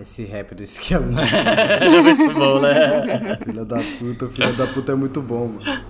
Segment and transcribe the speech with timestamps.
[0.00, 1.20] esse rap do esquema.
[1.80, 3.36] É muito bom, né?
[3.44, 5.84] filha da puta, filha da puta é muito bom, mano.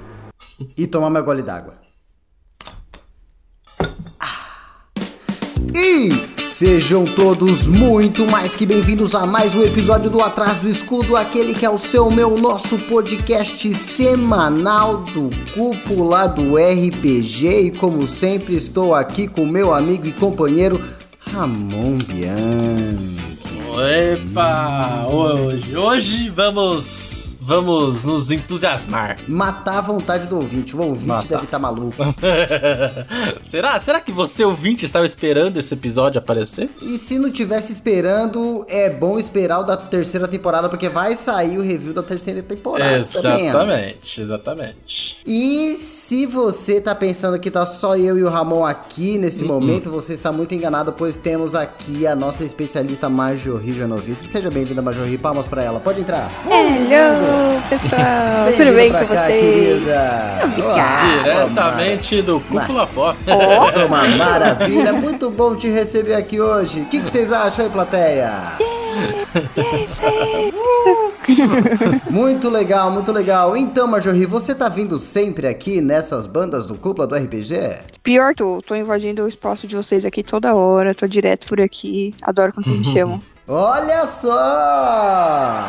[0.77, 1.75] E tomar meu gole d'água.
[4.21, 4.47] Ah.
[5.75, 11.17] E Sejam todos muito mais que bem-vindos a mais um episódio do Atrás do Escudo,
[11.17, 17.67] aquele que é o seu, meu, nosso podcast semanal do Cúpula do RPG.
[17.67, 20.85] E como sempre, estou aqui com meu amigo e companheiro
[21.33, 23.28] Ramon Bianchi.
[23.81, 25.07] Epa!
[25.09, 29.17] Hoje, hoje vamos vamos nos entusiasmar.
[29.27, 30.77] Matar a vontade do ouvinte.
[30.77, 31.29] O ouvinte Matar.
[31.29, 31.97] deve estar tá maluco.
[33.43, 33.81] será?
[33.81, 36.69] Será que você, ouvinte, estava esperando esse episódio aparecer?
[36.83, 41.57] E se não tivesse esperando, é bom esperar o da terceira temporada, porque vai sair
[41.57, 42.99] o review da terceira temporada.
[42.99, 43.97] Exatamente, também.
[44.19, 45.19] exatamente.
[45.27, 49.47] E se você tá pensando que tá só eu e o Ramon aqui nesse uh
[49.47, 49.53] -uh.
[49.55, 54.31] momento, você está muito enganado, pois temos aqui a nossa especialista Marjorie Janovic.
[54.31, 55.17] Seja bem-vinda, Marjorie.
[55.17, 55.81] Palmas para ela.
[55.81, 56.31] Pode entrar.
[56.45, 57.38] Hello!
[57.69, 58.53] Pessoal!
[58.57, 59.83] Tudo bem com cá, vocês?
[60.45, 61.23] Obrigada!
[61.23, 63.19] Diretamente do Cúpula Pop.
[63.27, 63.87] Oh.
[63.87, 64.93] Uma maravilha!
[64.93, 66.81] Muito bom te receber aqui hoje.
[66.81, 68.33] O que, que vocês acham aí, plateia?
[69.57, 70.01] Yes,
[72.11, 73.57] muito legal, muito legal.
[73.57, 77.79] Então, Marjorie, você tá vindo sempre aqui nessas bandas do Cúpula do RPG?
[78.03, 78.63] Pior, tô.
[78.63, 80.95] Tô invadindo o espaço de vocês aqui toda hora.
[80.95, 82.15] Tô direto por aqui.
[82.23, 83.21] Adoro quando vocês me chamam.
[83.47, 85.65] Olha só!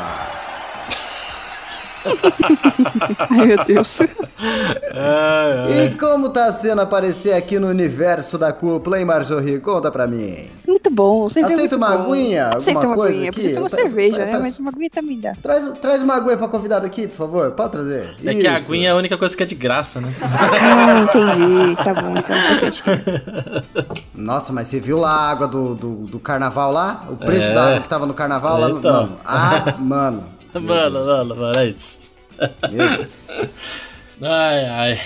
[3.30, 4.00] Ai, meu Deus.
[5.70, 9.60] E como tá sendo aparecer aqui no universo da cúpula, hein, Marjorie?
[9.60, 10.48] Conta pra mim.
[10.68, 11.30] Muito bom.
[11.30, 12.14] Sempre Aceita uma bom.
[12.14, 12.50] aguinha?
[12.50, 13.30] Aceita uma coisa aguinha.
[13.30, 13.40] Aqui?
[13.40, 14.38] Precisa uma cerveja, né?
[14.40, 15.36] Mas uma aguinha também dá.
[15.42, 17.52] Traz, traz uma aguinha pra convidado aqui, por favor.
[17.52, 18.16] Pode trazer.
[18.24, 18.42] É Isso.
[18.42, 20.14] que a aguinha é a única coisa que é de graça, né?
[20.22, 21.76] Ah, entendi.
[21.84, 22.36] Tá bom, então
[24.14, 27.06] Nossa, mas você viu lá a água do, do, do carnaval lá?
[27.10, 27.54] O preço é.
[27.54, 28.70] da água que tava no carnaval lá?
[28.70, 29.20] No, mano.
[29.26, 30.39] Ah, mano.
[30.54, 32.02] Mano, mano, mano, é isso.
[32.72, 33.28] Meu Deus.
[34.22, 35.00] Ai, ai.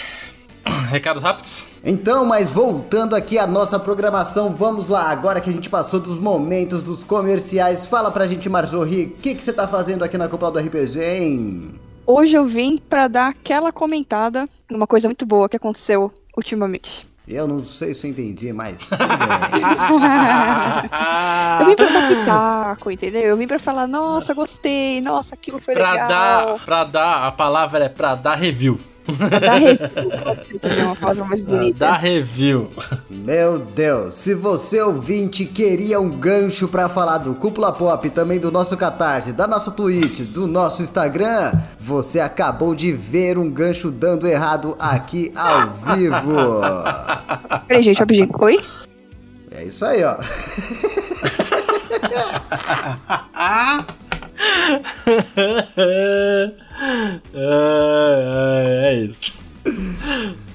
[0.90, 1.72] Recados rápidos?
[1.84, 5.10] Então, mas voltando aqui à nossa programação, vamos lá.
[5.10, 9.36] Agora que a gente passou dos momentos dos comerciais, fala pra gente, Marjorie, o que,
[9.36, 11.70] que você tá fazendo aqui na Copa do RPG, hein?
[12.08, 17.08] Hoje eu vim pra dar aquela comentada numa coisa muito boa que aconteceu ultimamente.
[17.28, 19.08] Eu não sei se eu entendi, mas tudo bem.
[21.62, 23.22] eu vim pra dar pitaco, entendeu?
[23.22, 26.08] Eu vim pra falar, nossa, gostei, nossa, aquilo foi pra legal.
[26.08, 28.78] Dar, pra dar, a palavra é pra dar review.
[29.42, 30.86] Dá review.
[30.86, 31.80] uma palavra mais bonita.
[31.80, 32.72] Dá review.
[33.10, 38.52] Meu Deus, se você ouvinte queria um gancho para falar do Cúpula Pop, também do
[38.52, 44.28] nosso Catarse, da nossa Twitch, do nosso Instagram, você acabou de ver um gancho dando
[44.28, 46.62] errado aqui ao vivo.
[47.68, 48.30] Peraí, gente, rapidinho.
[48.40, 48.60] Oi?
[49.52, 50.18] É isso aí, ó.
[57.34, 59.46] é, é isso.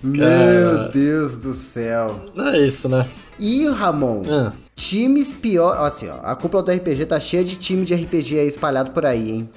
[0.03, 2.27] Meu Deus do céu.
[2.37, 3.09] É isso, né?
[3.39, 4.23] E Ramon?
[4.29, 4.53] Ah.
[4.75, 5.77] Times pior.
[5.85, 9.05] Assim, ó, a cúpula do RPG tá cheia de time de RPG aí espalhado por
[9.07, 9.51] aí, hein?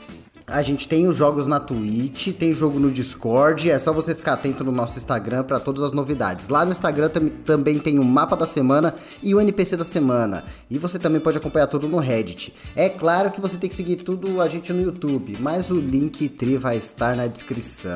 [0.51, 4.33] A gente tem os jogos na Twitch, tem jogo no Discord, é só você ficar
[4.33, 6.49] atento no nosso Instagram para todas as novidades.
[6.49, 10.43] Lá no Instagram tam também tem o mapa da semana e o NPC da semana.
[10.69, 12.53] E você também pode acompanhar tudo no Reddit.
[12.75, 16.27] É claro que você tem que seguir tudo a gente no YouTube, mas o link
[16.27, 17.91] tri vai estar na descrição.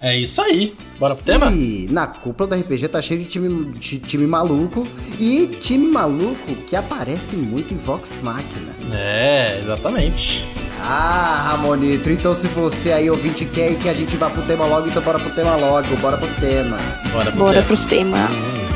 [0.00, 0.74] É isso aí.
[0.98, 1.52] Bora pro tema?
[1.52, 4.88] E na cúpula da RPG tá cheio de time, de time maluco
[5.18, 8.74] e time maluco que aparece muito em Vox Machina.
[8.92, 10.42] É, exatamente.
[10.82, 14.88] Ah, Ramonito, então se você aí ouvinte quer que a gente vá pro tema logo,
[14.88, 16.78] então bora pro tema logo, bora pro tema.
[17.12, 17.66] Bora, pro bora tema.
[17.66, 18.30] pros temas.
[18.30, 18.69] Hum.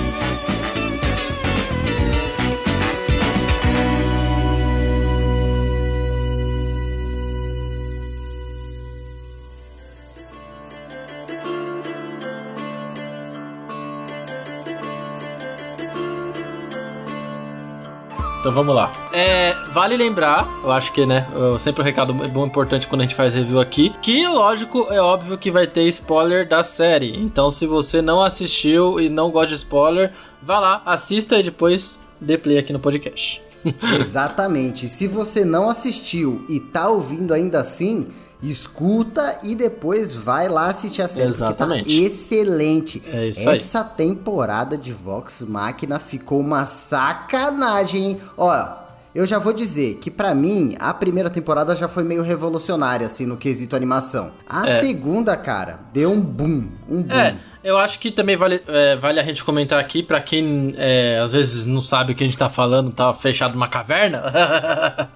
[18.45, 18.93] Então vamos lá.
[19.11, 21.27] É, vale lembrar, eu acho que, né,
[21.59, 25.39] sempre um recado bom importante quando a gente faz review aqui, que lógico, é óbvio
[25.39, 27.17] que vai ter spoiler da série.
[27.17, 31.99] Então se você não assistiu e não gosta de spoiler, vá lá, assista e depois
[32.21, 33.41] dê play aqui no podcast.
[33.99, 34.89] Exatamente.
[34.89, 38.09] Se você não assistiu e tá ouvindo ainda assim,
[38.51, 41.31] escuta e depois vai lá assistir a série.
[41.31, 41.85] Exatamente.
[41.85, 43.03] Tá excelente.
[43.13, 43.97] É isso Essa aí.
[43.97, 48.21] temporada de Vox Machina ficou uma sacanagem, hein?
[48.37, 53.07] Ó, eu já vou dizer que para mim a primeira temporada já foi meio revolucionária
[53.07, 54.33] assim no quesito animação.
[54.49, 54.81] A é.
[54.81, 57.15] segunda, cara, deu um boom, um boom.
[57.15, 57.39] É.
[57.65, 61.33] Eu acho que também vale, é, vale a gente comentar aqui, pra quem é, às
[61.33, 64.23] vezes não sabe o que a gente tá falando, tá fechado numa caverna.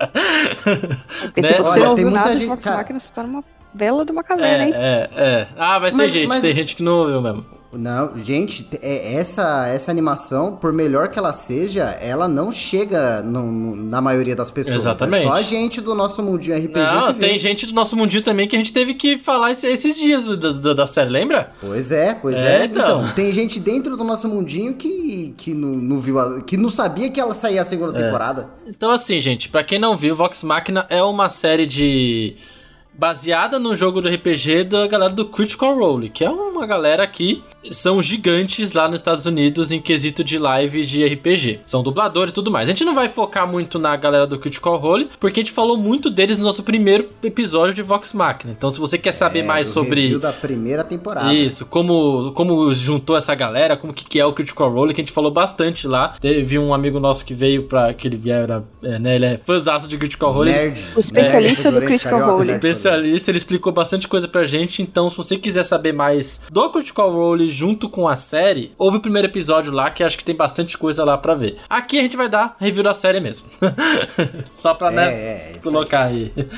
[1.20, 1.48] Porque né?
[1.48, 2.78] se você Olha, não ouviu nada gente, Vox cara...
[2.78, 4.72] Máquina, você tá numa vela de uma caverna, é, hein?
[4.74, 5.48] É, é.
[5.56, 6.40] Ah, vai ter mas, gente, mas...
[6.40, 7.58] tem gente que não ouviu mesmo.
[7.70, 13.42] Não, gente, é, essa, essa animação, por melhor que ela seja, ela não chega no,
[13.42, 14.76] no, na maioria das pessoas.
[14.76, 15.26] Exatamente.
[15.26, 18.48] É só a gente do nosso mundinho RPG não, tem gente do nosso mundinho também
[18.48, 21.52] que a gente teve que falar esses dias da, da série, lembra?
[21.60, 22.62] Pois é, pois é.
[22.62, 22.64] é.
[22.64, 23.02] Então.
[23.02, 23.14] então.
[23.14, 27.10] tem gente dentro do nosso mundinho que, que, não, não viu, a, que não sabia
[27.10, 28.02] que ela saía a segunda é.
[28.02, 28.48] temporada.
[28.66, 32.36] Então assim, gente, para quem não viu, Vox Machina é uma série de
[32.98, 37.42] baseada no jogo do RPG da galera do Critical Role, que é uma galera que
[37.70, 41.60] são gigantes lá nos Estados Unidos em quesito de live de RPG.
[41.64, 42.68] São dubladores e tudo mais.
[42.68, 45.76] A gente não vai focar muito na galera do Critical Role, porque a gente falou
[45.76, 48.52] muito deles no nosso primeiro episódio de Vox Machina.
[48.56, 51.32] Então, se você quer saber é, mais sobre da primeira temporada.
[51.32, 55.04] Isso, como como juntou essa galera, como que, que é o Critical Role, que a
[55.04, 56.16] gente falou bastante lá.
[56.20, 59.88] Teve um amigo nosso que veio para que ele era, é, né, ele é fãzaço
[59.88, 60.50] de Critical Role.
[60.50, 60.80] Nerd.
[60.96, 61.80] O especialista Nerd.
[61.80, 64.82] do Critical Role especialista, ele explicou bastante coisa pra gente.
[64.82, 69.00] Então, se você quiser saber mais do Critical Role junto com a série, ouve o
[69.00, 71.58] primeiro episódio lá, que acho que tem bastante coisa lá pra ver.
[71.68, 73.46] Aqui a gente vai dar review da série mesmo.
[74.56, 76.32] Só pra, né, é, é, colocar aí.
[76.36, 76.48] aí.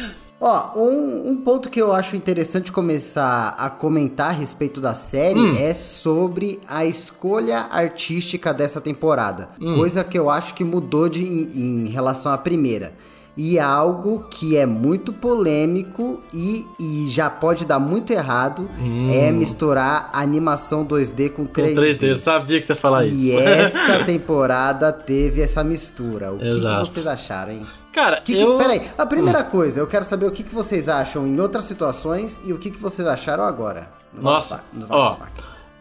[0.42, 5.38] Ó, um, um, ponto que eu acho interessante começar a comentar a respeito da série
[5.38, 5.54] hum.
[5.58, 9.50] é sobre a escolha artística dessa temporada.
[9.60, 9.74] Hum.
[9.74, 12.94] Coisa que eu acho que mudou de, em, em relação à primeira.
[13.42, 19.08] E algo que é muito polêmico e, e já pode dar muito errado hum.
[19.10, 21.74] é misturar animação 2D com 3D.
[21.74, 23.16] Com 3D, eu sabia que você ia falar e isso.
[23.18, 26.30] E essa temporada teve essa mistura.
[26.32, 27.66] O que, que, vocês acharam, hein?
[27.94, 28.58] Cara, que eu...
[28.58, 29.44] Que, peraí, a primeira hum.
[29.44, 32.70] coisa, eu quero saber o que, que vocês acham em outras situações e o que,
[32.70, 33.90] que vocês acharam agora.
[34.12, 35.16] Nossa, ó,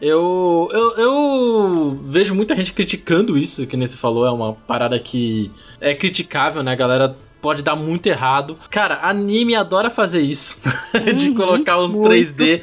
[0.00, 4.98] eu, eu, eu vejo muita gente criticando isso, que nem você falou, é uma parada
[4.98, 6.72] que é criticável, né?
[6.72, 8.58] A galera pode dar muito errado.
[8.70, 10.58] Cara, anime adora fazer isso,
[11.16, 12.08] de uhum, colocar os muito.
[12.08, 12.62] 3D.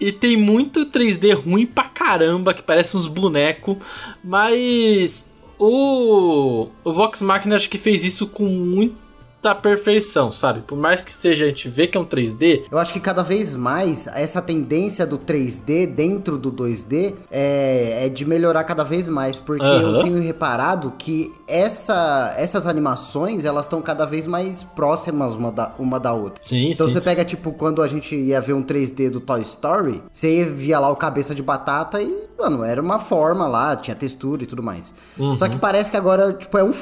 [0.00, 3.76] E tem muito 3D ruim pra caramba, que parece uns bonecos,
[4.22, 9.03] mas o, o Vox Machina acho que fez isso com muito
[9.44, 10.60] da perfeição, sabe?
[10.60, 12.64] Por mais que seja a gente vê que é um 3D.
[12.70, 18.08] Eu acho que cada vez mais essa tendência do 3D dentro do 2D é, é
[18.08, 19.96] de melhorar cada vez mais, porque uhum.
[19.96, 25.74] eu tenho reparado que essa, essas animações elas estão cada vez mais próximas uma da,
[25.78, 26.42] uma da outra.
[26.42, 26.94] Sim, então sim.
[26.94, 30.78] você pega tipo quando a gente ia ver um 3D do Toy Story, você via
[30.78, 34.62] lá o cabeça de batata e, mano, era uma forma lá, tinha textura e tudo
[34.62, 34.94] mais.
[35.18, 35.36] Uhum.
[35.36, 36.72] Só que parece que agora, tipo, é um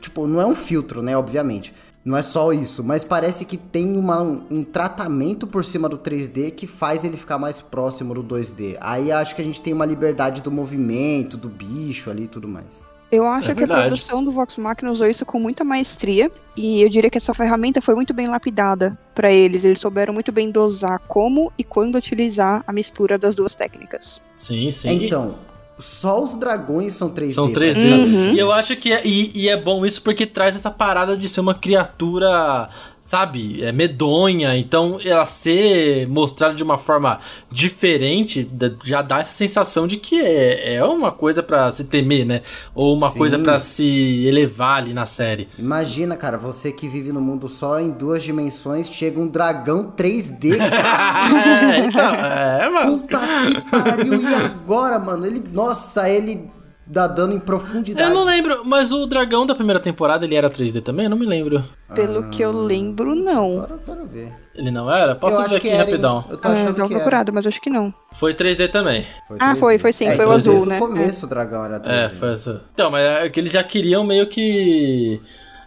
[0.00, 1.67] tipo, não é um filtro, né, obviamente.
[2.08, 6.52] Não é só isso, mas parece que tem uma, um tratamento por cima do 3D
[6.52, 8.78] que faz ele ficar mais próximo do 2D.
[8.80, 12.48] Aí acho que a gente tem uma liberdade do movimento, do bicho ali e tudo
[12.48, 12.82] mais.
[13.12, 16.80] Eu acho é que a produção do Vox Machina usou isso com muita maestria e
[16.80, 19.62] eu diria que essa ferramenta foi muito bem lapidada para eles.
[19.62, 24.18] Eles souberam muito bem dosar como e quando utilizar a mistura das duas técnicas.
[24.38, 25.04] Sim, sim.
[25.04, 25.36] Então,
[25.78, 27.30] só os dragões são 3D.
[27.30, 27.78] São 3D.
[27.78, 28.34] Uhum.
[28.34, 31.28] E eu acho que é, e, e, é bom isso porque traz essa parada de
[31.28, 32.68] ser uma criatura
[33.00, 34.56] sabe, é medonha.
[34.56, 38.48] Então, ela ser mostrada de uma forma diferente
[38.84, 42.42] já dá essa sensação de que é, é uma coisa para se temer, né?
[42.74, 43.18] Ou uma Sim.
[43.18, 45.48] coisa para se elevar ali na série.
[45.58, 50.58] Imagina, cara, você que vive no mundo só em duas dimensões, chega um dragão 3D.
[50.60, 52.98] é, então, é, mano.
[52.98, 54.20] Puta que pariu.
[54.20, 55.26] E agora, mano?
[55.26, 56.50] Ele, nossa, ele
[56.88, 58.08] dá dano em profundidade.
[58.08, 61.04] Eu não lembro, mas o dragão da primeira temporada ele era 3D também?
[61.04, 61.64] Eu não me lembro.
[61.94, 63.58] Pelo ah, que eu lembro, não.
[63.58, 64.32] Agora eu quero ver.
[64.54, 65.14] Ele não era?
[65.14, 66.24] Posso ver aqui rapidão.
[66.30, 67.92] Eu tô achando ah, que procurado, mas acho que não.
[68.12, 69.06] Foi 3D também.
[69.26, 69.42] Foi 3D.
[69.42, 70.80] Ah, foi, foi sim, é, foi o azul, né?
[70.80, 71.26] No começo é.
[71.26, 71.92] o dragão era 3D.
[71.92, 72.60] É, foi azul.
[72.72, 75.20] Então, mas é que eles já queriam meio que...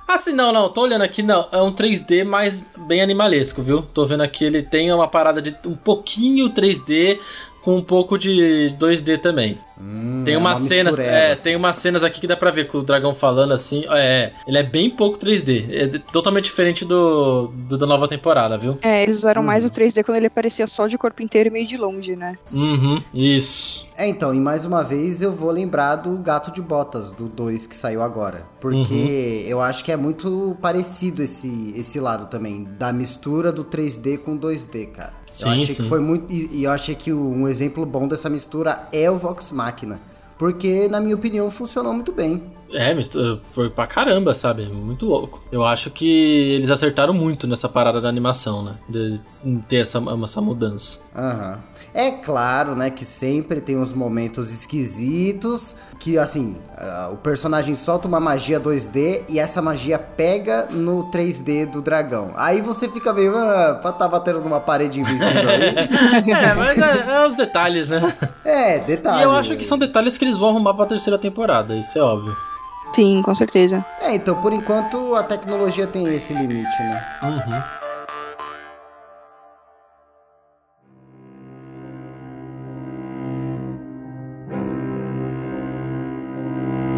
[0.07, 3.81] Ah, sim, não, não, tô olhando aqui, não, é um 3D mais bem animalesco, viu?
[3.81, 7.17] Tô vendo aqui, ele tem uma parada de um pouquinho 3D,
[7.61, 9.59] com um pouco de 2D também.
[9.79, 11.43] Hum, tem é umas cenas, é, assim.
[11.43, 13.83] tem umas cenas aqui que dá pra ver com o dragão falando assim.
[13.89, 15.67] É, ele é bem pouco 3D.
[15.71, 18.77] É totalmente diferente do, do da nova temporada, viu?
[18.81, 21.65] É, eles usaram mais o 3D quando ele aparecia só de corpo inteiro e meio
[21.65, 22.37] de longe, né?
[22.51, 23.87] Uhum, isso.
[23.97, 27.65] É, então, e mais uma vez eu vou lembrar do Gato de Botas, do 2
[27.65, 28.45] que saiu agora.
[28.59, 29.49] Porque uhum.
[29.49, 34.37] eu acho que é muito parecido esse, esse lado também, da mistura do 3D com
[34.37, 35.20] 2D, cara.
[35.31, 35.83] Sim, eu achei sim.
[35.83, 36.31] que foi muito.
[36.31, 39.99] E, e eu achei que um exemplo bom dessa mistura é o Vox Machina.
[40.37, 42.41] Porque, na minha opinião, funcionou muito bem.
[42.73, 42.95] É,
[43.53, 44.65] foi pra caramba, sabe?
[44.65, 45.41] Muito louco.
[45.51, 48.75] Eu acho que eles acertaram muito nessa parada da animação, né?
[48.89, 49.19] De
[49.67, 50.99] ter essa, essa mudança.
[51.15, 51.51] Aham.
[51.53, 51.71] Uhum.
[51.93, 58.07] É claro, né, que sempre tem uns momentos esquisitos que, assim, uh, o personagem solta
[58.07, 62.31] uma magia 2D e essa magia pega no 3D do dragão.
[62.37, 65.75] Aí você fica meio, ah, tá batendo numa parede invisível aí.
[66.31, 68.17] é, mas é, é, os detalhes, né?
[68.45, 69.21] É, detalhes.
[69.21, 72.01] E eu acho que são detalhes que eles vão arrumar pra terceira temporada, isso é
[72.01, 72.35] óbvio.
[72.93, 73.85] Sim, com certeza.
[74.01, 77.05] É, então por enquanto a tecnologia tem esse limite, né?
[77.23, 77.80] Uhum.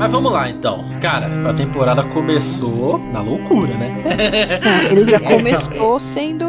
[0.04, 0.84] Mas vamos lá então.
[1.02, 4.04] Cara, a temporada começou na loucura, né?
[4.92, 6.46] Ele já começou sendo,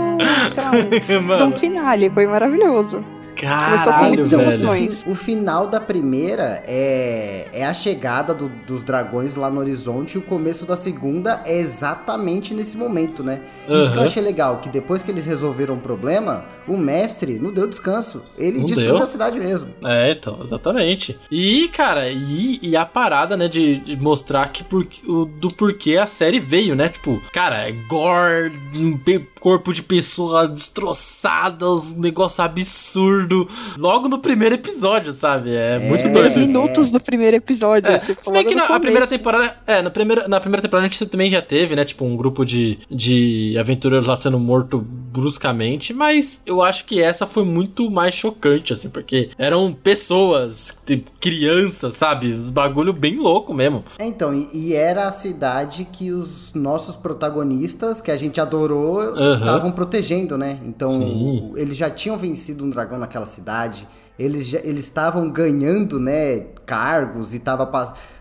[0.53, 3.05] sei lá, um finale, foi maravilhoso.
[3.37, 4.89] Caralho, velho.
[5.07, 10.19] O, final da primeira é, é a chegada do, dos dragões lá no horizonte e
[10.19, 13.41] o começo da segunda é exatamente nesse momento, né?
[13.69, 13.79] Uhum.
[13.79, 17.53] Isso que eu achei legal, que depois que eles resolveram o problema, o mestre não
[17.53, 18.23] deu descanso.
[18.37, 19.03] Ele não destruiu deu.
[19.03, 19.71] a cidade mesmo.
[19.85, 21.19] É, então, exatamente.
[21.31, 25.97] E, cara, e, e a parada, né, de, de mostrar que por, o, do porquê
[25.97, 26.89] a série veio, né?
[26.89, 28.99] Tipo, cara, é gore, um
[29.41, 33.47] corpo de pessoa destroçada, um negócio absurdo.
[33.77, 35.55] Logo no primeiro episódio, sabe?
[35.55, 36.39] É, é muito doido.
[36.39, 37.93] minutos do primeiro episódio.
[37.93, 37.99] É.
[37.99, 39.57] Tipo, Se bem que na a primeira temporada.
[39.67, 41.85] É, na primeira, na primeira temporada a gente também já teve, né?
[41.85, 45.95] Tipo, um grupo de, de aventureiros lá sendo morto bruscamente.
[45.95, 51.95] Mas eu acho que essa foi muito mais chocante, assim, porque eram pessoas, tipo, crianças,
[51.95, 52.33] sabe?
[52.33, 53.85] Os bagulho bem louco mesmo.
[53.99, 59.01] É, então, e, e, era a cidade que os nossos protagonistas, que a gente adorou,
[59.37, 59.73] estavam uhum.
[59.73, 60.59] protegendo, né?
[60.65, 61.53] Então, Sim.
[61.55, 63.87] eles já tinham vencido um dragão naquela cidade
[64.19, 67.69] eles já, eles estavam ganhando, né, cargos e tava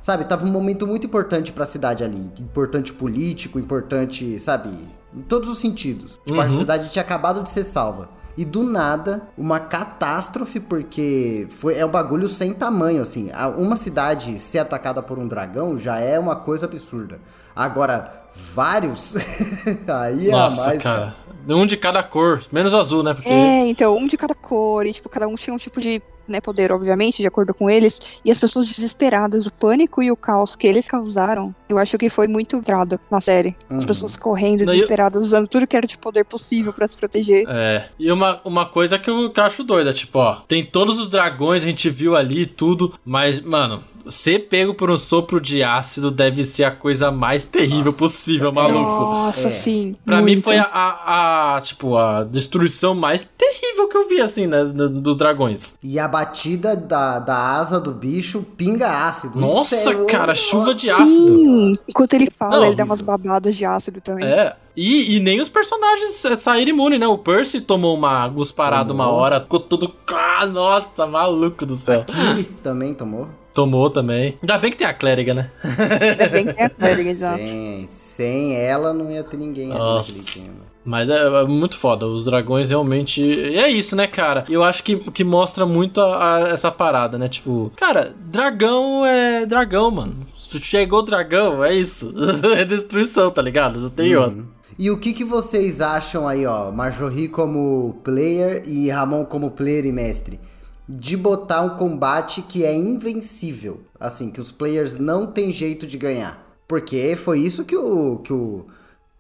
[0.02, 4.70] sabe, tava um momento muito importante para a cidade ali, importante político, importante, sabe,
[5.16, 6.20] em todos os sentidos.
[6.26, 6.42] Tipo, uhum.
[6.42, 8.10] a cidade tinha acabado de ser salva.
[8.36, 13.30] E do nada, uma catástrofe, porque foi, é um bagulho sem tamanho, assim.
[13.58, 17.20] Uma cidade ser atacada por um dragão já é uma coisa absurda.
[17.56, 19.16] Agora, vários,
[19.88, 20.84] aí Nossa, é mais.
[20.84, 21.00] Cara.
[21.00, 21.24] cara.
[21.48, 23.14] Um de cada cor, menos o azul, né?
[23.14, 23.30] Porque...
[23.30, 26.40] É, então, um de cada cor, e tipo, cada um tinha um tipo de né,
[26.42, 30.56] poder, obviamente, de acordo com eles, e as pessoas desesperadas, o pânico e o caos
[30.56, 33.56] que eles causaram, eu acho que foi muito grado na série.
[33.70, 33.78] Uhum.
[33.78, 35.28] As pessoas correndo, desesperadas, eu...
[35.28, 37.46] usando tudo que era de poder possível para se proteger.
[37.48, 41.00] É, e uma, uma coisa que eu, que eu acho doida, tipo, ó, tem todos
[41.00, 45.64] os dragões, a gente viu ali tudo, mas, mano, ser pego por um sopro de
[45.64, 49.04] ácido deve ser a coisa mais terrível Nossa, possível, maluco.
[49.04, 49.52] Nossa, é.
[49.52, 49.94] sim.
[50.06, 50.36] Pra muito.
[50.36, 54.64] mim foi a, a, a, tipo, a destruição mais terrível que eu vi, assim, né,
[54.66, 55.76] dos dragões.
[55.82, 59.40] E a batida da, da asa do bicho pinga ácido.
[59.40, 61.06] Nossa, é cara, chuva de ácido.
[61.08, 64.26] Sim, enquanto ele fala, Não, ele dá umas babadas de ácido também.
[64.26, 67.08] É, e, e, nem os personagens saíram imune, né?
[67.08, 69.94] O Percy tomou uma gusparada uma hora, ficou tudo.
[70.08, 72.02] Ah, nossa, maluco do céu.
[72.02, 73.30] Aquiles também tomou.
[73.54, 74.38] Tomou também.
[74.42, 75.52] Ainda bem que tem a clériga, né?
[75.64, 77.38] Ainda bem que tem a clériga, exato.
[77.38, 80.12] Sem, sem ela não ia ter ninguém Nossa.
[80.12, 80.64] naquele time.
[80.86, 82.06] Mas é, é, muito foda.
[82.06, 83.22] Os dragões realmente.
[83.22, 84.46] E é isso, né, cara?
[84.50, 87.30] Eu acho que, que mostra muito a, a, essa parada, né?
[87.30, 90.28] Tipo, cara, dragão é dragão, mano.
[90.40, 92.12] Se chegou o dragão, é isso.
[92.58, 93.80] é destruição, tá ligado?
[93.80, 94.24] Não tem uhum.
[94.24, 94.48] outro.
[94.78, 96.72] E o que, que vocês acham aí, ó?
[96.72, 100.40] Marjorie como player e Ramon como player e mestre?
[100.88, 103.82] De botar um combate que é invencível.
[104.00, 106.44] Assim, que os players não tem jeito de ganhar.
[106.68, 108.66] Porque foi isso que o, que o,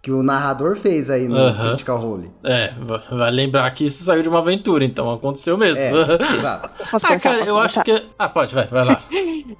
[0.01, 1.67] que o narrador fez aí no uhum.
[1.69, 2.29] Critical Role.
[2.43, 2.73] É,
[3.09, 5.81] vai lembrar que isso saiu de uma aventura, então aconteceu mesmo.
[5.81, 5.91] É,
[6.35, 6.69] exato.
[7.03, 8.03] ah, cara, eu acho que...
[8.19, 9.01] Ah, pode, vai, vai lá.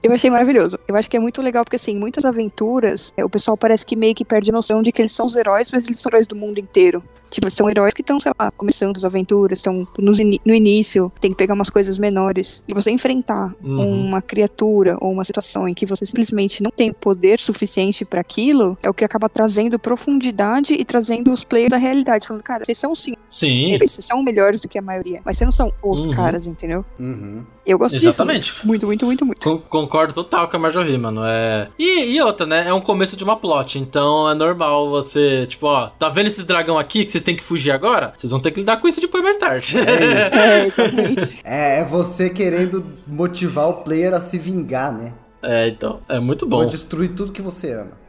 [0.03, 0.77] eu achei maravilhoso.
[0.85, 3.95] Eu acho que é muito legal, porque assim, muitas aventuras, é, o pessoal parece que
[3.95, 6.27] meio que perde a noção de que eles são os heróis, mas eles são heróis
[6.27, 7.01] do mundo inteiro.
[7.33, 10.11] Tipo, são heróis que estão, sei lá, começando as aventuras, estão no,
[10.45, 12.63] no início, tem que pegar umas coisas menores.
[12.67, 14.05] E você enfrentar uhum.
[14.05, 18.77] uma criatura ou uma situação em que você simplesmente não tem poder suficiente para aquilo,
[18.83, 22.27] é o que acaba trazendo profundidade e trazendo os players da realidade.
[22.27, 23.15] Falando, cara, vocês são sim.
[23.27, 23.79] Sim.
[23.79, 25.19] Vocês são melhores do que a maioria.
[25.25, 26.13] Mas vocês não são os uhum.
[26.13, 26.85] caras, entendeu?
[26.99, 27.43] Uhum.
[27.65, 28.51] Eu gosto Exatamente.
[28.51, 28.67] disso.
[28.67, 29.41] Muito, muito, muito, muito.
[29.41, 31.21] Con concordo total com a Marjorie, mano.
[31.25, 31.69] É...
[31.79, 32.67] E, e, outra, né?
[32.67, 33.79] É um começo de uma plot.
[33.79, 37.43] Então é normal você, tipo, ó, tá vendo esses dragão aqui que vocês têm que
[37.43, 38.13] fugir agora?
[38.17, 39.77] Vocês vão ter que lidar com isso depois mais tarde.
[39.77, 41.33] É, isso.
[41.43, 45.13] é, é você querendo motivar o player a se vingar, né?
[45.41, 46.01] É, então.
[46.09, 46.57] É muito bom.
[46.57, 48.02] Vou destruir tudo que você ama.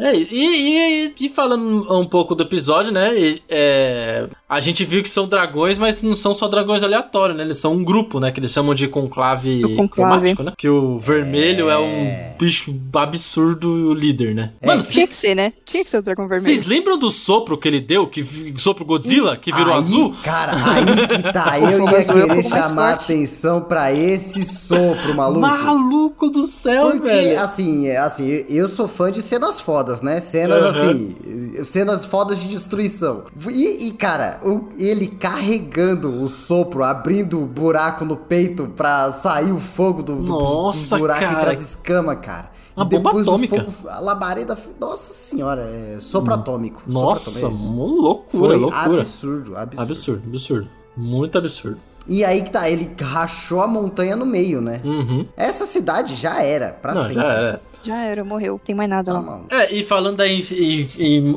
[0.00, 3.38] É, e, e, e, falando um pouco do episódio, né?
[3.48, 7.44] É, a gente viu que são dragões, mas não são só dragões aleatórios, né?
[7.44, 8.32] Eles são um grupo, né?
[8.32, 9.88] Que eles chamam de conclave, conclave.
[9.90, 10.52] cromático, né?
[10.56, 14.52] Que o vermelho é, é um bicho absurdo líder, né?
[14.60, 14.66] É.
[14.66, 15.52] Mano, tinha que ser, né?
[15.64, 16.54] Tinha que ser o dragão vermelho.
[16.54, 18.06] Vocês lembram do sopro que ele deu?
[18.06, 18.24] Que
[18.56, 20.14] sopro Godzilla, que virou aí, azul?
[20.22, 21.58] Cara, aí que tá.
[21.60, 25.40] Eu ia querer chamar atenção pra esse sopro, maluco.
[25.40, 27.40] Maluco do céu, Porque, velho.
[27.40, 30.20] assim, assim, eu sou fã de cenas fodas, né?
[30.20, 30.68] Cenas, uhum.
[30.68, 33.24] assim, cenas fodas de destruição.
[33.48, 39.52] E, e cara, o, ele carregando o sopro, abrindo o buraco no peito pra sair
[39.52, 41.32] o fogo do, Nossa, do buraco cara.
[41.32, 42.50] e traz escama, cara.
[42.76, 43.68] Uma e depois bomba atômica.
[43.68, 46.82] o fogo, a labareda, nossa senhora, é sopro atômico.
[46.86, 49.00] Nossa, sopro atômico, é loucura, Foi loucura.
[49.00, 49.82] absurdo, absurdo.
[49.82, 50.68] Absurdo, absurdo.
[50.96, 51.80] Muito absurdo.
[52.06, 54.80] E aí que tá, ele rachou a montanha no meio, né?
[54.84, 55.26] Uhum.
[55.36, 57.22] Essa cidade já era, pra Não, sempre.
[57.22, 57.62] Já era.
[57.82, 58.60] Já era, morreu.
[58.64, 59.24] Tem mais nada Tá, lá.
[59.24, 59.44] mano.
[59.50, 61.36] É, e falando aí em, em,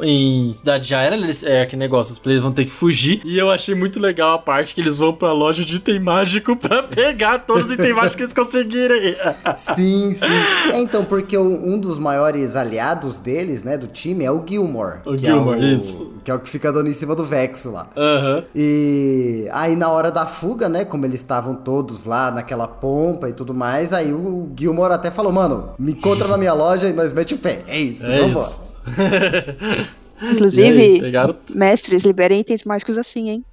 [0.49, 3.21] em cidade já era, eles, é que negócio, os players vão ter que fugir.
[3.23, 6.55] E eu achei muito legal a parte que eles vão pra loja de item mágico
[6.57, 9.15] pra pegar todos os itens mágicos que eles conseguirem.
[9.55, 10.71] Sim, sim.
[10.73, 14.99] É, então, porque o- um dos maiores aliados deles, né, do time, é o Gilmore.
[15.05, 16.13] O que Gilmore, é o, isso.
[16.23, 17.87] Que é o que fica dando em cima do Vex lá.
[17.95, 18.43] Aham.
[18.55, 23.33] E aí na hora da fuga, né, como eles estavam todos lá naquela pompa e
[23.33, 27.13] tudo mais, aí o Gilmore até falou, mano, me encontra na minha loja e nós
[27.13, 27.63] mete o pé.
[27.67, 28.47] É isso, É vambora.
[28.47, 28.63] isso.
[30.21, 33.45] Inclusive, aí, pegaram- mestres, liberem itens mágicos assim, hein?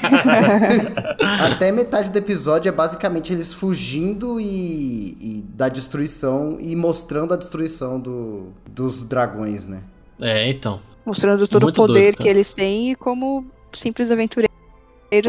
[1.39, 7.37] Até metade do episódio é basicamente eles fugindo e, e da destruição e mostrando a
[7.37, 9.81] destruição do, dos dragões, né?
[10.19, 10.79] é, então.
[11.05, 14.51] Mostrando todo Muito o poder doido, que eles têm e como simples aventureiros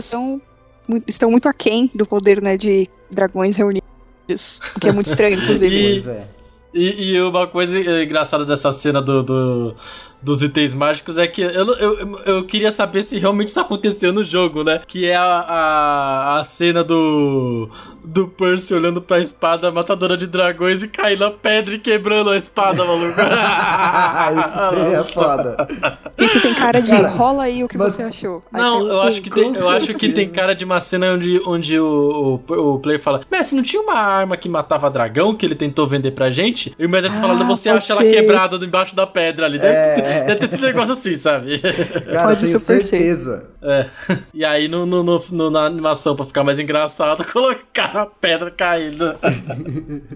[0.02, 0.40] são
[0.86, 3.88] muito- estão muito aquém do poder, né, de dragões reunidos.
[4.76, 5.74] O que é muito estranho, inclusive.
[5.74, 6.28] E- Pois é.
[6.72, 9.74] E, e uma coisa engraçada dessa cena do, do-
[10.22, 14.22] dos itens mágicos é que eu, eu, eu queria saber se realmente isso aconteceu no
[14.22, 14.80] jogo, né?
[14.86, 17.68] Que é a, a, a cena do,
[18.04, 22.36] do Percy olhando pra espada matadora de dragões e caindo na pedra e quebrando a
[22.36, 23.14] espada, maluco.
[24.38, 25.66] Isso seria foda.
[26.18, 28.42] Isso tem cara de Cara, rola aí o que mas- você achou.
[28.52, 31.40] Aí Não, eu acho que tem, eu acho que tem cara de uma cena onde,
[31.46, 35.46] onde o, o, o player fala: Messi, não tinha uma arma que matava dragão que
[35.46, 36.74] ele tentou vender pra gente?
[36.78, 39.58] E o Messi Ah, falando: Você pode acha ela quebrada embaixo da pedra ali.
[39.58, 40.24] Deve, É.
[40.26, 41.58] deve ter esse negócio assim, sabe?
[41.58, 43.46] Cara, Pode tenho certeza.
[43.62, 43.90] É.
[44.32, 48.50] E aí, no, no, no- no- na animação, pra ficar mais engraçado, colocar a pedra
[48.50, 49.14] caindo.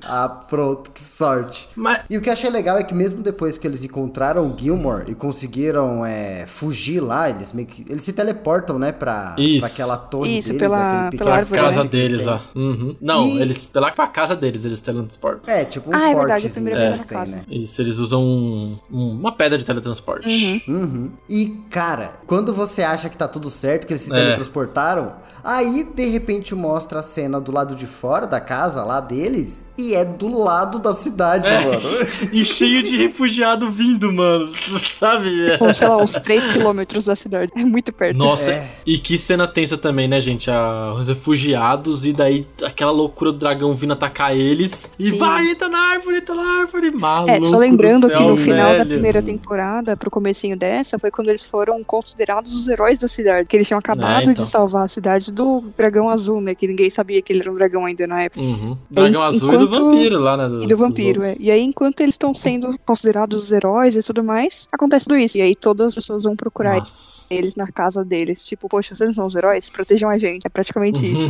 [0.02, 1.68] Ah, pronto, que sorte.
[1.76, 2.02] Mas.
[2.08, 5.04] E o que eu achei legal é que mesmo depois que eles encontraram o Gilmore
[5.10, 7.84] e conseguiram é, fugir lá, eles meio que.
[7.88, 9.60] Eles se teleportam, né, pra, Isso.
[9.60, 12.44] pra aquela torre Isso, deles, pela- aquele pela pequeno árvore, casa forte deles lá.
[12.54, 12.96] Uhum.
[13.00, 13.70] Não, E- eles.
[13.74, 15.52] Lá pra casa deles, eles teletransportam.
[15.54, 17.36] É, tipo um Ah, é verdade, a primeira vez na casa.
[17.36, 17.42] né?
[17.50, 20.64] Isso, eles usam um- um- uma pedra de teletransporte.
[20.66, 21.10] Uhum.
[21.28, 24.16] E, cara, quando você acha que tá tudo certo, que eles se É.
[24.16, 29.64] teletransportaram, aí de repente mostra a cena do lado de fora da casa lá deles
[29.78, 31.60] e é do lado da cidade, É.
[31.64, 31.80] mano.
[32.32, 34.52] E cheio de refugiado vindo, mano.
[34.92, 35.28] Sabe?
[35.60, 37.52] Ou, sei lá, uns 3 quilômetros da cidade.
[37.56, 38.16] É muito perto.
[38.16, 38.70] Nossa, É.
[38.86, 40.50] e que cena tensa também, né, gente?
[40.50, 44.90] Ah, os refugiados e daí aquela loucura do dragão vindo atacar eles.
[44.98, 45.18] E Sim.
[45.18, 46.90] vai, entra na árvore, entra na árvore.
[46.90, 48.88] Maluco É, só lembrando do que no final da velho.
[48.90, 53.48] primeira temporada, pro comecinho dessa, foi quando eles foram considerados os heróis da cidade.
[53.48, 54.44] Que eles tinham acabado É, então.
[54.44, 56.54] de salvar a cidade do dragão azul, né?
[56.54, 58.40] Que ninguém sabia que ele era um dragão ainda na época.
[58.40, 58.76] Uhum.
[58.90, 60.64] Dragão azul e do enquanto- vampiro lá, né?
[60.64, 61.34] E do vampiro, é.
[61.40, 65.38] E aí, enquanto eles estão sendo considerados os heróis e tudo mais, acontece tudo isso.
[65.38, 67.26] E aí todas as pessoas vão procurar Nossa.
[67.32, 68.44] eles na casa deles.
[68.44, 69.68] Tipo, poxa, vocês não são os heróis?
[69.68, 70.44] Protejam a gente.
[70.46, 71.24] É praticamente isso.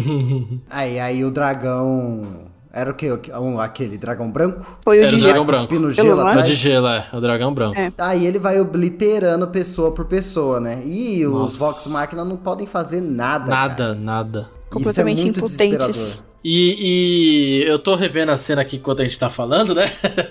[0.70, 2.52] Aí, aí o dragão.
[2.76, 3.08] Era o quê?
[3.38, 4.78] Um, aquele dragão branco?
[4.82, 5.32] Foi o Era de o gelo.
[5.32, 5.92] dragão branco.
[5.92, 6.28] Gelo?
[6.28, 7.08] É o de gelo, é.
[7.12, 7.78] É o dragão branco.
[7.78, 7.92] É.
[7.96, 10.82] Aí ele vai obliterando pessoa por pessoa, né?
[10.84, 11.58] E os Nossa.
[11.58, 13.48] Vox Machina não podem fazer nada.
[13.48, 13.94] Nada, cara.
[13.94, 14.48] nada.
[14.68, 16.24] Completamente Isso é muito impotentes.
[16.44, 19.90] E, e eu tô revendo a cena aqui enquanto a gente tá falando, né?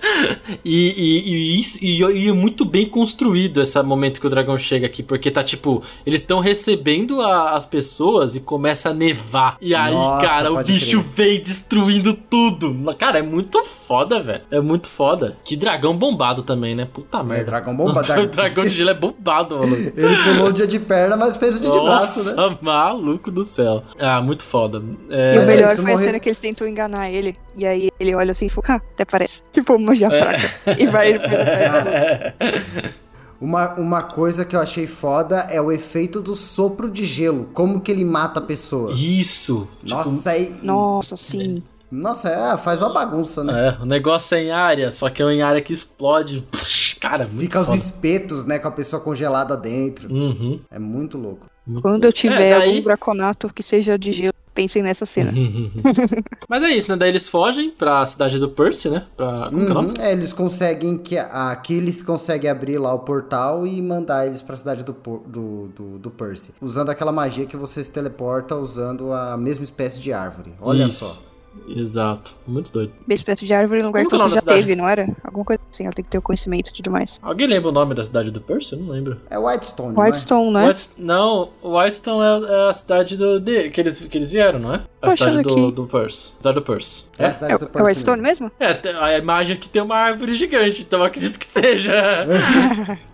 [0.63, 4.57] e, e, e, isso- e, e é muito bem construído esse momento que o dragão
[4.57, 9.57] chega aqui, porque tá tipo, eles estão recebendo a- as pessoas e começa a nevar.
[9.59, 11.13] E aí, Nossa, cara, o bicho crer.
[11.27, 12.73] vem destruindo tudo.
[12.97, 14.41] Cara, é muito foda, velho.
[14.51, 15.35] É muito foda.
[15.43, 16.85] Que dragão bombado também, né?
[16.91, 17.45] Puta É, merda.
[17.45, 18.01] dragão bomba.
[18.21, 19.75] o dragão de gelo é bombado, mano.
[19.75, 22.35] Ele pulou o dia de perna, mas fez o dia de braço, né?
[22.35, 23.83] Nossa, maluco do céu.
[23.99, 24.81] Ah, muito foda.
[25.09, 27.37] E É, o Mas é melhor foi cena que eles tentam enganar ele.
[27.55, 29.41] E aí ele olha assim e fala, ah, até parece.
[29.51, 29.95] Tipo, uma É.
[29.95, 30.51] já fraca.
[30.77, 31.19] E vai ele.
[33.41, 37.49] Uma, uma coisa que eu achei foda é o efeito do sopro de gelo.
[37.53, 38.93] Como que ele mata a pessoa.
[38.93, 39.67] Isso.
[39.83, 40.55] Tipo, Nossa, aí.
[40.63, 41.61] Nossa, sim.
[41.91, 43.75] Nossa, é, faz uma bagunça, né?
[43.77, 46.47] É, o negócio é em área, só que é em área que explode.
[47.01, 47.71] Cara, muito Fica foda.
[47.77, 50.09] os espetos, né, com a pessoa congelada dentro.
[50.09, 50.61] Uhum.
[50.71, 51.47] É muito louco.
[51.81, 55.31] Quando eu tiver É, daí- algum draconato que seja de gelo, pensem nessa cena.
[56.47, 56.97] Mas é isso, né?
[56.97, 59.05] Daí eles fogem pra cidade do Percy, né?
[59.17, 59.49] Pra.
[59.51, 59.55] É?
[59.55, 64.41] Uhum, é, eles conseguem que aqui eles conseguem abrir lá o portal e mandar eles
[64.41, 66.53] pra cidade do, do, do, do Percy.
[66.61, 70.53] Usando aquela magia que você se teleporta usando a mesma espécie de árvore.
[70.61, 71.05] Olha Isso.
[71.05, 71.32] só.
[71.67, 72.33] Exato.
[72.45, 72.91] Muito doido.
[73.07, 74.59] Bem espécie de árvore no lugar Como que é você já cidade?
[74.59, 75.07] teve, não era?
[75.23, 77.19] Alguma coisa assim, ela tem que ter o conhecimento e tudo mais.
[77.23, 78.73] Alguém lembra o nome da cidade do Percy?
[78.73, 79.17] Eu não lembro.
[79.29, 80.05] É Whitestone, não é?
[80.07, 80.67] Whitestone, né?
[80.67, 84.73] White- Não, Whitestone é, é a cidade do, de, que, eles, que eles vieram, não
[84.73, 84.81] é?
[85.01, 86.33] É a cidade do, do Percy.
[86.37, 87.03] Cidade do Percy.
[87.17, 87.31] É a É?
[87.31, 88.51] cidade É, do é Percy Whitestone mesmo.
[88.59, 88.83] mesmo?
[88.89, 91.93] É, a imagem aqui tem uma árvore gigante, então eu acredito que seja.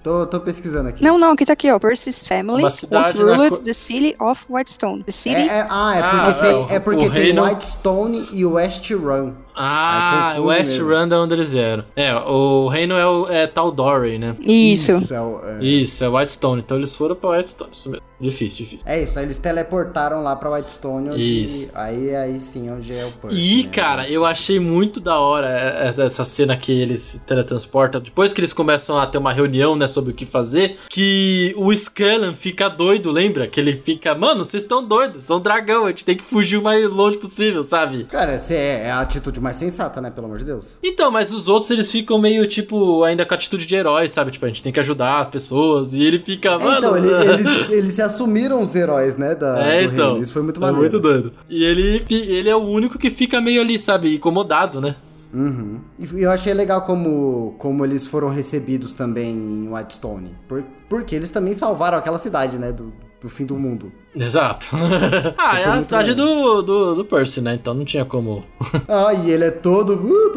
[0.03, 1.03] Tô, tô pesquisando aqui.
[1.03, 1.77] Não, não, aqui tá aqui, ó.
[1.77, 5.03] Percy's family Uma was cidade na ruled co- the city of Whitestone.
[5.03, 7.43] The É, city é- ah, é Ah, porque, é, tem, é porque o tem reino-
[7.43, 9.37] Whitestone e West Run.
[9.61, 10.87] Ah, confunde West mesmo.
[10.89, 11.83] Run é onde eles vieram.
[11.95, 14.35] É, o reino é, o, é Tal'Dorei, né?
[14.41, 14.91] Isso.
[15.13, 15.63] é, o- é.
[15.63, 16.61] Isso, é Whitestone.
[16.61, 17.69] Então eles foram pra Whitestone.
[17.71, 18.03] Isso mesmo.
[18.21, 18.79] Difícil, difícil.
[18.85, 21.43] É isso, aí eles teleportaram lá pra Whitestone, onde.
[21.43, 21.69] Isso.
[21.73, 23.37] Aí, aí sim, onde é o Percy.
[23.37, 23.69] E, né?
[23.71, 28.01] cara, eu achei muito da hora é, é, essa cena que eles se teletransportam.
[28.01, 31.71] Depois que eles começam a ter uma reunião, né, sobre o que fazer, que o
[31.71, 33.47] Skellan fica doido, lembra?
[33.47, 36.61] Que ele fica, mano, vocês estão doidos, são dragão, a gente tem que fugir o
[36.61, 38.03] mais longe possível, sabe?
[38.03, 40.09] Cara, essa é, é a atitude mais sensata, né?
[40.09, 40.79] Pelo amor de Deus.
[40.83, 44.31] Então, mas os outros eles ficam meio, tipo, ainda com a atitude de herói, sabe?
[44.31, 45.93] Tipo, a gente tem que ajudar as pessoas.
[45.93, 49.35] E ele fica, É, então, ele- eles, eles se assumiram os heróis, né?
[49.35, 50.11] Da, É, então.
[50.11, 50.23] reino.
[50.23, 50.81] Isso foi muito é maneiro.
[50.81, 51.33] muito doido.
[51.49, 54.95] E ele, ele é o único que fica meio ali, sabe, incomodado, né?
[55.31, 55.79] Uhum.
[55.99, 60.35] E eu achei legal como, como eles foram recebidos também em Whitestone.
[60.47, 62.71] Por, porque eles também salvaram aquela cidade, né?
[62.71, 63.91] Do, do fim do mundo.
[64.15, 64.67] Exato.
[65.37, 67.53] ah, é a cidade do, do, do Percy, né?
[67.55, 68.43] Então não tinha como.
[68.87, 69.93] Ah, e ele é todo.
[69.93, 70.29] uh.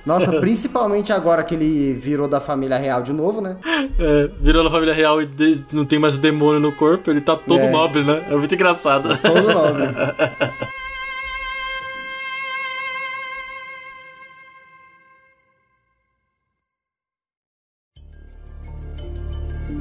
[0.06, 3.56] Nossa, principalmente agora que ele virou da família real de novo, né?
[3.98, 7.36] É, virou na família real e de- não tem mais demônio no corpo, ele tá
[7.36, 7.70] todo É.
[7.70, 8.22] nobre, né?
[8.30, 9.16] É muito engraçado.
[9.18, 9.84] Todo nobre.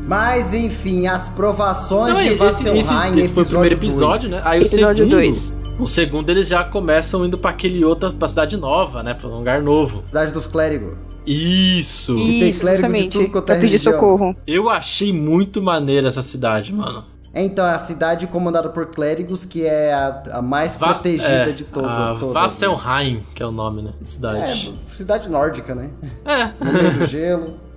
[0.09, 4.41] Mas enfim, as provações Não, de Vasselheim, esse, esse foi o primeiro episódio, né?
[4.43, 5.53] Aí o Episódio segundo, dois.
[5.79, 9.13] O segundo eles já começam indo pra aquele outra, pra cidade nova, né?
[9.13, 10.03] Pra um lugar novo.
[10.07, 10.97] Cidade dos clérigos.
[11.27, 12.15] Isso!
[12.15, 13.17] tem Isso, clérigo de justamente.
[13.19, 13.93] tudo quanto é pedir religião.
[13.93, 14.35] socorro.
[14.47, 17.05] Eu achei muito maneira essa cidade, mano.
[17.35, 21.51] Então, é a cidade comandada por clérigos, que é a, a mais Va- protegida é,
[21.51, 22.33] de todo, a todas.
[22.33, 23.91] Vasselheim, que é o nome, né?
[24.19, 24.75] da É, Cidade.
[24.87, 25.91] cidade nórdica, né?
[26.25, 26.45] É.
[26.65, 27.53] No meio do gelo.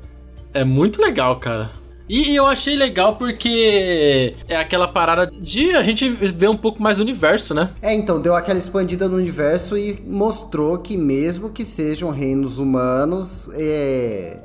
[0.54, 1.70] É muito legal, cara.
[2.08, 6.96] E eu achei legal porque é aquela parada de a gente ver um pouco mais
[6.98, 7.70] do universo, né?
[7.80, 13.48] É, então, deu aquela expandida no universo e mostrou que mesmo que sejam reinos humanos,
[13.54, 14.36] é,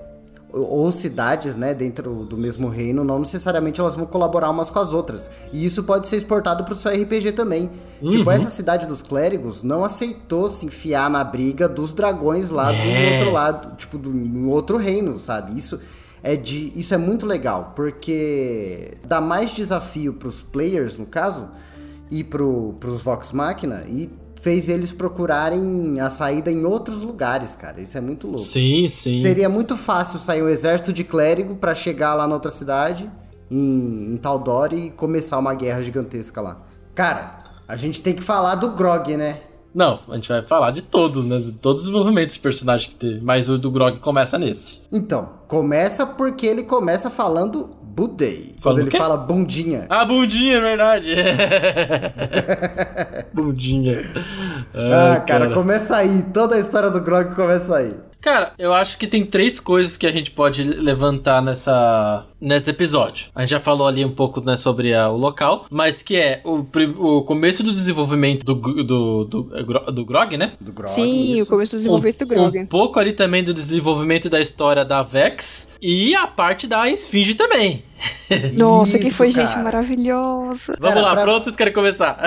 [0.53, 4.93] ou cidades, né, dentro do mesmo reino, não necessariamente elas vão colaborar umas com as
[4.93, 5.29] outras.
[5.51, 7.69] E isso pode ser exportado pro seu RPG também.
[8.01, 8.09] Uhum.
[8.11, 12.77] Tipo, essa cidade dos clérigos não aceitou se enfiar na briga dos dragões lá É.
[12.81, 15.57] do outro lado, tipo, do outro reino, sabe?
[15.57, 15.79] Isso
[16.27, 21.47] é de isso é muito legal, porque dá mais desafio pros players, no caso,
[22.11, 24.09] e pro, pros Vox Machina e
[24.41, 27.79] fez eles procurarem a saída em outros lugares, cara.
[27.79, 28.41] Isso é muito louco.
[28.43, 29.21] Sim, sim.
[29.21, 33.09] Seria muito fácil sair um exército de clérigo pra chegar lá na outra cidade,
[33.49, 36.61] em, em Taldor, e começar uma guerra gigantesca lá.
[36.93, 39.39] Cara, a gente tem que falar do Grog, né?
[39.73, 41.39] Não, a gente vai falar de todos, né?
[41.39, 43.21] De todos os desenvolvimentos de personagem que teve.
[43.21, 44.81] Mas o do Grog começa nesse.
[44.91, 48.53] Então, começa porque ele começa falando Budei.
[48.61, 49.87] Quando ele fala bundinha.
[49.89, 51.09] Ah, bundinha, é verdade.
[53.33, 54.05] bundinha.
[54.71, 56.21] Ah, Ai, cara, começa aí.
[56.31, 57.95] Toda a história do Grog começa aí.
[58.21, 63.27] Cara, eu acho que tem três coisas que a gente pode levantar nessa nesse episódio.
[63.33, 66.41] A gente já falou ali um pouco né, sobre a- o local, mas que é
[66.45, 66.65] o,
[67.17, 70.53] o começo do desenvolvimento do, do, do, é do Grog, né?
[70.61, 70.89] Do Grog.
[70.91, 71.49] Sim, o isso.
[71.49, 72.59] começo do desenvolvimento do Grog.
[72.59, 77.33] Um pouco ali também do desenvolvimento da história da Vex e a parte da Esfinge
[77.35, 77.83] também.
[78.55, 79.63] Nossa, que Isso, foi gente cara.
[79.63, 80.77] maravilhosa.
[80.79, 82.19] Vamos Cara, lá, pra- pronto, vocês querem começar?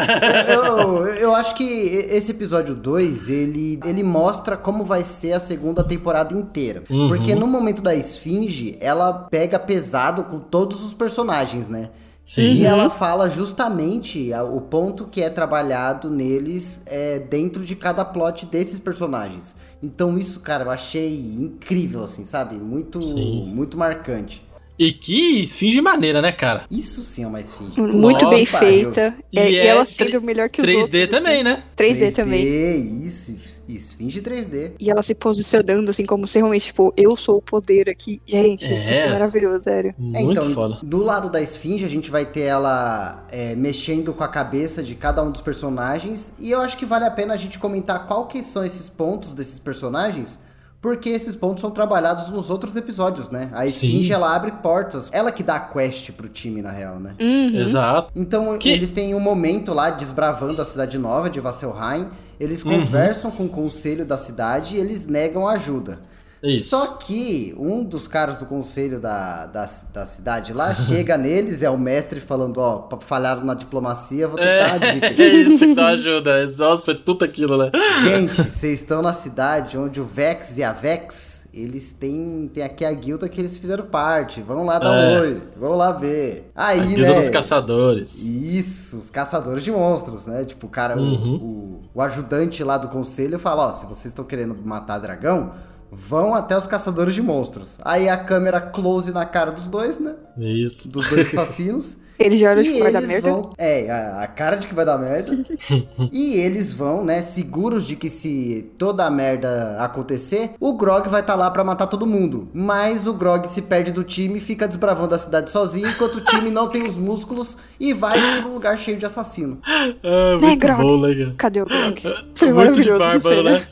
[0.48, 5.84] eu, eu acho que esse episódio 2, ele, ele mostra como vai ser a segunda
[5.84, 6.82] temporada inteira.
[6.90, 7.06] Uhum.
[7.06, 11.90] Porque no momento da Esfinge, ela pega pesado com todos os personagens, né?
[12.24, 12.42] Sim.
[12.42, 18.46] E ela fala justamente o ponto que é trabalhado neles é dentro de cada plot
[18.46, 19.56] desses personagens.
[19.82, 22.54] Então isso, cara, eu achei incrível, assim, sabe?
[22.56, 23.46] Muito, Sim.
[23.52, 24.44] muito marcante.
[24.78, 26.64] E que esfinge maneira, né, cara?
[26.70, 27.78] Isso sim é uma esfinge.
[27.78, 29.14] Muito bem Nossa, feita.
[29.30, 31.08] E É, e é ela sendo melhor que os 3D outros.
[31.10, 31.62] também, né?
[31.76, 33.04] 3D, também.
[33.04, 33.36] Isso.
[33.76, 34.72] Esfinge 3D.
[34.78, 38.20] E ela se posicionando assim, como se realmente, tipo, eu sou o poder aqui.
[38.26, 38.94] Gente, é.
[38.94, 39.94] isso é maravilhoso, sério.
[39.98, 40.78] É, Muito então, foda.
[40.82, 44.94] Do lado da Esfinge, a gente vai ter ela é, mexendo com a cabeça de
[44.94, 46.32] cada um dos personagens.
[46.38, 49.32] E eu acho que vale a pena a gente comentar qual que são esses pontos
[49.32, 50.38] desses personagens
[50.80, 53.50] porque esses pontos são trabalhados nos outros episódios, né?
[53.52, 55.10] A Esfinge, ela abre portas.
[55.12, 57.14] Ela que dá a quest pro time, na real, né?
[57.20, 57.60] Uhum.
[57.60, 58.10] Exato.
[58.16, 58.70] Então, que...
[58.70, 62.08] eles têm um momento lá desbravando a cidade nova de Vasselheim.
[62.38, 62.80] Eles uhum.
[62.80, 66.00] conversam com o conselho da cidade e eles negam ajuda.
[66.42, 66.70] Isso.
[66.70, 71.68] Só que um dos caras do conselho da, da, da cidade lá chega neles, é
[71.68, 75.10] o mestre falando, ó, falharam na diplomacia, vou tentar é, uma dica.
[75.20, 76.42] É isso, tem que dar ajuda.
[76.42, 77.70] Exausto foi tudo aquilo, né?
[78.04, 82.84] Gente, vocês estão na cidade onde o Vex e a Vex, eles têm, têm aqui
[82.84, 84.40] a guilda que eles fizeram parte.
[84.40, 85.18] Vão lá dar é.
[85.18, 86.50] um oi, vão lá ver.
[86.54, 87.14] Aí, a guilda né?
[87.20, 88.24] dos caçadores.
[88.24, 90.44] Isso, os caçadores de monstros, né?
[90.44, 91.12] Tipo, o cara, uhum.
[91.12, 95.52] o, o, o ajudante lá do conselho fala, ó, se vocês estão querendo matar dragão
[95.90, 97.78] vão até os caçadores de monstros.
[97.84, 100.14] Aí a câmera close na cara dos dois, né?
[100.38, 100.88] Isso.
[100.88, 101.98] Dos dois assassinos.
[102.20, 103.30] Eles já olham que vai dar merda.
[103.30, 105.38] Vão, é, a, a, cara de que vai dar merda.
[106.12, 111.22] e eles vão, né, seguros de que se toda a merda acontecer, o Grog vai
[111.22, 112.48] estar tá lá para matar todo mundo.
[112.52, 116.20] Mas o Grog se perde do time e fica desbravando a cidade sozinho, enquanto o
[116.20, 119.58] time não tem os músculos e vai para um lugar cheio de assassino.
[119.64, 120.82] Ah, muito né, Grog?
[120.82, 122.02] Bom, né, Cadê o Grog?
[122.34, 123.62] Foi muito de bárbaro, né?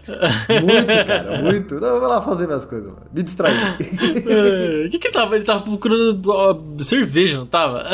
[0.62, 1.74] muito, cara, muito.
[1.74, 2.90] Não, eu vou lá fazer minhas coisas.
[3.12, 3.76] Me distrair.
[4.26, 5.36] É, o que que tava?
[5.36, 7.84] Ele tava procurando cerveja, não tava?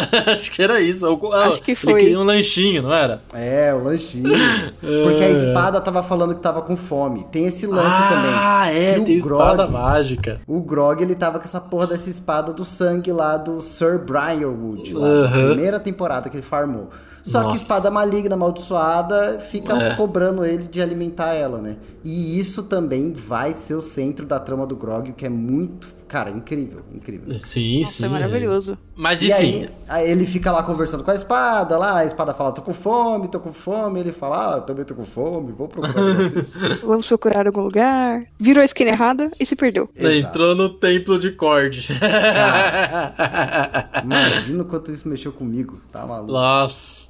[0.44, 1.06] Acho que era isso.
[1.32, 1.92] Acho que foi.
[1.92, 3.22] Ele queria um lanchinho, não era?
[3.32, 4.28] É, o lanchinho.
[4.78, 5.32] Porque a é.
[5.32, 7.24] espada tava falando que tava com fome.
[7.24, 8.30] Tem esse lance ah, também.
[8.34, 10.40] Ah, é, tem Grog, espada mágica.
[10.46, 14.92] O Grog, ele tava com essa porra dessa espada do sangue lá do Sir Briarwood,
[14.92, 15.30] lá, uhum.
[15.30, 16.90] primeira temporada que ele farmou.
[17.22, 17.56] Só Nossa.
[17.56, 19.96] que espada maligna, amaldiçoada, fica é.
[19.96, 21.76] cobrando ele de alimentar ela, né?
[22.04, 26.30] E isso também vai ser o centro da trama do Grog, que é muito Cara,
[26.30, 27.34] incrível, incrível.
[27.34, 28.04] Sim, Nossa, sim.
[28.04, 28.78] É maravilhoso.
[28.94, 29.32] Mas enfim.
[29.32, 32.62] E aí, aí, ele fica lá conversando com a espada, lá, a espada fala, tô
[32.62, 33.98] com fome, tô com fome.
[33.98, 36.46] Ele fala, ah, eu também tô com fome, vou procurar você.
[36.86, 38.26] Vamos procurar algum lugar.
[38.38, 39.90] Virou a esquina errada e se perdeu.
[39.92, 40.14] Exato.
[40.14, 41.84] Entrou no templo de Cord.
[44.04, 46.30] imagina o quanto isso mexeu comigo, tá maluco.
[46.30, 47.08] Nossa.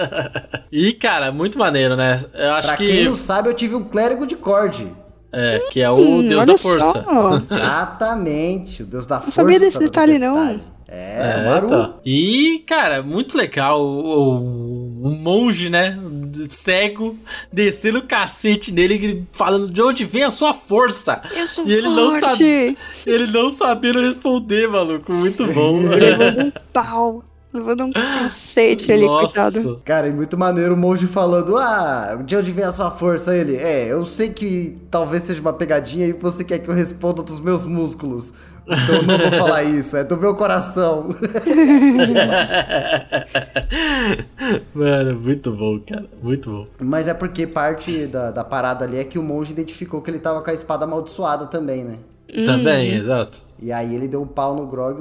[0.72, 2.24] e, cara, muito maneiro, né?
[2.32, 2.86] Eu acho pra que.
[2.86, 5.01] Quem não sabe, eu tive um clérigo de Cord.
[5.32, 7.02] É, que é o hum, deus da força.
[7.02, 7.34] Só.
[7.34, 9.42] Exatamente, o deus da não força.
[9.42, 10.60] Não sabia desse detalhe, não.
[10.86, 11.70] É, é Maru.
[11.70, 11.94] Tá.
[12.04, 15.98] E, cara, muito legal o, o, o, monge, né?
[16.50, 17.16] Cego,
[17.50, 21.22] descendo o cacete nele, falando de onde vem a sua força.
[21.34, 21.96] Eu sou e ele forte.
[21.96, 25.10] não sabe, Ele não sabendo responder, maluco.
[25.12, 25.80] Muito bom.
[25.88, 27.24] Levando um pau.
[27.52, 29.26] Levando um cacete ali, Nossa.
[29.26, 29.82] coitado.
[29.84, 33.36] Cara, e muito maneiro o monge falando: Ah, de onde vem a sua força?
[33.36, 37.22] Ele, é, eu sei que talvez seja uma pegadinha e você quer que eu responda
[37.22, 38.32] dos meus músculos.
[38.66, 41.08] Então eu não vou falar isso, é do meu coração.
[44.72, 46.06] Mano, muito bom, cara.
[46.22, 46.66] Muito bom.
[46.80, 50.20] Mas é porque parte da, da parada ali é que o monge identificou que ele
[50.20, 51.96] tava com a espada amaldiçoada também, né?
[52.46, 53.02] Também, uhum.
[53.02, 53.42] exato.
[53.62, 55.00] E aí ele deu um pau no Grog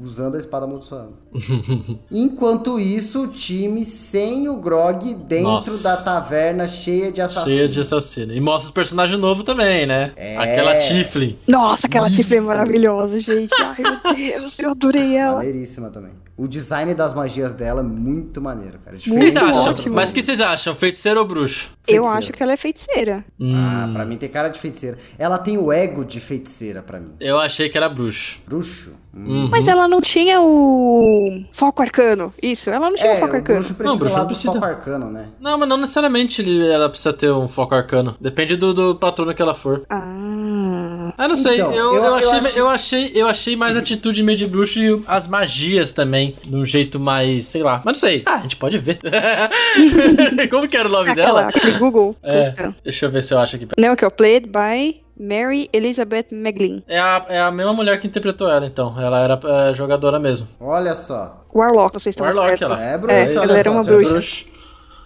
[0.00, 1.10] usando a espada amaldiçoada.
[2.08, 5.82] Enquanto isso, o time sem o Grog dentro Nossa.
[5.82, 7.48] da taverna cheia de assassinos.
[7.48, 8.36] Cheia de assassinos.
[8.36, 10.12] E mostra os personagens novos também, né?
[10.14, 10.36] É.
[10.36, 11.36] Aquela Tiflin.
[11.48, 13.52] Nossa, aquela Tiflin é maravilhosa, gente.
[13.60, 15.38] Ai, meu Deus, eu adorei ela.
[15.38, 16.12] Maneiríssima também.
[16.42, 18.96] O design das magias dela é muito maneiro, cara.
[18.96, 19.70] É vocês acham?
[19.70, 19.94] Ótimo.
[19.94, 20.74] Mas o que vocês acham?
[20.74, 21.70] Feiticeira ou bruxo?
[21.86, 23.24] Eu acho que ela é feiticeira.
[23.38, 23.52] Hum.
[23.54, 24.98] Ah, pra mim tem cara de feiticeira.
[25.16, 27.12] Ela tem o ego de feiticeira pra mim.
[27.20, 28.40] Eu achei que era bruxo.
[28.44, 28.90] Bruxo?
[29.14, 29.50] Uhum.
[29.50, 32.32] Mas ela não tinha o foco arcano.
[32.42, 33.58] Isso, ela não tinha é, o foco arcano.
[33.58, 34.52] Bruxo precisa não, bruxo precisa.
[34.54, 35.28] foco arcano, né?
[35.38, 38.16] Não, mas não necessariamente ela precisa ter um foco arcano.
[38.20, 39.84] Depende do, do patrono que ela for.
[39.88, 41.12] Ah.
[41.16, 41.56] Ah, não sei.
[41.56, 42.60] Então, eu, eu, eu, achei, eu, achei...
[42.60, 46.31] eu, achei, eu achei mais atitude meio de bruxo e as magias também.
[46.44, 47.82] De um jeito mais, sei lá.
[47.84, 48.22] Mas não sei.
[48.26, 48.98] Ah, a gente pode ver.
[50.50, 51.48] Como que era o nome Aquela, dela?
[51.48, 52.16] Aquele Google.
[52.22, 53.68] É, deixa eu ver se eu acho aqui.
[53.78, 56.82] Não, que é o Played by Mary Elizabeth Meglin.
[56.88, 58.98] É a, é a mesma mulher que interpretou ela, então.
[59.00, 60.48] Ela era é, jogadora mesmo.
[60.60, 61.44] Olha só.
[61.54, 62.64] Warlock, vocês estão Warlock, certo.
[62.64, 62.82] ela.
[62.82, 63.16] É, bruxa.
[63.16, 64.44] É, ela era uma bruxa.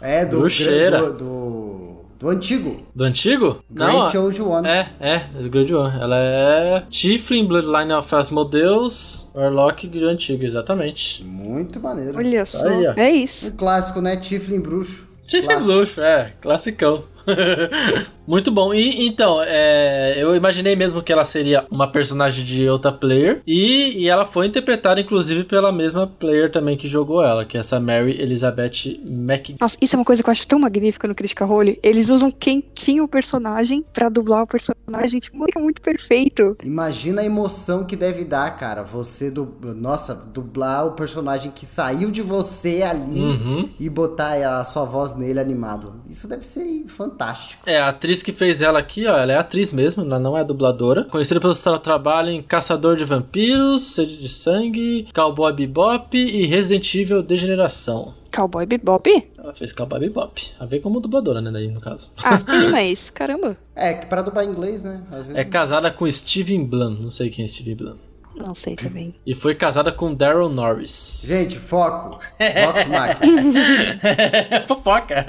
[0.01, 0.99] É, do, Bruxeira.
[0.99, 2.83] do, do, do antigo.
[2.95, 3.63] Do antigo?
[3.71, 4.67] Great Não, Old One.
[4.69, 6.01] É, é, do Great One.
[6.01, 11.23] Ela é Tiflin, Bloodline of Asmodeus, Warlock do antigo, exatamente.
[11.25, 12.17] Muito maneiro.
[12.17, 13.49] Olha só, aí, é isso.
[13.49, 14.17] Um clássico, né?
[14.17, 15.07] Tiflin bruxo.
[15.27, 17.05] Tiflin bruxo, é, classicão.
[18.27, 18.75] Muito bom.
[18.75, 23.43] E então, é, eu imaginei mesmo que ela seria uma personagem de outra player.
[23.47, 27.61] E, e ela foi interpretada, inclusive, pela mesma player também que jogou ela, que é
[27.61, 29.51] essa Mary Elizabeth Mac.
[29.61, 31.79] Nossa, isso é uma coisa que eu acho tão magnífica no Critical Role.
[31.83, 35.21] Eles usam quem tinha o personagem pra dublar o personagem.
[35.21, 36.57] Tipo, fica muito perfeito.
[36.65, 38.83] Imagina a emoção que deve dar, cara.
[38.83, 39.57] Você, du...
[39.77, 43.69] nossa, dublar o personagem que saiu de você ali uhum.
[43.79, 45.95] e botar a sua voz nele animado.
[46.09, 47.16] Isso deve ser fantástico.
[47.65, 50.45] É, a atriz que fez ela aqui, ó, ela é atriz mesmo, ela não é
[50.45, 51.05] dubladora.
[51.05, 56.95] Conhecida pelo seu trabalho em Caçador de Vampiros, Sede de Sangue, Cowboy Bebop e Resident
[56.95, 58.15] Evil Degeneração.
[58.35, 59.33] Cowboy Bebop?
[59.39, 60.53] Ela fez Cowboy Bebop.
[60.61, 62.11] A ver como dubladora, né, daí no caso.
[62.23, 63.57] Ah, sim, mas caramba.
[63.75, 65.03] É, para dublar em inglês, né?
[65.35, 67.97] É casada com Steven Blum, não sei quem é Steven Blum.
[68.37, 69.15] Não sei também.
[69.27, 71.25] E foi casada com Daryl Norris.
[71.27, 72.19] Gente, foco.
[72.21, 72.87] Vox
[74.69, 75.27] Fofoca.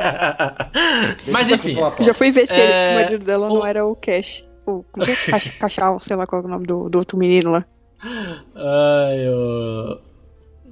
[1.27, 1.77] Mas enfim.
[2.01, 2.91] Já fui ver se é...
[2.91, 3.55] o marido dela o...
[3.55, 4.45] não era o Cash.
[4.65, 5.15] O como é?
[5.59, 7.65] Cachal, sei lá qual é o nome do, do outro menino lá.
[8.03, 10.01] Ai, eu...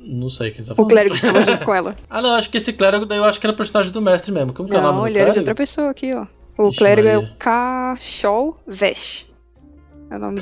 [0.07, 0.85] Não sei quem tá falando.
[0.85, 1.97] O clérigo que tava junto com ela.
[2.09, 4.53] Ah, não, acho que esse clérigo daí eu acho que era personagem do mestre mesmo.
[4.53, 6.27] Como que não, é o nome Não, ele era de outra pessoa aqui, ó.
[6.57, 7.25] O Ixi, clérigo Maria.
[7.25, 9.24] é o Cachol Vesh.
[10.15, 10.39] É o nome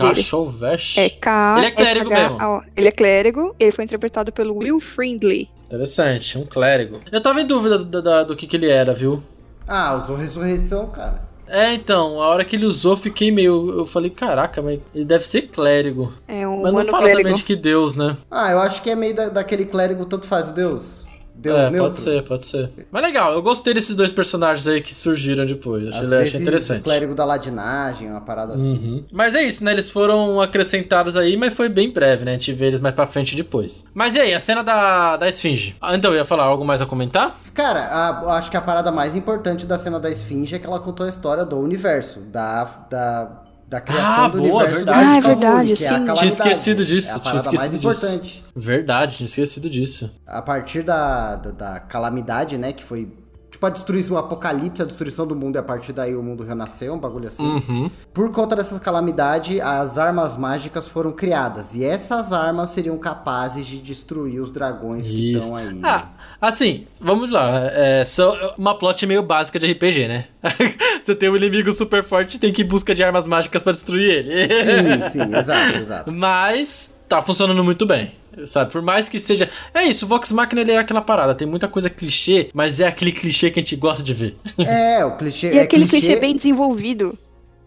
[0.59, 0.97] Vesh?
[0.97, 1.55] É K.
[1.57, 2.63] Ele é clérigo mesmo.
[2.77, 5.49] Ele é clérigo, ele foi interpretado pelo Will Friendly.
[5.65, 7.01] Interessante, um clérigo.
[7.11, 9.23] Eu tava em dúvida do, do, do que, que ele era, viu?
[9.67, 11.21] Ah, usou ressurreição, cara.
[11.47, 13.79] É, então, a hora que ele usou, fiquei meio.
[13.79, 16.13] Eu falei, caraca, mas ele deve ser clérigo.
[16.27, 17.21] É um Mas não fala clérigo.
[17.23, 18.15] também de que Deus, né?
[18.29, 21.05] Ah, eu acho que é meio da, daquele clérigo tanto faz o Deus.
[21.35, 21.79] Deus é, neutro.
[21.81, 22.69] pode ser, pode ser.
[22.91, 25.87] Mas legal, eu gostei desses dois personagens aí que surgiram depois.
[25.87, 26.81] Achei, Às vezes, achei interessante.
[26.81, 28.73] O clérigo da ladinagem, uma parada assim.
[28.73, 29.03] Uhum.
[29.11, 29.71] Mas é isso, né?
[29.71, 32.31] Eles foram acrescentados aí, mas foi bem breve, né?
[32.31, 33.83] A gente vê eles mais pra frente depois.
[33.93, 35.75] Mas e aí, a cena da, da Esfinge?
[35.81, 37.39] Ah, então, eu ia falar algo mais a comentar?
[37.53, 40.79] Cara, a, acho que a parada mais importante da cena da Esfinge é que ela
[40.79, 43.42] contou a história do universo, da, da
[43.73, 44.99] da criação ah, do boa, universo verdade.
[44.99, 46.09] do Ah, é verdade, que é sim.
[46.09, 48.05] a Tinha esquecido disso, é a tinha esquecido mais disso.
[48.05, 48.45] importante.
[48.55, 50.11] Verdade, tinha esquecido disso.
[50.27, 53.11] A partir da, da, da calamidade, né, que foi
[53.49, 56.43] tipo a destruição, o apocalipse, a destruição do mundo e a partir daí o mundo
[56.43, 57.45] renasceu, um bagulho assim.
[57.45, 57.89] Uhum.
[58.13, 63.79] Por conta dessas calamidades, as armas mágicas foram criadas e essas armas seriam capazes de
[63.79, 65.39] destruir os dragões que Isso.
[65.39, 65.79] estão aí.
[65.83, 66.07] Ah,
[66.47, 67.67] assim, vamos lá.
[67.71, 70.25] É só uma plot meio básica de RPG, né?
[71.01, 73.61] Você tem um inimigo super forte e tem que ir em busca de armas mágicas
[73.61, 74.53] pra destruir ele.
[74.53, 76.11] Sim, sim, exato, exato.
[76.11, 78.13] Mas tá funcionando muito bem.
[78.45, 79.47] Sabe, por mais que seja.
[79.73, 81.35] É isso, o Vox Machina ele é aquela parada.
[81.35, 84.35] Tem muita coisa clichê, mas é aquele clichê que a gente gosta de ver.
[84.57, 87.17] É, o clichê E é aquele clichê, clichê bem desenvolvido.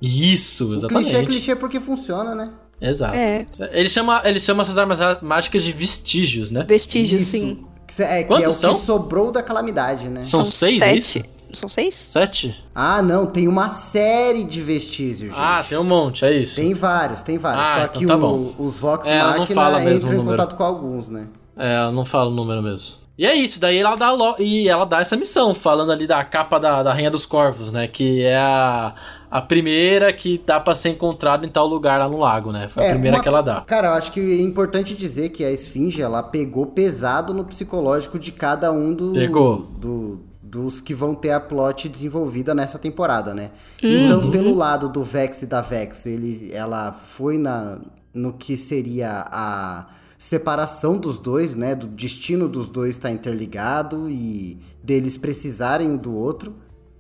[0.02, 1.04] Isso, O exatamente.
[1.10, 2.52] clichê é clichê porque funciona, né?
[2.80, 3.14] Exato.
[3.14, 3.46] É.
[3.72, 6.64] Ele chama, ele chama essas armas mágicas de vestígios, né?
[6.68, 7.30] Vestígio, Isso.
[7.30, 7.64] sim.
[8.02, 8.74] É, que é o Quantos são?
[8.74, 10.22] que sobrou da calamidade, né?
[10.22, 10.98] São seis, é sete.
[10.98, 11.37] isso?
[11.52, 11.94] São seis?
[11.94, 12.54] Sete?
[12.74, 15.40] Ah, não, tem uma série de vestígios, gente.
[15.40, 16.56] Ah, tem um monte, é isso.
[16.56, 17.66] Tem vários, tem vários.
[17.66, 18.54] Ah, Só então que tá o- bom.
[18.59, 20.37] os Vox É, Machina fala mesmo entram em número.
[20.37, 21.26] contato com alguns, né?
[21.56, 22.96] É, ela não fala o número mesmo.
[23.18, 26.59] E é isso, daí ela dá e ela dá essa missão, falando ali da capa
[26.61, 27.88] da, da Rainha dos Corvos, né?
[27.88, 28.94] Que é a,
[29.30, 32.68] a primeira que dá pra ser encontrada em tal lugar lá no lago, né?
[32.68, 33.60] Foi a É, primeira uma- que ela dá.
[33.62, 38.18] Cara, eu acho que é importante dizer que a Esfinge, ela pegou pesado no psicológico
[38.18, 39.58] de cada um do, Pegou.
[39.78, 43.50] do- dos que vão ter a plot desenvolvida nessa temporada, né?
[43.82, 47.78] Então, pelo lado do Vex e da Vex, ele, ela foi na,
[48.14, 49.86] no que seria a
[50.18, 51.74] separação dos dois, né?
[51.74, 56.54] Do destino dos dois estar interligado e deles precisarem um do outro.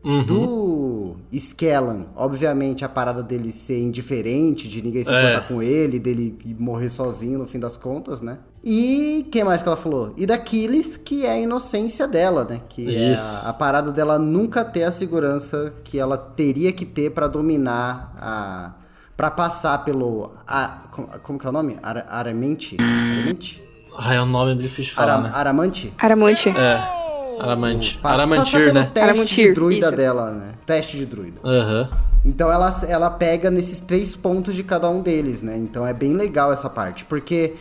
[0.06, 0.22] Uhum.
[0.24, 5.18] Do Skellan, obviamente a parada dele ser indiferente, de ninguém se É.
[5.18, 8.38] importar com ele, dele ir morrer sozinho no fim das contas, né?
[8.62, 10.12] E quem mais que ela falou?
[10.16, 12.60] E da Killith, que é a inocência dela, né?
[12.68, 13.44] Que Isso.
[13.44, 17.26] é a, a parada dela nunca ter a segurança que ela teria que ter pra
[17.26, 18.72] dominar a.
[19.16, 20.30] pra passar pelo.
[20.46, 21.76] A, como, como que é o nome?
[21.82, 22.76] Ara, Aramente?
[22.80, 23.62] Aramente?
[23.98, 25.30] Ah, é um nome difícil de falar, Ara- né?
[25.34, 25.92] Aramante?
[25.98, 26.48] Aramante.
[26.50, 27.05] É.
[27.38, 27.98] Aramante.
[27.98, 28.82] Passa- passar Aramantir, né?
[28.92, 29.96] teste de Aramantir, druida isso.
[29.96, 30.52] dela, né?
[30.64, 31.40] Teste de druida.
[31.44, 31.88] Aham.
[32.24, 35.56] Então ela, ela pega nesses três pontos de cada um deles, né?
[35.56, 37.54] Então é bem legal essa parte, porque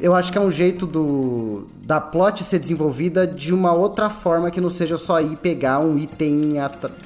[0.00, 4.50] eu acho que é um jeito do da plot ser desenvolvida de uma outra forma
[4.50, 6.54] que não seja só ir pegar um item,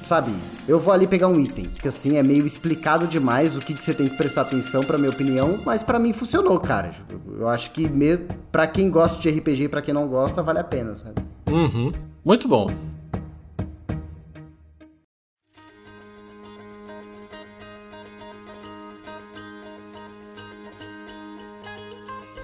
[0.03, 0.31] sabe?
[0.67, 3.83] Eu vou ali pegar um item, que assim é meio explicado demais o que, que
[3.83, 6.91] você tem que prestar atenção, pra minha opinião, mas pra mim funcionou, cara.
[7.37, 7.89] Eu acho que
[8.51, 11.15] para quem gosta de RPG e pra quem não gosta, vale a pena, sabe?
[11.47, 11.91] Uhum.
[12.23, 12.67] Muito bom.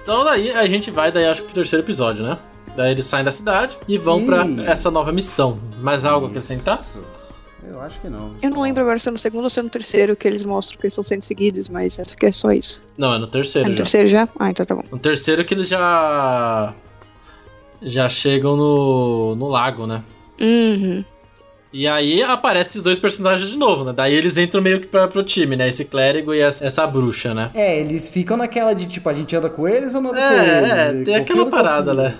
[0.02, 2.38] Então daí a gente vai daí acho que pro terceiro episódio, né?
[2.76, 4.64] Daí eles saem da cidade e vão pra Ih.
[4.66, 5.58] essa nova missão.
[5.80, 6.80] Mais algo a acrescentar?
[7.64, 8.32] Eu acho que não.
[8.42, 10.42] Eu não lembro agora se é no segundo ou se é no terceiro que eles
[10.44, 12.80] mostram que eles estão sendo seguidos, mas acho que é só isso.
[12.96, 13.82] Não, é no terceiro É no já.
[13.84, 14.28] terceiro já?
[14.38, 14.84] Ah, então tá bom.
[14.90, 16.74] No terceiro que eles já.
[17.84, 20.02] Já chegam no, no lago, né?
[20.40, 21.04] Uhum.
[21.72, 23.92] E aí aparecem esses dois personagens de novo, né?
[23.94, 25.68] Daí eles entram meio que pra, pro time, né?
[25.68, 27.50] Esse clérigo e essa, essa bruxa, né?
[27.54, 30.26] É, eles ficam naquela de tipo, a gente anda com eles ou não anda com
[30.26, 30.70] É, eles?
[30.70, 32.16] é, tem ou aquela parada, né?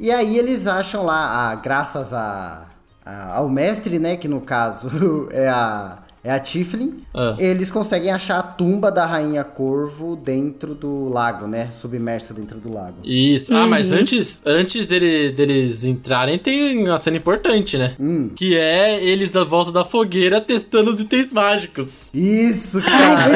[0.00, 2.66] E aí eles acham lá, a- graças a,
[3.04, 7.36] a- ao mestre, né, que no caso é a, é a Tiflin, Ah.
[7.38, 12.72] eles conseguem achar a tumba da Rainha Corvo dentro do lago, né, submersa dentro do
[12.72, 12.96] lago.
[13.04, 13.54] Isso.
[13.54, 13.98] Ah, mas Uhum.
[13.98, 17.94] antes, antes dele, deles entrarem, tem uma cena importante, né?
[17.98, 18.30] Hum.
[18.34, 22.10] Que é eles da volta da fogueira testando os itens mágicos.
[22.12, 23.28] Isso, cara!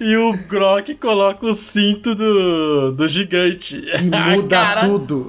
[0.00, 3.80] E o Grok coloca o cinto do, do gigante.
[3.80, 5.26] que A muda cara- tudo.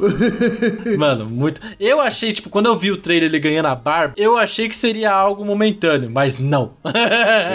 [0.97, 1.59] Mano, muito.
[1.79, 4.75] Eu achei, tipo, quando eu vi o trailer ele ganhando a barba, eu achei que
[4.75, 6.73] seria algo momentâneo, mas não.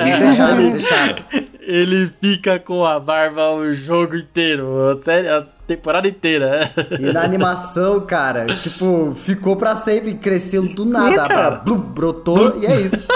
[0.00, 1.24] Eles deixaram, deixaram.
[1.66, 6.72] ele fica com a barba o jogo inteiro, a série, a temporada inteira.
[6.98, 12.56] E na animação, cara, tipo, ficou pra sempre, cresceu do nada, a barba blum, brotou
[12.58, 13.06] e é isso.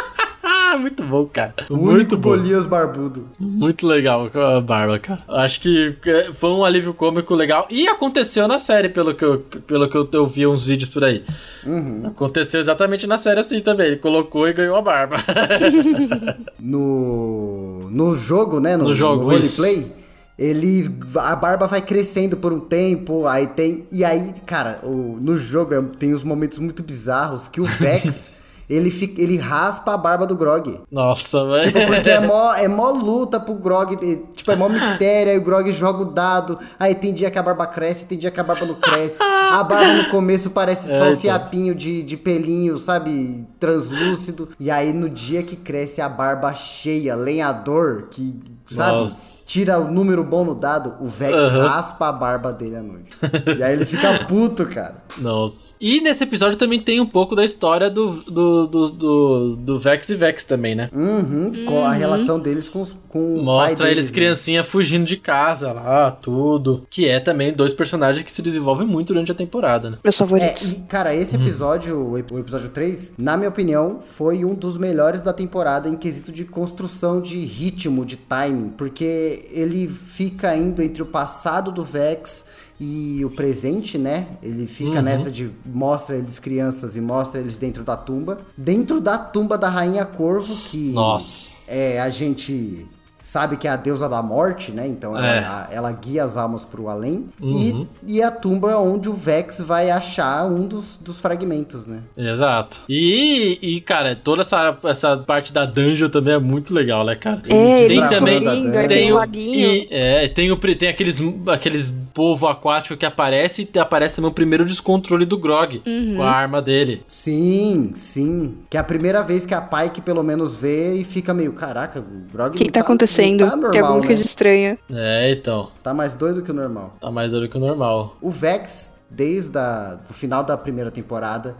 [0.72, 1.54] Ah, muito bom, cara.
[1.68, 2.28] O muito único bom.
[2.30, 3.26] Golias barbudo.
[3.40, 5.22] Muito legal com a barba, cara.
[5.28, 7.66] Acho que é, foi um alívio cômico legal.
[7.68, 11.02] E aconteceu na série, pelo que eu, pelo que eu, eu vi uns vídeos por
[11.02, 11.24] aí.
[11.66, 12.06] Uhum.
[12.06, 13.88] Aconteceu exatamente na série assim também.
[13.88, 15.16] Ele colocou e ganhou a barba.
[16.58, 18.76] no, no jogo, né?
[18.76, 19.92] No, No jogo, no roleplay,
[20.38, 20.88] ele.
[21.16, 23.86] A barba vai crescendo por um tempo, aí tem.
[23.90, 28.32] E aí, cara, o, no jogo é- tem uns momentos muito bizarros que o Vex.
[28.70, 30.80] Ele, fica, ele raspa a barba do Grog.
[30.90, 31.62] Nossa, velho.
[31.62, 33.96] Tipo, porque é mó, é mó luta pro Grog.
[34.34, 35.32] Tipo, é mó mistério.
[35.32, 36.58] Aí o Grog joga o dado.
[36.78, 39.20] Aí tem dia que a barba cresce, tem dia que a barba não cresce.
[39.22, 43.44] A barba no começo parece só um fiapinho de, de pelinho, sabe?
[43.58, 44.50] Translúcido.
[44.60, 49.00] E aí no dia que cresce a barba cheia, lenhador, que, sabe?
[49.00, 49.39] Nossa.
[49.50, 51.66] Tira o número bom no dado, o Vex Aham.
[51.66, 53.16] raspa a barba dele à noite.
[53.58, 55.02] e aí ele fica puto, cara.
[55.18, 55.74] Nossa.
[55.80, 60.08] E nesse episódio também tem um pouco da história do, do, do, do, do Vex
[60.08, 60.88] e Vex também, né?
[60.92, 64.14] Uhum, com a relação deles com, os- com o pai Mostra deles, eles né?
[64.14, 66.86] criancinha fugindo de casa lá, tudo.
[66.88, 69.98] Que é também dois personagens que se desenvolvem muito durante a temporada, né?
[70.04, 70.72] Meus É, favoritos.
[70.74, 74.76] e, cara, esse episódio, o ep- o episódio 3, na minha opinião, foi um dos
[74.78, 80.82] melhores da temporada em quesito de construção de ritmo, de timing, porque ele fica indo
[80.82, 82.46] entre o passado do Vex
[82.78, 84.26] e o presente, né?
[84.42, 88.40] Ele fica nessa de mostra eles crianças e mostra eles dentro da tumba.
[88.56, 91.58] Dentro da tumba da Rainha Corvo, que Nossa.
[91.68, 92.88] é a gente
[93.20, 94.86] sabe que é a deusa da morte, né?
[94.86, 95.38] Então ela, É.
[95.40, 97.26] a- ela guia as almas pro além.
[97.40, 97.86] Uhum.
[98.06, 101.98] E, e a tumba é onde o Vex vai achar um dos, dos fragmentos, né?
[102.16, 102.82] Exato.
[102.88, 107.42] E, e, cara, toda essa, essa parte da dungeon também é muito legal, né, cara?
[107.48, 112.48] É, tem também- tem tem o- o e- é, tem, o, tem aqueles, aqueles povo
[112.48, 116.16] aquático que aparece e aparece também o primeiro descontrole do Grog Uhum.
[116.16, 117.02] com a arma dele.
[117.06, 118.54] Sim, sim.
[118.68, 122.00] Que é a primeira vez que a Pike pelo menos vê e fica meio, caraca,
[122.00, 123.09] o Grog O que, que tá acontecendo?
[123.44, 124.06] Não tá normal, Tem alguma né?
[124.06, 124.78] coisa estranha.
[124.92, 125.70] É, então.
[125.82, 126.96] Tá mais doido que o normal.
[127.00, 128.16] Tá mais duro que o normal.
[128.20, 131.56] O Vex, desde a, o final da primeira temporada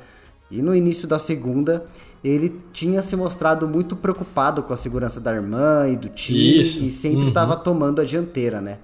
[0.50, 1.84] e no início da segunda,
[2.24, 6.84] ele tinha se mostrado muito preocupado com a segurança da irmã e do time Isso,
[6.84, 7.32] e sempre uhum.
[7.32, 8.78] tava tomando a dianteira, né?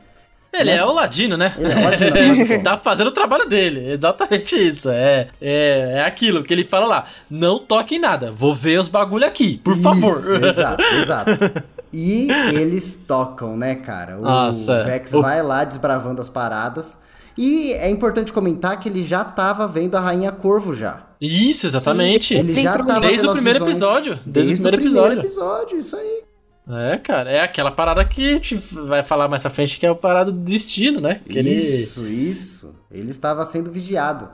[0.53, 1.55] Ele Nessa- é o Ladino, né?
[1.59, 2.17] Ele é o Ladino,
[2.49, 2.63] contas.
[2.63, 4.89] tá fazendo o trabalho dele, exatamente isso.
[4.89, 8.89] É, é, é aquilo que ele fala lá: não toque em nada, vou ver os
[8.89, 10.17] bagulho aqui, por Isso, favor.
[10.45, 11.31] Exato, exato.
[11.93, 14.19] E eles tocam, né, cara?
[14.19, 16.99] O Nossa, Vex o- vai lá desbravando as paradas.
[17.39, 21.05] E é importante comentar que ele já tava vendo a Rainha Corvo já.
[21.21, 22.35] Isso, exatamente.
[22.35, 25.77] Ele já tava Desde o primeiro visões- episódio, desde o Desde, primeiro o primeiro episódio.
[25.79, 26.23] episódio, isso aí.
[26.69, 29.89] É, cara, é aquela parada que a gente vai falar mais pra frente, que é
[29.89, 31.21] a parada do destino, né?
[31.29, 32.75] Que ele- Isso, isso.
[32.91, 34.29] Ele estava sendo vigiado.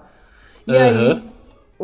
[0.67, 0.85] E Aham.
[0.85, 1.23] aí,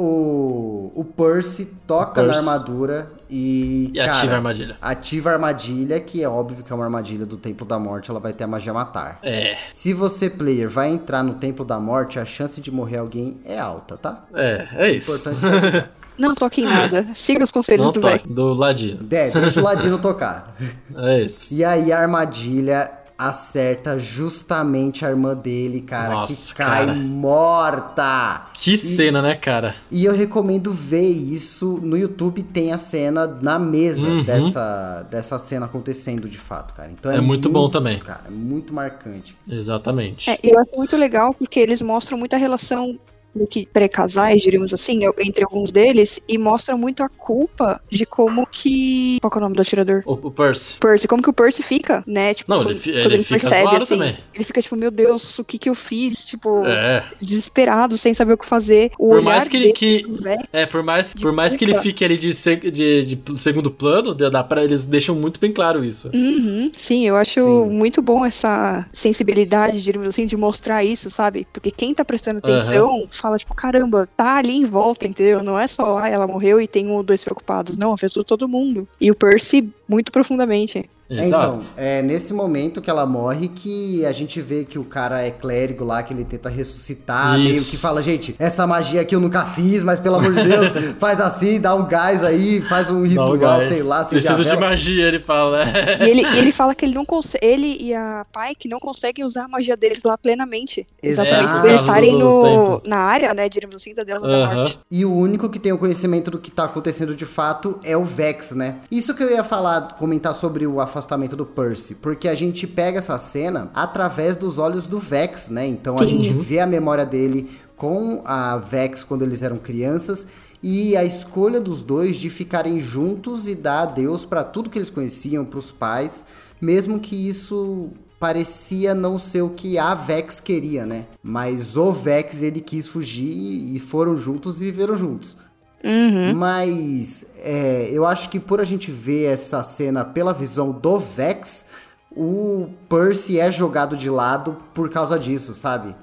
[0.01, 2.49] o, o Percy toca O na Percy.
[2.49, 3.91] armadura e.
[3.93, 4.77] E ativa a armadilha.
[4.81, 8.21] Ativa a armadilha, que é óbvio que é uma armadilha do Templo da Morte, ela
[8.21, 9.19] vai ter a magia matar.
[9.23, 13.39] É, Se você, player, vai entrar no Templo da Morte, a chance de morrer alguém
[13.45, 14.25] é alta, tá?
[14.35, 15.11] é, é isso.
[15.29, 15.89] Importante.
[16.19, 17.07] Não toque em nada.
[17.15, 18.23] Siga os conselhos Não do velho.
[18.27, 19.05] do Ladino.
[19.05, 20.53] De, deixa o Ladino tocar.
[20.97, 21.55] É isso.
[21.55, 26.95] E aí a armadilha acerta justamente a irmã dele, cara, Nossa, que cai cara.
[26.95, 28.47] morta.
[28.55, 29.75] Que cena, né, cara?
[29.91, 34.23] E eu recomendo ver isso no YouTube, tem a cena na mesa Uhum.
[34.23, 36.91] dessa, dessa cena acontecendo de fato, cara.
[36.93, 37.99] Então É muito bom também.
[37.99, 39.37] Cara, é muito marcante.
[39.51, 40.31] Exatamente.
[40.31, 42.99] É, eu acho muito legal porque eles mostram muita relação
[43.47, 49.19] que pré-casais, diríamos assim, entre alguns deles, e mostra muito a culpa de como que.
[49.21, 50.03] Qual é o nome do atirador?
[50.07, 50.79] O, o Percy.
[50.79, 52.35] Percy, como que o Percy fica, né?
[52.35, 54.17] Tipo, não, quando, ele, quando ele, ele percebe, assim, também.
[54.35, 56.25] ele fica tipo, meu Deus, o que que eu fiz?
[56.25, 57.05] Tipo, é.
[57.21, 58.91] desesperado, sem saber o que fazer.
[58.99, 60.05] O por mais que ele que.
[60.53, 62.33] É, por mais, por mais que ele fique ali de,
[62.71, 66.11] de, de segundo plano, dá pra, eles deixam muito bem claro isso.
[66.15, 67.71] Uhum, sim, eu acho sim.
[67.71, 71.47] muito bom essa sensibilidade, diríamos assim, de mostrar isso, sabe?
[71.53, 73.09] Porque quem tá prestando atenção uhum.
[73.21, 75.43] Fala, tipo, caramba, tá ali em volta, entendeu?
[75.43, 77.77] Não é só, ah, ela morreu e tem um ou dois preocupados.
[77.77, 78.87] Não, afetou todo mundo.
[79.01, 80.89] E o Percy, muito profundamente.
[81.11, 85.31] Então, é nesse momento que ela morre que a gente vê que o cara é
[85.31, 87.51] clérigo lá, que ele tenta ressuscitar, Isso.
[87.51, 90.69] meio que fala, gente, essa magia aqui eu nunca fiz, mas pelo amor de Deus,
[91.01, 94.05] faz assim, dá um gás aí, faz um ritual, um sei lá.
[94.05, 95.65] Precisa de magia, ele fala.
[96.01, 99.25] E ele, ele fala que ele não consegue, ele e a pai que não conseguem
[99.25, 100.87] usar a magia deles lá plenamente.
[101.03, 101.67] Exatamente.
[101.67, 104.79] É, eles estarem no, na área, né, diríamos assim, da deusa da morte.
[104.91, 108.05] E o único que tem o conhecimento do que tá acontecendo de fato é o
[108.05, 108.77] Vex, né?
[108.91, 112.67] Isso que eu ia falar, comentar sobre o afastamento afastamento do Percy, porque a gente
[112.67, 115.67] pega essa cena através dos olhos do Vex, né?
[115.67, 116.05] Então Sim.
[116.05, 120.27] a gente vê a memória dele com a Vex quando eles eram crianças
[120.63, 124.91] e a escolha dos dois de ficarem juntos e dar adeus para tudo que eles
[124.91, 126.25] conheciam, para os pais,
[126.61, 131.07] mesmo que isso parecia não ser o que a Vex queria, né?
[131.23, 135.37] Mas o Vex ele quis fugir e foram juntos e viveram juntos.
[135.85, 136.35] Uhum.
[136.35, 141.67] Mas é, eu acho que por a gente ver essa cena pela visão do Vex,
[142.11, 145.95] o Percy é jogado de lado por causa disso, sabe?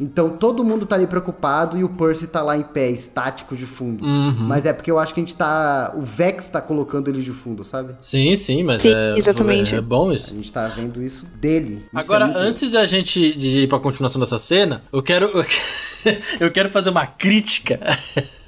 [0.00, 3.64] Então todo mundo tá ali preocupado e o Percy tá lá em pé, estático de
[3.64, 4.04] fundo.
[4.04, 4.46] Uhum.
[4.48, 5.94] Mas é porque eu acho que a gente tá.
[5.96, 7.94] O Vex tá colocando ele de fundo, sabe?
[8.00, 9.76] Sim, sim, mas sim, é, exatamente.
[9.76, 10.32] é bom isso.
[10.32, 11.86] A gente tá vendo isso dele.
[11.86, 15.26] Isso Agora, é antes da gente de ir pra continuação dessa cena, eu quero.
[15.26, 15.62] eu quero
[16.72, 17.80] fazer uma crítica.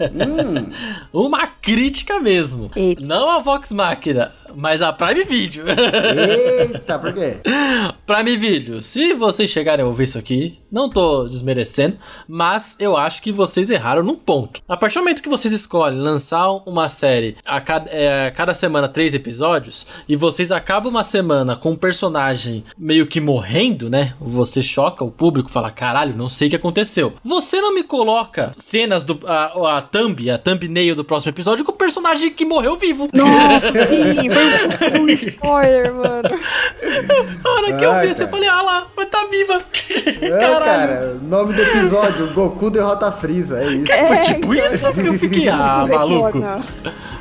[0.01, 0.71] Hum.
[1.13, 2.71] uma crítica mesmo.
[2.75, 3.05] Eita.
[3.05, 5.65] Não a Vox Máquina, mas a Prime Video.
[5.69, 7.39] Eita, por quê?
[8.07, 11.97] Prime Video, se vocês chegarem a ouvir isso aqui, não tô desmerecendo,
[12.29, 14.61] mas eu acho que vocês erraram num ponto.
[14.69, 18.55] A partir do momento que vocês escolhem lançar uma série a cada, é, a cada
[18.55, 24.15] semana três episódios, e vocês acabam uma semana com um personagem meio que morrendo, né?
[24.21, 27.15] Você choca o público, fala, caralho, não sei o que aconteceu.
[27.23, 29.19] Você não me coloca cenas do.
[29.27, 33.09] A, a thumb, a thumbnail do próximo episódio com o personagem que morreu vivo.
[33.13, 36.29] Nossa, sim, foi um spoiler, mano.
[37.45, 39.59] A hora que eu vi, você falei, ah lá, mas tá viva.
[40.21, 40.65] É, Caralho.
[40.65, 43.93] cara, nome do episódio, Goku derrota a Freeza, é isso.
[43.93, 46.43] É, foi tipo isso que eu fiquei, ah, maluco.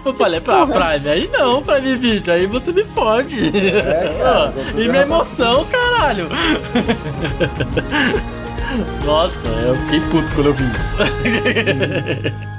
[0.05, 3.51] Eu falei, pra Prime, aí não, Prime Video, aí você me fode.
[3.57, 6.27] É, cara, e minha emoção, caralho.
[9.05, 12.43] Nossa, eu fiquei puto quando eu vi isso.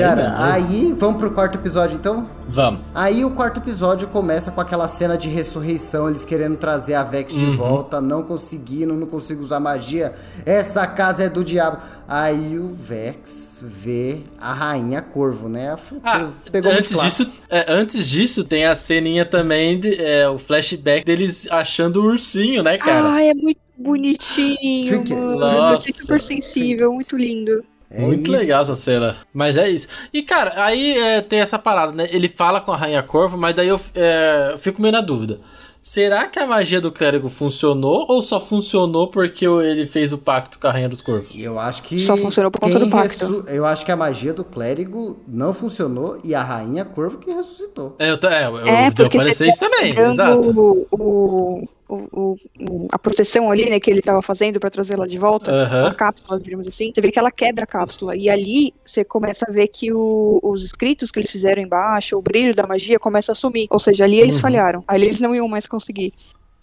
[0.00, 2.28] Cara, aí vamos pro quarto episódio então?
[2.48, 2.80] Vamos.
[2.94, 7.32] Aí o quarto episódio começa com aquela cena de ressurreição, eles querendo trazer a Vex
[7.32, 7.56] de uhum.
[7.56, 10.12] volta, não conseguindo, não consigo usar magia.
[10.44, 11.78] Essa casa é do diabo.
[12.08, 15.76] Aí o Vex vê a rainha Corvo, né?
[16.02, 21.04] Ah, Pegou antes disso, é, antes disso tem a ceninha também de, é, o flashback
[21.04, 23.14] deles achando o ursinho, né, cara?
[23.14, 25.14] Ah, é muito bonitinho, Fique...
[25.14, 25.38] mano.
[25.38, 25.92] Nossa.
[25.92, 27.64] Super sensível, muito lindo.
[27.90, 28.40] É Muito isso.
[28.40, 29.16] legal essa cena.
[29.34, 29.88] Mas é isso.
[30.12, 32.08] E, cara, aí é, tem essa parada, né?
[32.12, 35.40] Ele fala com a Rainha Corvo, mas daí eu, é, fico meio na dúvida.
[35.82, 40.58] Será que a magia do clérigo funcionou ou só funcionou porque ele fez o pacto
[40.58, 41.30] com a Rainha dos Corvos?
[41.34, 41.98] Eu acho que.
[41.98, 43.44] Só funcionou por conta do pacto.
[43.48, 47.96] Eu acho que a magia do clérigo não funcionou e a Rainha Corvo que ressuscitou.
[47.98, 49.98] É, eu, é, eu, é porque você isso também.
[49.98, 50.50] Exato.
[50.50, 55.18] O, o, o, o, a proteção ali, né, que ele estava fazendo para trazê-la de
[55.18, 55.86] volta, uhum.
[55.86, 58.16] a cápsula, diríamos assim, você vê que ela quebra a cápsula.
[58.16, 62.22] E ali você começa a ver que o, os escritos que eles fizeram embaixo, o
[62.22, 63.66] brilho da magia começa a sumir.
[63.70, 64.40] Ou seja, ali eles uhum.
[64.42, 64.84] falharam.
[64.86, 66.12] Ali eles não iam mais conseguir.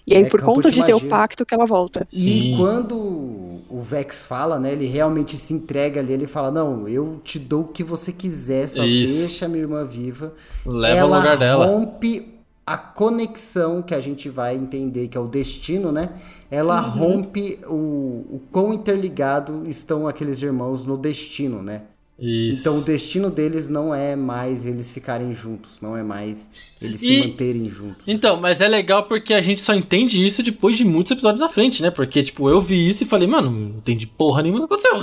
[0.05, 2.07] E aí, é por conta de, de ter o pacto, que ela volta.
[2.13, 2.55] E Sim.
[2.57, 4.71] quando o Vex fala, né?
[4.71, 8.69] Ele realmente se entrega ali, ele fala: Não, eu te dou o que você quiser,
[8.69, 9.19] só Isso.
[9.19, 10.34] deixa minha irmã viva.
[10.65, 11.65] Leva ela lugar dela.
[11.65, 12.37] rompe
[12.68, 16.09] a conexão que a gente vai entender que é o destino, né?
[16.51, 16.89] Ela uhum.
[16.89, 21.84] rompe o, o quão interligado estão aqueles irmãos no destino, né?
[22.20, 22.61] Isso.
[22.61, 26.49] Então o destino deles não é mais eles ficarem juntos, não é mais
[26.82, 28.03] eles E- se manterem juntos.
[28.07, 31.49] Então, mas é legal porque a gente só entende isso depois de muitos episódios na
[31.49, 31.91] frente, né?
[31.91, 34.93] Porque, tipo, eu vi isso e falei, mano, não entendi porra nenhuma, não aconteceu.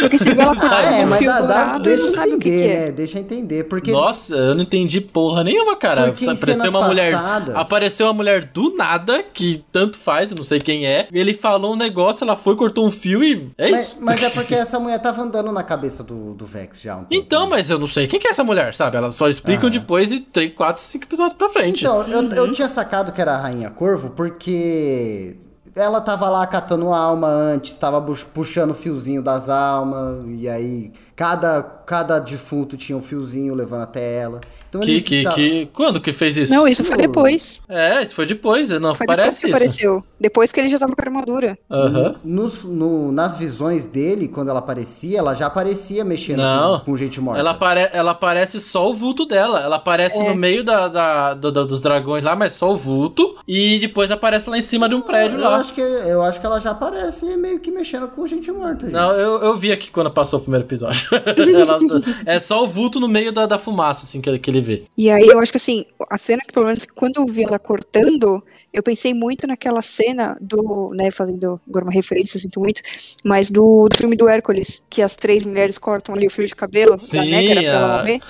[0.00, 2.50] Porque se vê ela Ah, é, mas fio dá, dá- deixa o que, entender, que
[2.62, 2.84] é.
[2.86, 2.92] né?
[2.92, 3.64] Deixa entender.
[3.64, 6.12] Porque Nossa, eu não entendi porra nenhuma, cara.
[6.12, 7.12] Porque apareceu uma mulher.
[7.12, 11.08] passadas- Apareceu uma mulher do nada, que tanto faz, eu não sei quem é.
[11.12, 13.50] Ele falou um negócio, ela foi, cortou um fio e.
[13.58, 13.96] É mas, isso.
[14.00, 16.94] mas é porque essa mulher tava andando na cabeça do, do Vex já.
[16.94, 17.48] há Um tempo, Então, né?
[17.50, 18.96] mas eu não sei quem que é essa mulher, sabe?
[18.96, 19.72] Elas só explicam Ah.
[19.72, 21.82] depois de 3, 4, 5 episódios pra frente.
[21.84, 25.36] Então, eu, eu tinha sacado que era a Rainha Corvo porque
[25.74, 28.00] ela tava lá catando alma antes, tava
[28.32, 34.16] puxando o fiozinho das almas, e aí cada, cada defunto tinha um fiozinho levando até
[34.16, 34.40] ela.
[34.68, 35.66] Então que, eles que, que.
[35.72, 36.52] Quando que fez isso?
[36.52, 37.62] Não, isso foi depois.
[37.68, 39.86] É, isso foi depois, não Foi parece depois que isso.
[39.86, 40.04] apareceu.
[40.20, 41.56] Depois que ele já tava com a armadura.
[41.70, 42.16] Aham.
[42.24, 46.78] Nos, no- nas visões dele, quando ela aparecia, ela já aparecia mexendo Não.
[46.80, 47.38] com, com gente morta.
[47.38, 49.60] Ela, apare ela aparece só o vulto dela.
[49.60, 50.28] Ela aparece É.
[50.28, 53.36] no meio da, da- do- dos dragões lá, mas só o vulto.
[53.46, 55.56] E depois aparece lá em cima de um prédio eu lá.
[55.58, 58.92] acho que Eu acho que ela já aparece meio que mexendo com gente morta, gente.
[58.94, 61.03] Não, eu, eu vi aqui quando passou o primeiro episódio.
[62.26, 64.84] É só o vulto no meio da, da fumaça, assim, que, ele- que ele vê.
[64.96, 67.58] E aí eu acho que assim, a cena que pelo menos quando eu vi ela
[67.58, 68.42] cortando,
[68.72, 72.80] eu pensei muito naquela cena do, né, fazendo agora uma referência, eu sinto muito,
[73.24, 76.54] mas do, do filme do Hércules, que as três mulheres cortam ali o fio de
[76.54, 78.20] cabelo da Sim, nécora pra ela morrer.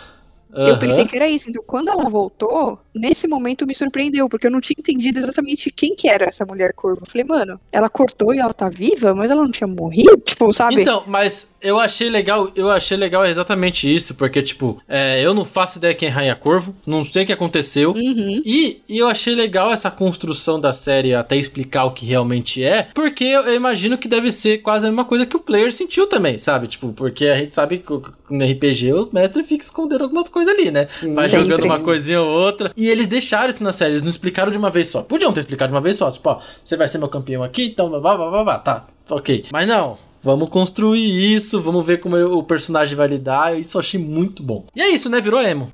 [0.67, 0.79] Eu Aham.
[0.79, 1.49] pensei que era isso.
[1.51, 5.95] Então, quando ela voltou, nesse momento me surpreendeu, porque eu não tinha entendido exatamente quem
[5.95, 7.03] que era essa mulher corvo.
[7.03, 10.15] Eu falei, mano, ela cortou e ela tá viva, mas ela não tinha morrido?
[10.25, 10.81] Tipo, sabe?
[10.81, 15.45] Então, mas eu achei legal, eu achei legal exatamente isso, porque, tipo, é, eu não
[15.45, 17.93] faço ideia quem é Rainha Corvo, não sei o que aconteceu.
[17.93, 18.43] Uhum.
[18.45, 22.89] E, e eu achei legal essa construção da série até explicar o que realmente é,
[22.95, 26.07] porque eu, eu imagino que deve ser quase a mesma coisa que o player sentiu
[26.07, 26.67] também, sabe?
[26.67, 27.93] Tipo, porque a gente sabe que
[28.31, 30.87] no RPG os mestres ficam escondendo algumas coisas ali, né?
[31.15, 32.73] Vai jogando uma coisinha ou outra.
[32.77, 35.03] E eles deixaram isso na série, eles não explicaram de uma vez só.
[35.03, 37.67] Podiam ter explicado de uma vez só, tipo, ó, você vai ser meu campeão aqui,
[37.67, 39.47] então, blá, blá, blá, blá, tá, ok.
[39.53, 39.99] Mas não.
[40.25, 43.59] Vamos construir isso, vamos ver como o personagem vai lidar.
[43.59, 44.65] Isso eu achei muito bom.
[44.75, 45.21] E é isso, né?
[45.21, 45.71] Virou emo.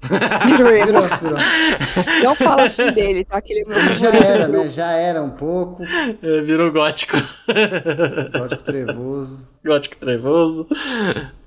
[0.46, 0.70] Virou.
[0.90, 1.38] Virou, virou.
[2.24, 3.40] Não fala assim dele, tá?
[3.40, 4.68] Que ele meu Já era, né?
[4.68, 5.84] Já era um pouco.
[5.84, 7.16] É, virou gótico.
[8.32, 9.48] Gótico trevoso.
[9.64, 10.66] Gótico trevoso.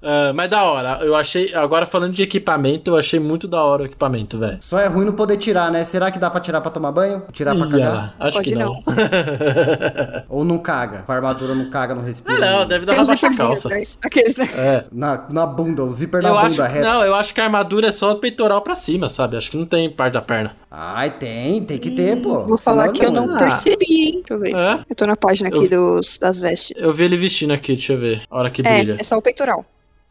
[0.04, 1.00] Ah, mas da hora.
[1.02, 1.54] Eu achei.
[1.56, 4.58] Agora falando de equipamento, eu achei muito da hora o equipamento, velho.
[4.60, 5.84] Só é ruim não poder tirar, né?
[5.86, 7.24] Será que dá pra tirar pra tomar banho?
[7.32, 8.16] Tirar pra cagar?
[8.20, 8.84] Acho Pode que não.
[10.28, 11.04] Ou não caga?
[11.04, 12.36] Com a armadura não caga, não respira.
[12.36, 13.70] Ah, não, deve dar Tem um zíperzinho calça.
[14.02, 14.50] Aqueles, né?
[14.56, 14.86] É.
[14.92, 16.82] Na, na bunda, o zíper na Eu bunda acho, reta.
[16.94, 19.38] não, eu acho que a armadura é só peitoral pra cima, sabe?
[19.38, 20.56] Acho que não tem parte da perna.
[20.70, 22.46] Ai, tem, tem que ter, pô.
[22.46, 23.38] Vou falar Senão que eu não Ah.
[23.38, 24.24] percebi, hein?
[24.28, 24.56] Deixa eu ver.
[24.56, 24.84] É?
[24.90, 26.74] Eu tô na página aqui dos, das vestes.
[26.76, 28.24] Eu vi ele vestindo aqui, deixa eu ver.
[28.30, 28.94] A hora que brilha.
[28.94, 29.66] É, é só o peitoral.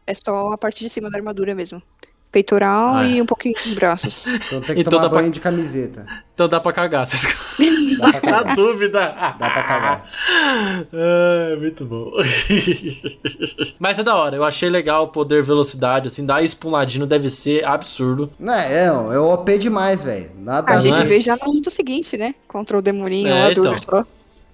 [0.05, 1.81] É só a parte de cima da armadura mesmo.
[2.33, 3.11] Peitoral Ah, é.
[3.11, 4.25] e um pouquinho dos braços.
[4.43, 6.05] Então tem que Então tomar dá pra- banho de camiseta.
[6.33, 7.05] Então dá pra cagar.
[7.99, 8.55] Dá pra Na cagar.
[8.55, 8.99] dúvida.
[9.39, 10.09] Dá pra cagar.
[10.91, 12.11] Ah, muito bom.
[13.79, 16.71] Mas é da hora, eu achei legal o poder velocidade, assim, dar isso pra um
[16.71, 18.31] ladino deve ser absurdo.
[18.39, 20.31] Não, é, é OP demais, velho.
[20.39, 21.05] Nada A a gente ver.
[21.05, 22.33] vê já na luta seguinte, né?
[22.47, 24.05] Contra o demoninho É, lá então.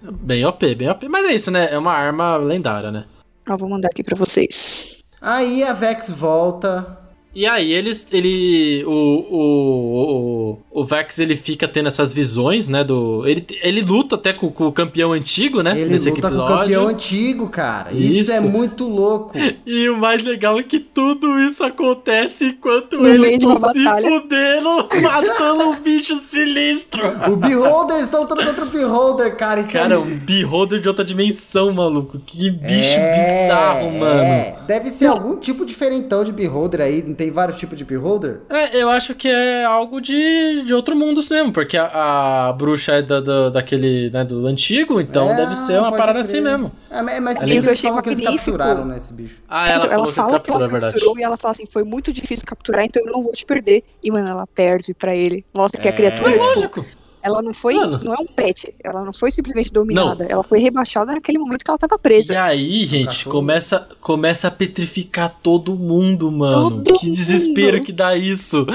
[0.02, 1.08] Bem OP, bem OP.
[1.08, 1.68] Mas é isso, né?
[1.72, 3.06] É uma arma lendária, né?
[3.48, 4.98] Ó, vou mandar aqui pra vocês.
[5.20, 6.98] Aí a Vex volta.
[7.34, 12.82] E aí eles, ele, o, o, o, o Vex, ele fica tendo essas visões, né,
[12.82, 16.46] do, ele, ele luta até com, com o campeão antigo, né, Ele luta com o
[16.46, 17.92] campeão antigo, cara.
[17.92, 18.32] Isso, Isso.
[18.32, 19.34] é muito louco.
[19.66, 24.08] E o mais legal é que tudo isso acontece enquanto No eles estão se batalha.
[24.08, 27.00] fudendo, matando um bicho sinistro.
[27.30, 29.60] O Beholder, estão lutando contra o Beholder, cara.
[29.60, 29.98] Isso Cara, é...
[29.98, 32.18] um beholder de outra dimensão, maluco.
[32.18, 34.20] Que bicho É, bizarro, mano.
[34.20, 34.58] é.
[34.66, 37.02] Deve ser algum tipo diferentão de Beholder aí.
[37.20, 38.40] Tem vários tipos de Beholder?
[38.48, 42.92] É, eu acho que é algo de, de outro mundo mesmo, porque a, a bruxa
[42.92, 46.22] é da, da- daquele, né, do antigo, então É, deve ser uma parada crer.
[46.22, 46.72] assim mesmo.
[46.90, 49.42] É, mas que eu eles achei falam que eles capturaram, né, esse bicho.
[49.46, 50.94] Ah, ela, Então, falou que fala que capturou, ela é verdade.
[50.94, 53.84] capturou e ela fala assim, foi muito difícil capturar, então eu não vou te perder.
[54.02, 55.44] E, mano, ela perde pra ele.
[55.54, 56.86] Mostra que a criatura, tipo, Lógico.
[57.22, 58.00] Ela não foi, Mano.
[58.02, 61.70] não é um pet, ela não foi simplesmente dominada, ela foi rebaixada naquele momento que
[61.70, 62.32] ela tava presa.
[62.32, 66.70] E aí, gente, começa, começa a petrificar todo mundo, mano.
[66.82, 67.86] Todo que desespero mundo.
[67.86, 68.66] que dá isso.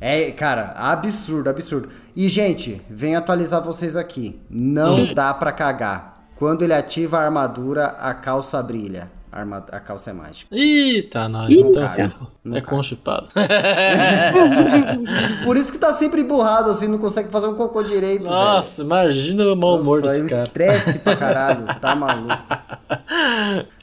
[0.00, 1.88] É, cara, absurdo, absurdo.
[2.16, 4.38] E, gente, venho atualizar vocês aqui.
[4.48, 5.14] Não Hum.
[5.14, 6.14] dá pra cagar.
[6.36, 9.10] Quando ele ativa a armadura, a calça brilha.
[9.34, 10.54] A, arma- a calça é mágica.
[10.54, 11.52] Eita, nós.
[11.52, 12.12] Ih, Então, cara.
[12.44, 13.26] Não é constipado.
[15.44, 18.32] Por isso que tá sempre emburrado, assim, não consegue fazer um cocô direito, velho.
[18.34, 20.46] Nossa, imagina o mau humor Nossa, desse é cara.
[20.46, 21.64] estresse pra caralho.
[21.80, 22.34] Tá maluco.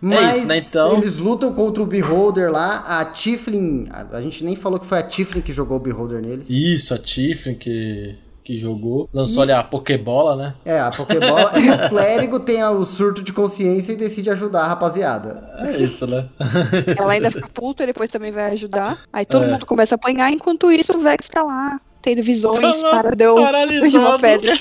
[0.02, 0.94] Mas é isso, né, então...
[0.94, 5.00] eles lutam contra o Beholder lá, a Tiflin, a, a gente nem falou que foi
[5.00, 6.50] a Tiflin que jogou o Beholder neles.
[6.50, 9.10] Isso, a Tiflin que que jogou.
[9.14, 9.44] Lançou e...
[9.44, 10.54] ali a Pokébola, né?
[10.66, 11.52] É, a Pokébola.
[11.60, 15.44] e o clérigo tem o surto de consciência e decide ajudar a rapaziada.
[15.60, 16.28] É isso, né?
[16.98, 19.04] Ela ainda fica puta, depois também vai ajudar.
[19.12, 19.52] Aí todo é.
[19.52, 21.80] mundo começa a apanhar, enquanto isso o Vex tá lá.
[22.02, 23.36] Tendo visões, tá paradão
[23.88, 24.52] de uma pedra.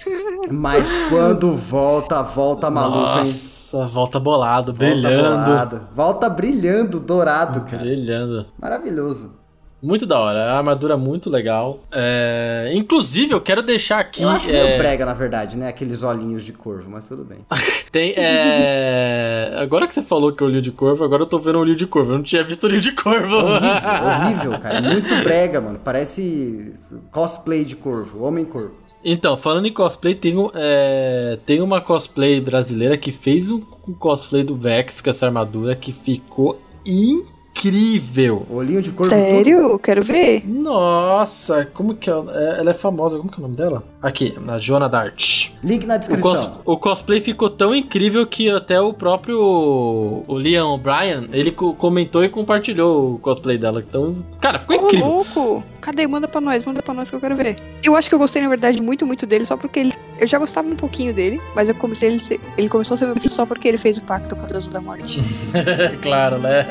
[0.50, 3.86] Mas quando volta, volta maluco, Nossa, hein?
[3.86, 5.44] volta bolado, volta brilhando.
[5.44, 5.88] Bolado.
[5.94, 7.82] Volta brilhando, dourado, cara.
[7.82, 8.46] Brilhando.
[8.58, 9.35] Maravilhoso.
[9.82, 11.80] Muito da hora, a armadura é muito legal.
[11.92, 12.72] É...
[12.74, 14.22] Inclusive, eu quero deixar aqui.
[14.22, 14.52] Eu acho é...
[14.52, 15.68] meio brega, na verdade, né?
[15.68, 17.38] Aqueles olhinhos de corvo, mas tudo bem.
[17.92, 18.14] Tem.
[18.16, 19.54] É...
[19.58, 21.86] Agora que você falou que é olho de corvo, agora eu tô vendo olho de
[21.86, 22.12] corvo.
[22.12, 23.36] Eu não tinha visto olho de corvo.
[23.36, 24.80] Horrível, horrível, cara.
[24.80, 25.78] Muito brega, mano.
[25.78, 26.74] Parece
[27.10, 28.74] cosplay de corvo, homem corvo.
[29.04, 33.60] Então, falando em cosplay, tem, é, tem uma cosplay brasileira que fez um
[33.98, 38.46] cosplay do Vex com essa armadura que ficou incrível incrível.
[38.50, 39.10] Olhinho de corvo.
[39.10, 39.62] Sério?
[39.62, 39.78] Tudo.
[39.78, 40.46] Quero ver.
[40.46, 42.12] Nossa, como que é?
[42.12, 42.60] é?
[42.60, 43.82] Ela é famosa, como que é o nome dela?
[44.02, 45.50] Aqui, a Joana Dart.
[45.64, 46.30] Link na descrição.
[46.30, 51.50] O, cos, o, cosplay ficou tão incrível que até o próprio o Liam O'Brien, ele
[51.50, 53.82] comentou e compartilhou o cosplay dela.
[53.86, 55.06] Então, cara, ficou oh, incrível.
[55.08, 55.64] louco.
[55.80, 56.06] Cadê?
[56.06, 57.56] Manda pra nós, manda pra nós que eu quero ver.
[57.82, 59.92] Eu acho que eu gostei, na verdade, muito, muito dele, só porque ele.
[60.18, 63.16] Eu já gostava um pouquinho dele, mas eu comecei ele, ele começou a ser meu
[63.28, 65.20] só porque ele fez o pacto com a deusa da morte.
[66.00, 66.66] claro, né?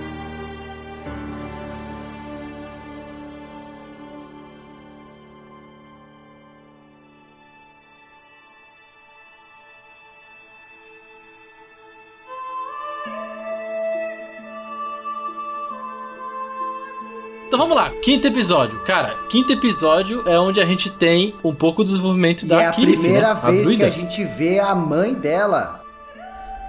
[17.52, 18.80] Então vamos lá, quinto episódio.
[18.86, 22.68] Cara, quinto episódio é onde a gente tem um pouco do desenvolvimento e da É
[22.68, 23.42] a Kilif, primeira né?
[23.52, 25.84] vez a que a gente vê a mãe dela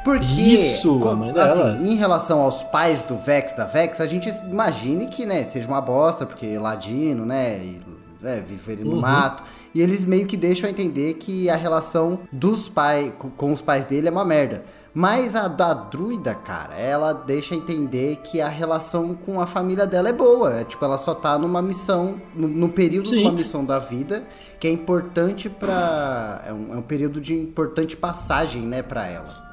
[0.02, 1.00] porque, Isso,
[1.36, 5.68] assim, em relação aos pais do Vex, da Vex, a gente imagine que, né, seja
[5.68, 7.80] uma bosta, porque ladino, né, e,
[8.20, 9.00] né viver no uhum.
[9.00, 9.44] mato.
[9.74, 13.84] E eles meio que deixam a entender que a relação dos pais com os pais
[13.84, 14.62] dele é uma merda.
[14.94, 20.10] Mas a da druida, cara, ela deixa entender que a relação com a família dela
[20.10, 20.60] é boa.
[20.60, 23.16] É, tipo, ela só tá numa missão, no, período Sim.
[23.16, 24.24] de uma missão da vida,
[24.60, 26.42] que é importante pra.
[26.46, 29.51] É um, é um período de importante passagem, né, pra ela.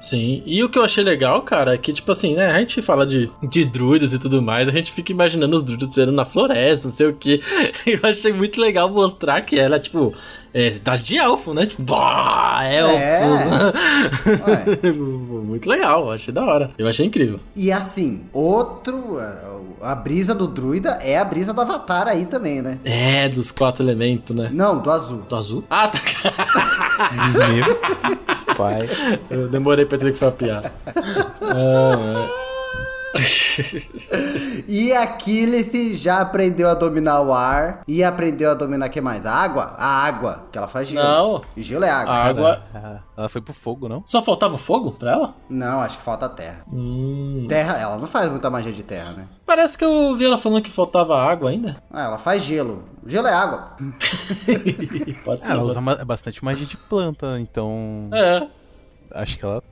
[0.00, 2.80] Sim, e o que eu achei legal, cara, é que, tipo assim, né, a gente
[2.80, 6.24] fala de, de druidas e tudo mais, a gente fica imaginando os druidas vivendo na
[6.24, 7.42] floresta, não sei o que.
[7.84, 10.14] Eu achei muito legal mostrar que ela, tipo,
[10.52, 11.66] é cidade de elfo, né?
[11.66, 13.00] Tipo, bah, elfos.
[14.84, 14.92] É.
[14.92, 16.70] muito legal, achei da hora.
[16.78, 17.40] Eu achei incrível.
[17.54, 19.18] E assim, outro.
[19.80, 22.78] A brisa do druida é a brisa do Avatar aí também, né?
[22.84, 24.50] É, dos quatro elementos, né?
[24.52, 25.22] Não, do azul.
[25.28, 25.64] Do azul?
[25.70, 25.98] Ah, tá.
[27.54, 28.88] Meu pai.
[29.30, 30.72] Eu demorei pra ter que falar piada.
[31.42, 32.47] Ah, é.
[34.68, 39.24] e Aquiles já aprendeu a dominar o ar e aprendeu a dominar o que mais?
[39.24, 39.74] A água?
[39.78, 41.06] A água, que ela faz gelo.
[41.06, 41.42] Não.
[41.56, 42.12] E gelo é água.
[42.12, 42.62] A água.
[43.16, 44.02] Ela foi pro fogo, não?
[44.06, 45.34] Só faltava fogo pra ela?
[45.48, 46.64] Não, acho que falta terra.
[46.72, 47.46] Hum.
[47.48, 49.28] Terra, ela não faz muita magia de terra, né?
[49.46, 51.76] Parece que eu vi ela falando que faltava água ainda.
[51.90, 52.84] Ah, ela faz gelo.
[53.06, 53.72] Gelo é água.
[55.24, 55.52] pode ser.
[55.52, 58.08] Ela usa bastante magia de planta, então.
[58.12, 58.46] É.
[59.10, 59.62] Acho que ela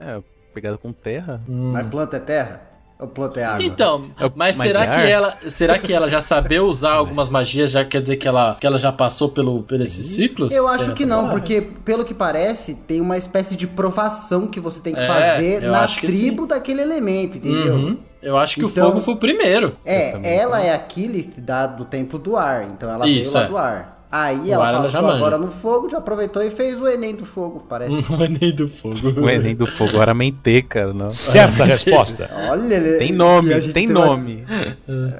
[0.00, 0.20] é
[0.54, 1.42] pegada com terra.
[1.48, 1.72] Hum.
[1.72, 2.75] Mas planta é terra?
[2.98, 3.62] Ou planta é água?
[3.62, 7.28] Então, é mas, mas será é que ela, será que ela já sabia usar algumas
[7.28, 10.52] magias, já quer dizer que ela, que ela já passou pelo, por esses ciclos?
[10.52, 14.80] Eu acho que não, porque pelo que parece, tem uma espécie de provação que você
[14.80, 17.74] tem que é, fazer na tribo daquele elemento, entendeu?
[17.74, 17.98] Uhum.
[18.22, 19.76] Eu acho que então, o fogo foi o primeiro.
[19.84, 23.48] É, ela é Aquiles da, do templo do ar, então ela Isso, veio lá é.
[23.48, 23.95] do ar.
[24.10, 27.92] Aí ela passou agora no fogo, já aproveitou e fez o Enem do fogo, parece.
[28.12, 29.20] o Enem do fogo.
[29.20, 31.10] O Enem do fogo, era mente, cara, não.
[31.10, 32.30] Certa resposta.
[32.48, 32.98] Olha, ele...
[32.98, 34.44] Tem nome, tem nome.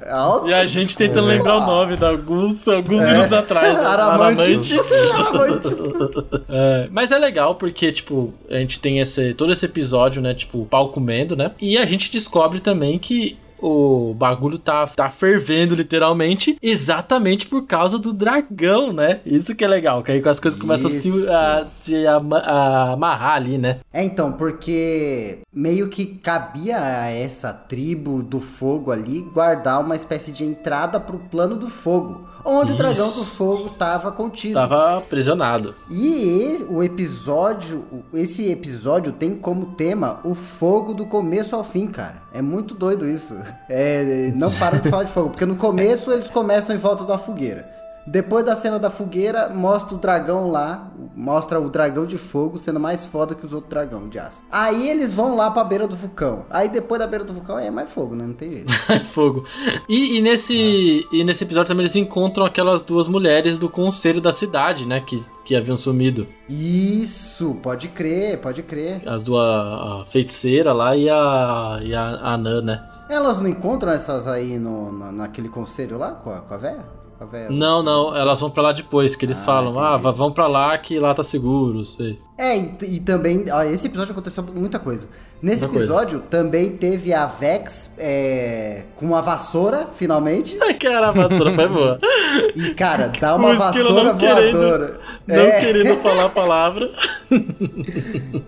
[0.09, 3.11] Nossa, e a gente tentando lembrar o nome de alguns, alguns é.
[3.11, 3.77] minutos atrás.
[3.77, 4.71] Aramantes.
[5.15, 5.79] Aramantes.
[6.49, 10.61] é, mas é legal porque, tipo, a gente tem esse, todo esse episódio, né, tipo,
[10.61, 11.51] o pau comendo, né?
[11.61, 17.97] E a gente descobre também que o bagulho tá, tá fervendo literalmente, exatamente por causa
[17.97, 19.21] do dragão, né?
[19.25, 22.93] Isso que é legal, que aí as coisas começam a se, a, se a, a
[22.93, 23.79] amarrar ali, né?
[23.93, 30.31] É, então, porque meio que cabia a essa tribo do fogo ali guardar uma espécie
[30.31, 32.75] de entrada pro plano do fogo onde Isso.
[32.75, 34.53] o dragão do fogo estava contido.
[34.53, 35.75] Tava aprisionado.
[35.91, 42.23] E o episódio, esse episódio tem como tema o fogo do começo ao fim, cara.
[42.33, 43.35] É muito doido isso.
[43.69, 47.17] É, não para de falar de fogo, porque no começo eles começam em volta da
[47.17, 47.76] fogueira.
[48.07, 52.79] Depois da cena da fogueira, mostra o dragão lá, mostra o dragão de fogo sendo
[52.79, 54.45] mais foda que os outros dragões de aço.
[54.49, 56.45] Aí eles vão lá pra beira do vulcão.
[56.49, 58.25] Aí depois da beira do vulcão é mais fogo, né?
[58.25, 58.73] Não tem jeito.
[58.87, 59.43] É fogo.
[59.89, 61.15] E, e nesse, ah.
[61.15, 65.01] e nesse episódio também eles encontram aquelas duas mulheres do conselho da cidade, né?
[65.01, 66.27] Que, que haviam sumido.
[66.47, 69.01] Isso, pode crer, pode crer.
[69.05, 72.87] As duas, a feiticeira lá e a, e a Anã, né?
[73.09, 76.96] Elas não encontram essas aí no, na, naquele conselho lá com a, com a véia?
[77.49, 80.07] Não, não, elas vão para lá depois, que eles ah, falam, entendi.
[80.07, 82.19] ah, vão para lá que lá tá seguro, sei.
[82.37, 85.09] É, e, e também, ó, esse episódio aconteceu muita coisa.
[85.41, 86.27] Nesse muita episódio coisa.
[86.29, 90.55] também teve a Vex é, com uma vassoura, finalmente.
[90.79, 91.99] cara, a vassoura foi boa.
[92.55, 94.99] E, cara, dá uma vassoura voadora.
[95.27, 95.59] Não é.
[95.59, 96.89] querendo falar a palavra.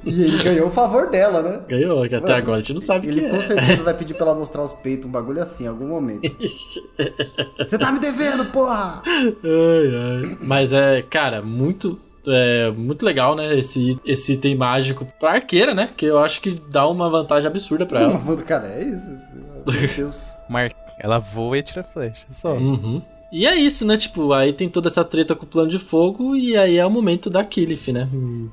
[0.06, 1.60] e ele ganhou o favor dela, né?
[1.68, 3.42] Ganhou, que até Mano, agora a gente não sabe Ele com é.
[3.42, 6.22] certeza vai pedir pra ela mostrar os peitos, um bagulho assim, em algum momento.
[7.60, 9.02] Você tá me devendo, porra!
[9.06, 10.38] Ai, ai.
[10.42, 13.58] Mas é, cara, muito é muito legal, né?
[13.58, 15.90] Esse, esse item mágico pra arqueira, né?
[15.96, 18.20] Que eu acho que dá uma vantagem absurda pra ela.
[18.46, 19.10] Cara, é isso.
[19.34, 20.36] Meu Deus.
[20.50, 20.72] Mar...
[21.02, 22.54] Ela voa e tira flecha, só.
[22.54, 23.02] Uhum.
[23.32, 23.96] E é isso, né?
[23.96, 26.90] Tipo, aí tem toda essa treta com o plano de fogo e aí é o
[26.90, 28.10] momento da Killif, né?
[28.14, 28.50] Hum.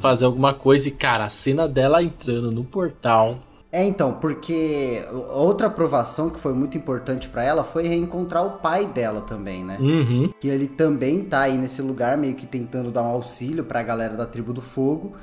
[0.00, 3.38] Fazer alguma coisa e, cara, a cena dela entrando no portal
[3.74, 8.86] é, então, porque outra aprovação que foi muito importante para ela foi reencontrar o pai
[8.86, 9.76] dela também, né?
[9.80, 10.32] Uhum.
[10.38, 14.16] Que ele também tá aí nesse lugar, meio que tentando dar um auxílio pra galera
[14.16, 15.14] da Tribo do Fogo,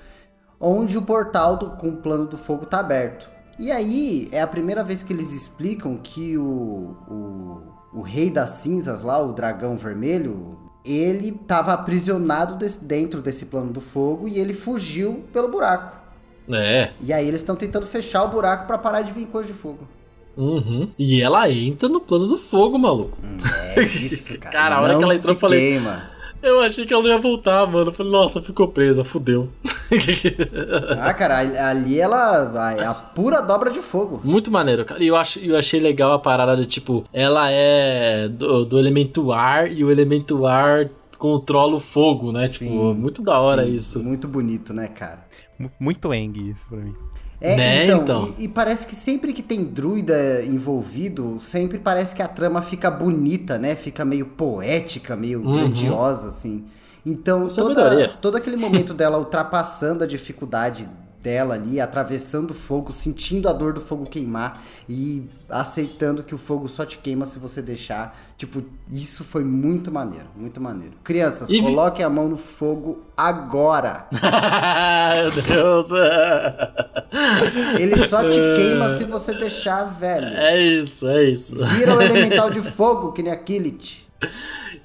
[0.60, 3.30] onde o portal do, com o plano do fogo tá aberto.
[3.58, 7.62] E aí, é a primeira vez que eles explicam que o, o,
[7.94, 13.80] o Rei das Cinzas lá, o Dragão Vermelho, ele tava aprisionado dentro desse plano do
[13.80, 16.01] fogo e ele fugiu pelo buraco.
[16.50, 16.92] É.
[17.02, 19.88] E aí eles estão tentando fechar o buraco para parar de vir coisa de fogo.
[20.36, 20.90] Uhum.
[20.98, 23.18] E ela entra no plano do fogo, maluco.
[23.76, 24.52] É isso, cara.
[24.54, 25.72] cara, a hora que ela entrou, eu falei.
[25.72, 26.12] Queima.
[26.42, 27.92] Eu achei que ela ia voltar, mano.
[27.92, 29.50] Eu falei, nossa, ficou presa, fudeu.
[31.00, 31.38] ah, cara,
[31.70, 32.76] ali ela.
[32.80, 34.22] É a pura dobra de fogo.
[34.24, 35.04] Muito maneiro, cara.
[35.04, 39.32] E eu, ach, eu achei legal a parada de tipo, ela é do, do elemento
[39.32, 40.90] ar e o elemento ar
[41.20, 42.48] controla o fogo, né?
[42.48, 44.04] Tipo, sim, tipo, muito da hora sim, isso.
[44.04, 45.24] Muito bonito, né, cara?
[45.80, 46.96] Muito Eng isso pra mim.
[47.40, 48.34] É, né, então, então.
[48.38, 52.92] E, e, parece que sempre que tem druida envolvido, sempre parece que a trama fica
[52.92, 53.76] bonita, né?
[53.76, 55.54] Fica meio poética, meio uhum.
[55.54, 56.66] grandiosa, assim.
[57.04, 60.88] Então, toda, todo aquele momento dela ultrapassando a dificuldade
[61.22, 66.38] dela ali, atravessando o fogo, sentindo a dor do fogo queimar e aceitando que o
[66.38, 68.18] fogo só te queima se você deixar.
[68.38, 70.96] Tipo, isso foi muito maneiro, muito maneiro.
[71.04, 74.08] Crianças, e coloquem a mão no fogo agora.
[75.16, 75.92] Meu Deus.
[77.80, 80.28] Ele só te queima se você deixar, velho.
[80.28, 81.56] É isso, é isso.
[81.56, 84.08] Vira o elemental de fogo, que nem a Killit.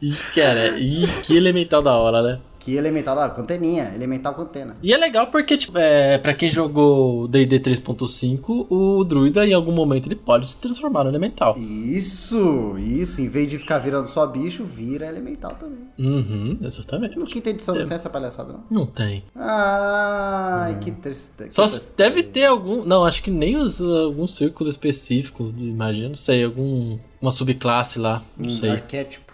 [0.03, 2.41] Ih, cara, ih, que elemental da hora, né?
[2.67, 4.77] Que elemental lá, conteninha, elemental contena.
[4.83, 9.71] E é legal porque, tipo, é, pra quem jogou DD 3.5, o druida em algum
[9.71, 11.57] momento ele pode se transformar no elemental.
[11.57, 13.21] Isso, isso.
[13.21, 15.87] Em vez de ficar virando só bicho, vira elemental também.
[15.97, 17.17] Uhum, exatamente.
[17.17, 17.79] No quinta edição é.
[17.79, 18.65] não tem essa palhaçada, não?
[18.69, 19.23] Não tem.
[19.37, 20.81] Ai, hum.
[20.81, 21.35] que triste.
[21.51, 22.85] Só deve ter algum.
[22.85, 26.99] Não, acho que nem os, algum círculo específico, imagino, não sei, algum.
[27.23, 28.71] Uma subclasse lá, não um sei.
[28.71, 29.26] Arquétipo.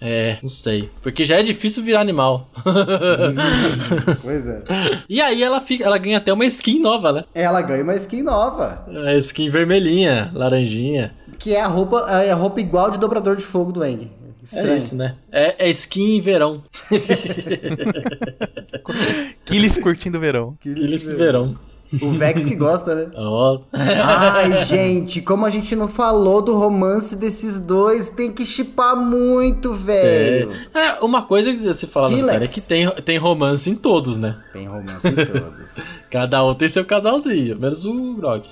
[0.00, 0.88] É, não sei.
[1.02, 2.48] Porque já é difícil virar animal.
[4.22, 4.62] pois é.
[5.08, 7.24] E aí ela fica, ela ganha até uma skin nova, né?
[7.34, 8.86] Ela ganha uma skin nova.
[8.88, 11.14] A skin vermelhinha, laranjinha.
[11.38, 14.10] Que é a roupa, é a roupa igual de dobrador de fogo do Eng.
[14.42, 14.72] Estranho.
[14.72, 15.14] É isso, né?
[15.30, 16.62] É, é skin verão.
[19.44, 20.56] Killif curtindo verão.
[20.60, 21.56] Killif verão.
[22.02, 23.06] O Vex que gosta, né?
[23.18, 23.60] Oh.
[23.72, 29.74] Ai, gente, como a gente não falou do romance desses dois, tem que chipar muito,
[29.74, 30.52] velho.
[30.74, 30.86] É.
[30.86, 34.18] é, uma coisa que você fala na série é que tem, tem romance em todos,
[34.18, 34.36] né?
[34.52, 35.76] Tem romance em todos.
[36.10, 38.44] Cada um tem seu casalzinho, menos o Grog.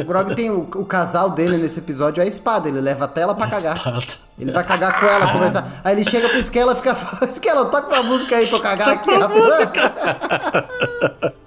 [0.00, 3.20] O Grog tem o, o, casal dele nesse episódio é a espada, ele leva até
[3.20, 3.76] ela pra a cagar.
[3.76, 4.06] Espada.
[4.38, 5.80] Ele vai cagar com ela, conversar.
[5.84, 6.96] Aí ele chega pro Skella e fica.
[7.32, 9.46] Skella, toca uma música aí pra eu cagar aqui rápido.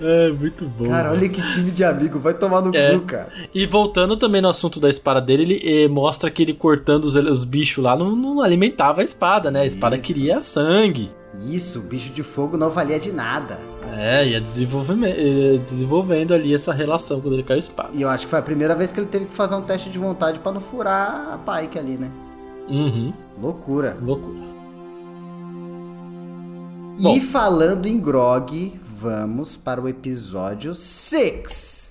[0.00, 0.88] É, muito bom.
[0.88, 2.92] Cara, olha que time de amigo, vai tomar no é.
[2.92, 3.28] cu, cara.
[3.52, 7.16] E voltando também no assunto da espada dele, ele eh, mostra que ele cortando os,
[7.16, 9.62] os bichos lá não, não, alimentava a espada, né?
[9.62, 10.06] A espada Isso.
[10.06, 11.10] queria sangue.
[11.40, 13.58] Isso, o bicho de fogo não valia de nada.
[13.94, 17.90] É, ia desenvolvendo ali essa relação quando ele caiu espada.
[17.92, 19.90] E eu acho que foi a primeira vez que ele teve que fazer um teste
[19.90, 22.10] de vontade para não furar a Pike ali, né?
[22.68, 23.12] Uhum.
[23.40, 23.96] Loucura.
[24.00, 24.52] Loucura.
[26.98, 27.20] E Bom.
[27.20, 31.81] falando em Grog, vamos para o episódio 6.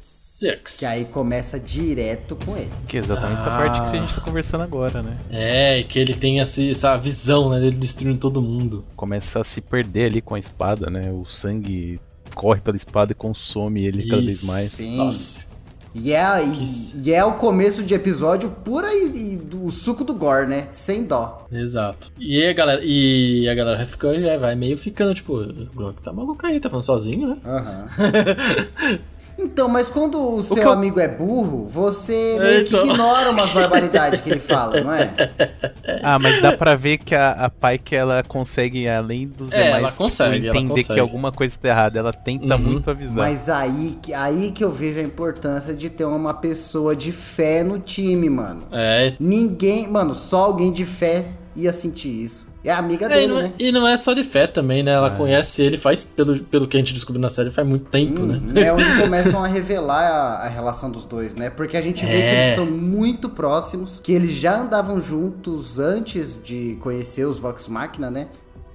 [0.42, 0.80] Six.
[0.80, 2.72] Que aí começa direto com ele.
[2.88, 3.42] Que é exatamente ah.
[3.42, 5.16] essa parte que a gente tá conversando agora, né?
[5.30, 7.60] É, que ele tem essa visão, né?
[7.60, 8.84] Dele destruindo todo mundo.
[8.96, 11.12] Começa a se perder ali com a espada, né?
[11.12, 12.00] O sangue
[12.34, 14.72] corre pela espada e consome ele Isso, cada vez mais.
[14.72, 14.98] Sim.
[14.98, 15.52] Nossa.
[15.94, 20.14] E é, e, e, é o começo de episódio pura e, e do suco do
[20.14, 20.70] gore, né?
[20.72, 21.46] Sem dó.
[21.52, 22.12] Exato.
[22.18, 26.14] E a galera, e a galera vai ficando, vai meio ficando, tipo, o Gronk tá
[26.14, 27.38] maluco aí, tá falando sozinho, né?
[27.46, 27.90] Aham.
[28.00, 29.00] Uhum.
[29.38, 34.22] Então, mas quando o seu o amigo é burro, você meio que ignora umas barbaridades
[34.22, 35.10] que ele fala, não é?
[36.04, 39.64] Ah, mas dá pra ver que a, a pai que ela consegue, além dos é,
[39.64, 42.00] demais, ela consegue, entender que alguma coisa tá errada.
[42.00, 42.62] Ela tenta uhum.
[42.62, 43.18] muito avisar.
[43.18, 47.80] Mas aí, aí que eu vejo a importância de ter uma pessoa de fé no
[47.80, 48.64] time, mano.
[48.72, 49.14] É.
[49.20, 51.26] Ninguém, mano, só alguém de fé
[51.56, 52.51] ia sentir isso.
[52.64, 53.54] É amiga é, dele, é, né?
[53.58, 54.92] E não é só de fé também, né?
[54.92, 55.18] Ela é.
[55.18, 58.28] conhece ele faz, pelo, pelo que a gente descobriu na série, faz muito tempo, hum,
[58.28, 58.68] né?
[58.68, 61.50] É onde começam a revelar a, a, relação dos dois, né?
[61.50, 62.22] Porque a gente vê é.
[62.22, 67.68] que eles são muito próximos, que eles já andavam juntos antes de conhecer os Vox
[67.68, 68.28] Machina, né?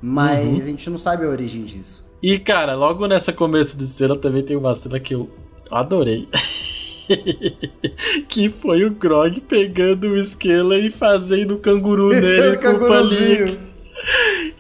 [0.03, 0.57] Mas uhum.
[0.57, 2.05] a gente não sabe a origem disso.
[2.21, 5.31] E, cara, logo nessa começo de cena também tem uma cena que eu
[5.71, 6.29] adorei.
[8.29, 13.76] que foi o Grog pegando o Esquela e fazendo o canguru nele com o palinho.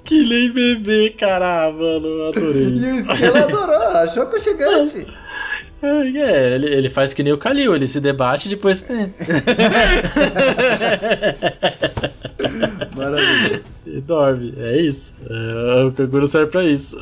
[0.06, 2.68] Que nem bebê, cara, mano, adorei.
[2.68, 5.06] e o Esquilo adorou, achou aconchegante.
[5.82, 8.84] É, ele, ele faz que nem o Kalil, ele se debate e depois.
[8.88, 9.10] É.
[12.96, 13.62] Maravilha.
[13.84, 15.14] E dorme, é isso.
[15.28, 16.96] É, o canguru serve pra isso.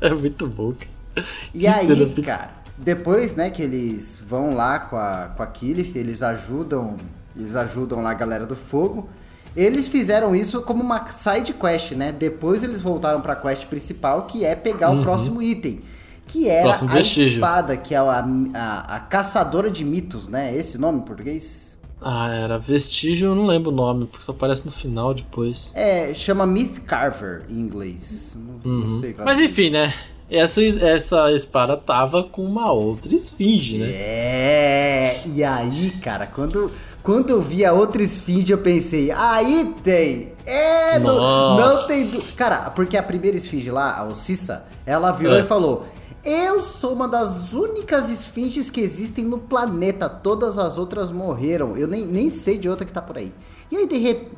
[0.00, 1.26] é muito bom, cara.
[1.52, 5.96] E que aí, cara, depois, né, que eles vão lá com a, com a Killith,
[5.96, 6.96] eles ajudam.
[7.36, 9.08] Eles ajudam lá a galera do fogo.
[9.56, 12.10] Eles fizeram isso como uma side quest, né?
[12.10, 15.00] Depois eles voltaram para a quest principal, que é pegar uhum.
[15.00, 15.80] o próximo item.
[16.26, 17.34] Que era próximo a vestígio.
[17.34, 20.56] espada, que é a, a, a, caçadora de mitos, né?
[20.56, 21.78] Esse nome em português?
[22.00, 25.72] Ah, era vestígio, eu não lembro o nome, porque só aparece no final depois.
[25.74, 28.36] É, chama Myth Carver em inglês.
[28.36, 28.80] Não, uhum.
[28.80, 29.94] não sei Mas enfim, né?
[30.30, 33.86] Essa, essa espada tava com uma outra esfinge, né?
[33.90, 36.72] É, e aí, cara, quando
[37.04, 40.32] quando eu vi a outra esfinge, eu pensei, aí tem!
[40.46, 42.10] É, não, não tem.
[42.34, 45.40] Cara, porque a primeira esfinge lá, a Ocissa, ela virou é.
[45.40, 45.84] e falou:
[46.24, 50.08] Eu sou uma das únicas esfinges que existem no planeta.
[50.08, 51.76] Todas as outras morreram.
[51.76, 53.32] Eu nem, nem sei de outra que tá por aí.
[53.70, 54.32] E aí, de repente.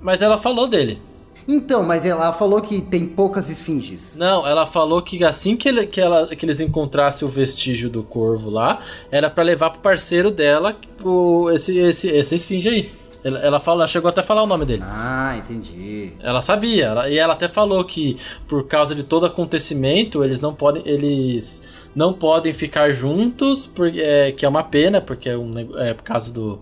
[0.00, 1.00] Mas ela falou dele.
[1.48, 4.16] Então, mas ela falou que tem poucas esfinges.
[4.16, 8.02] Não, ela falou que assim que, ele, que, ela, que eles encontrassem o vestígio do
[8.02, 12.90] corvo lá, era para levar pro parceiro dela o, esse, esse, essa esfinge aí.
[13.22, 14.82] Ela, ela, fala, ela chegou até a falar o nome dele.
[14.84, 16.12] Ah, entendi.
[16.20, 18.16] Ela sabia, ela, e ela até falou que
[18.46, 21.62] por causa de todo acontecimento, eles não podem, eles
[21.94, 26.04] não podem ficar juntos, porque, é, que é uma pena, porque é um é por
[26.04, 26.60] causa do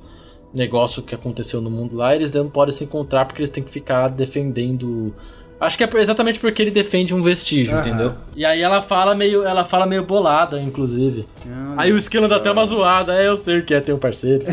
[0.54, 3.70] negócio que aconteceu no mundo lá, eles não podem se encontrar porque eles têm que
[3.70, 5.12] ficar defendendo
[5.64, 8.14] Acho que é exatamente porque ele defende um vestígio, entendeu?
[8.36, 11.26] E aí ela fala meio, ela fala meio bolada, inclusive.
[11.76, 13.98] aí o esquilo dá até uma zoada, é, eu sei o que é ter um
[13.98, 14.44] parceiro.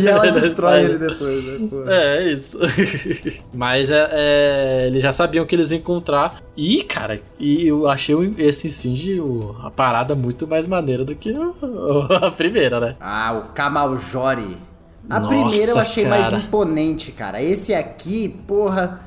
[0.00, 1.58] e ela destrói ele depois, né?
[1.86, 2.58] É, é isso.
[3.54, 6.42] Mas é, é, eles já sabiam que eles iam encontrar.
[6.54, 9.20] E, cara, e eu achei esse Esfinge
[9.62, 11.34] a parada muito mais maneira do que
[12.22, 12.96] a primeira, né?
[13.00, 14.73] Ah, o Kamaljori.
[15.08, 16.20] A Nossa, primeira eu achei cara.
[16.20, 17.42] mais imponente, cara.
[17.42, 19.00] Esse aqui, porra.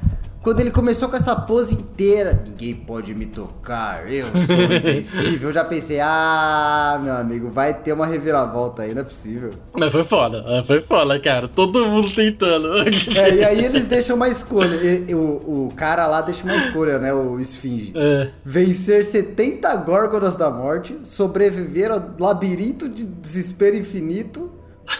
[0.47, 5.49] Quando ele começou com essa pose inteira, ninguém pode me tocar, eu sou invencível.
[5.49, 9.49] eu já pensei, ah, meu amigo, vai ter uma reviravolta aí, não é possível.
[9.77, 11.49] Mas foi foda, foi foda, cara.
[11.49, 12.77] Todo mundo tentando.
[12.77, 14.79] é, e aí eles deixam uma escolha.
[15.13, 17.13] O, o cara lá deixa uma escolha, né?
[17.13, 17.91] O Esfinge.
[17.93, 18.29] É.
[18.45, 24.56] Vencer 70 górgonas da morte, sobreviver ao labirinto de desespero infinito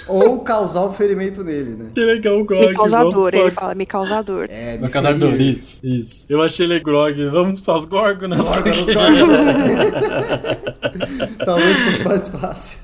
[0.07, 1.89] ou causar um ferimento nele, né?
[1.93, 2.67] Que legal o Grog.
[2.67, 4.47] Me causador, ele fala, me causador.
[4.49, 6.25] É, me causador, isso, isso.
[6.29, 8.45] Eu achei ele Grog, vamos pras górgonas.
[8.45, 9.55] Górgonas,
[11.45, 12.79] Talvez fosse mais fácil.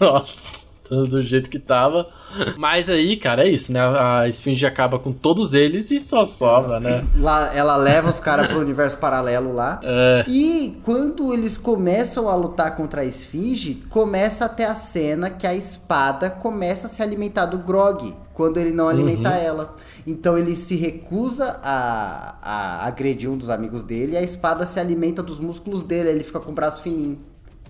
[0.00, 0.59] Nossa
[0.90, 2.08] do jeito que tava.
[2.56, 3.80] Mas aí, cara, é isso, né?
[3.80, 7.04] A Esfinge acaba com todos eles e só sobra, né?
[7.16, 9.80] Lá, ela leva os caras pro universo paralelo lá.
[9.92, 10.24] É.
[10.28, 15.54] E quando eles começam a lutar contra a Esfinge, começa até a cena que a
[15.54, 18.14] espada começa a se alimentar do Grog.
[18.32, 19.36] Quando ele não alimenta uhum.
[19.36, 19.74] ela.
[20.06, 24.78] Então ele se recusa a, a agredir um dos amigos dele e a espada se
[24.78, 26.08] alimenta dos músculos dele.
[26.10, 27.18] Ele fica com o braço fininho.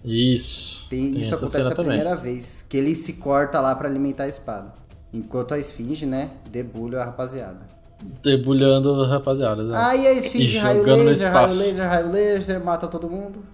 [0.05, 0.87] Isso.
[0.89, 1.97] Tem, tem isso acontece a também.
[1.97, 2.65] primeira vez.
[2.69, 4.73] Que ele se corta lá para alimentar a espada.
[5.13, 7.69] Enquanto a esfinge, né, debulha a rapaziada.
[8.23, 9.63] Debulhando a rapaziada.
[9.63, 9.77] Né?
[9.77, 13.45] Aí a esfinge raio laser, raio laser, raio laser, mata todo mundo.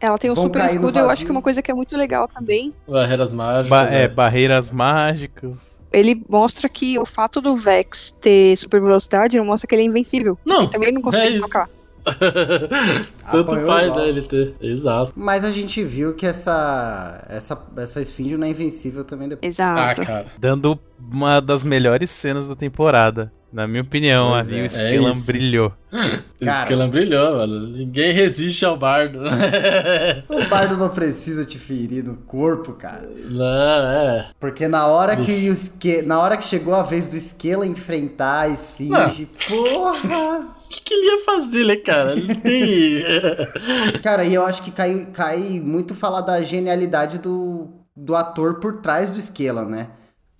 [0.00, 1.96] Ela tem um Vão super escudo e eu acho que uma coisa que é muito
[1.96, 2.74] legal também.
[2.86, 3.70] Barreiras mágicas.
[3.70, 4.08] Ba é, né?
[4.08, 5.80] barreiras mágicas.
[5.90, 9.86] Ele mostra que o fato do Vex ter super velocidade não mostra que ele é
[9.86, 10.36] invencível.
[10.44, 10.62] Não.
[10.62, 11.70] Ele também não consegue é tocar.
[13.30, 14.54] Tanto faz, né, ele ter.
[14.60, 15.12] Exato.
[15.16, 19.54] Mas a gente viu que essa, essa, essa esfinge não é invencível também depois.
[19.54, 20.02] Exato.
[20.02, 20.26] Ah, cara.
[20.38, 23.32] Dando uma das melhores cenas da temporada.
[23.54, 24.62] Na minha opinião, pois ali é.
[24.64, 25.72] o Skillan é brilhou.
[25.92, 27.68] o Skillan brilhou, mano.
[27.68, 29.20] Ninguém resiste ao bardo.
[30.28, 33.08] o bardo não precisa te ferir no corpo, cara.
[33.30, 34.30] Não, é.
[34.40, 36.02] Porque na hora que, o Ske...
[36.02, 40.63] na hora que chegou a vez do Skillan enfrentar a esfinge, porra!
[40.74, 42.12] O que, que, ele ia fazer, né, cara?
[42.12, 43.04] Ele tem.
[44.02, 48.80] cara, e eu acho que cai, cai muito falar da genialidade do, do ator por
[48.80, 49.90] trás do Skella, né?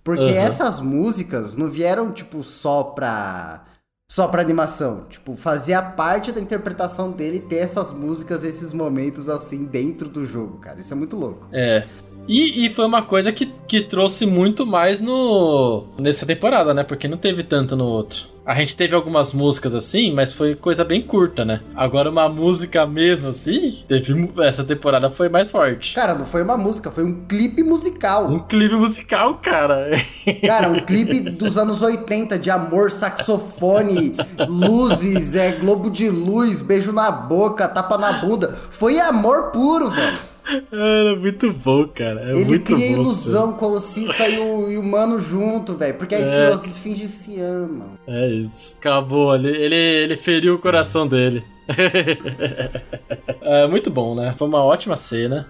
[0.03, 0.37] Porque uhum.
[0.37, 3.63] essas músicas não vieram, tipo, só pra.
[4.11, 5.05] Só pra animação.
[5.09, 10.59] Tipo, fazia parte da interpretação dele ter essas músicas, esses momentos assim dentro do jogo,
[10.59, 10.79] cara.
[10.79, 11.47] Isso é muito louco.
[11.51, 11.87] É.
[12.27, 16.83] E, e foi uma coisa que, que trouxe muito mais no nessa temporada, né?
[16.83, 18.35] Porque não teve tanto no outro.
[18.45, 21.61] A gente teve algumas músicas assim, mas foi coisa bem curta, né?
[21.75, 25.95] Agora uma música mesmo assim, teve essa temporada foi mais forte.
[25.95, 28.27] Cara, não foi uma música, foi um clipe musical.
[28.27, 29.89] Um clipe musical, cara.
[30.45, 34.15] Cara, um clipe dos anos 80 de amor, saxofone,
[34.47, 38.49] luzes, é globo de luz, beijo na boca, tapa na bunda.
[38.69, 40.34] Foi amor puro, velho.
[40.71, 42.31] Era muito bom, cara.
[42.31, 45.97] É ele cria bom, ilusão com o Cissa e o, e o mano junto, velho.
[45.97, 46.47] Porque aí é.
[46.47, 47.97] as esfinges se amam.
[48.07, 48.77] É isso.
[48.77, 49.33] Acabou.
[49.35, 51.43] Ele, ele, ele feriu o coração dele.
[53.41, 54.35] é muito bom, né?
[54.37, 55.47] Foi uma ótima cena.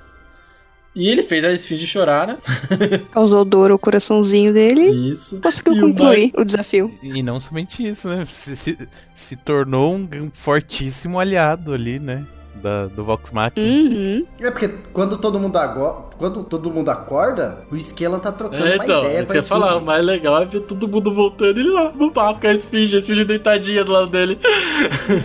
[0.96, 2.38] E ele fez a esfinge chorar, né?
[3.12, 5.12] Causou dor ao coraçãozinho dele.
[5.12, 5.42] Isso.
[5.42, 6.90] Conseguiu concluir o, o, desafio.
[7.04, 8.24] E não somente isso, né?
[8.26, 8.78] Se, se,
[9.14, 12.26] se tornou um fortíssimo aliado ali, né?
[12.56, 13.66] Da, do Vox Machina.
[13.66, 14.26] Uhum.
[14.40, 18.78] É porque quando todo mundo agora, quando todo mundo acorda, o Skella tá trocando é,
[18.78, 19.48] então, uma ideia com a Esfinge.
[19.48, 22.54] falar, o mais legal é ver todo mundo voltando ele lá no papo com a
[22.54, 24.40] Esfinge, a Esfinge deitadinha do lado dele.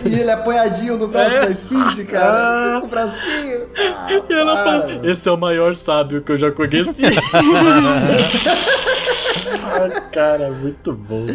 [0.05, 1.45] E ele apoiadinho no braço é.
[1.45, 2.77] da Esfinge, cara.
[2.77, 2.81] Ah.
[2.81, 3.67] Com o bracinho.
[3.95, 6.91] Ah, e ela fala, esse é o maior sábio que eu já conheci.
[9.63, 11.25] Ai, cara, muito bom.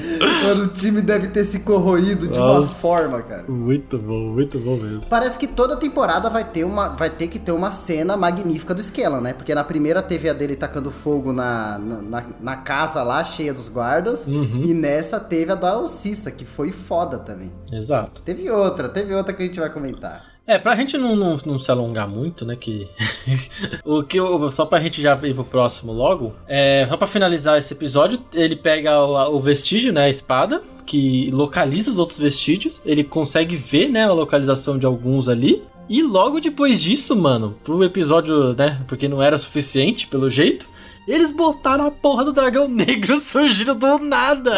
[0.44, 3.44] Mano, o time deve ter se corroído de Nossa, uma forma, cara.
[3.48, 5.08] Muito bom, muito bom mesmo.
[5.08, 8.80] Parece que toda temporada vai ter, uma, vai ter que ter uma cena magnífica do
[8.80, 9.32] Skella, né?
[9.32, 13.68] Porque na primeira teve a dele tacando fogo na, na, na casa lá, cheia dos
[13.68, 14.28] guardas.
[14.28, 14.62] Uhum.
[14.64, 17.52] E nessa teve a da Alcissa, que foi foda também.
[17.72, 18.22] Exato.
[18.22, 20.35] Teve outra, teve outra que a gente vai comentar.
[20.46, 22.54] É, pra gente não, não, não se alongar muito, né?
[22.54, 22.88] Que.
[23.84, 26.34] o que eu, só pra gente já ir pro próximo logo.
[26.46, 30.04] É, só pra finalizar esse episódio, ele pega o, o vestígio, né?
[30.04, 32.80] A espada, que localiza os outros vestígios.
[32.84, 34.04] Ele consegue ver, né?
[34.04, 35.64] A localização de alguns ali.
[35.88, 38.82] E logo depois disso, mano, pro episódio, né?
[38.86, 40.66] Porque não era suficiente, pelo jeito.
[41.06, 44.52] Eles botaram a porra do dragão negro surgindo do nada.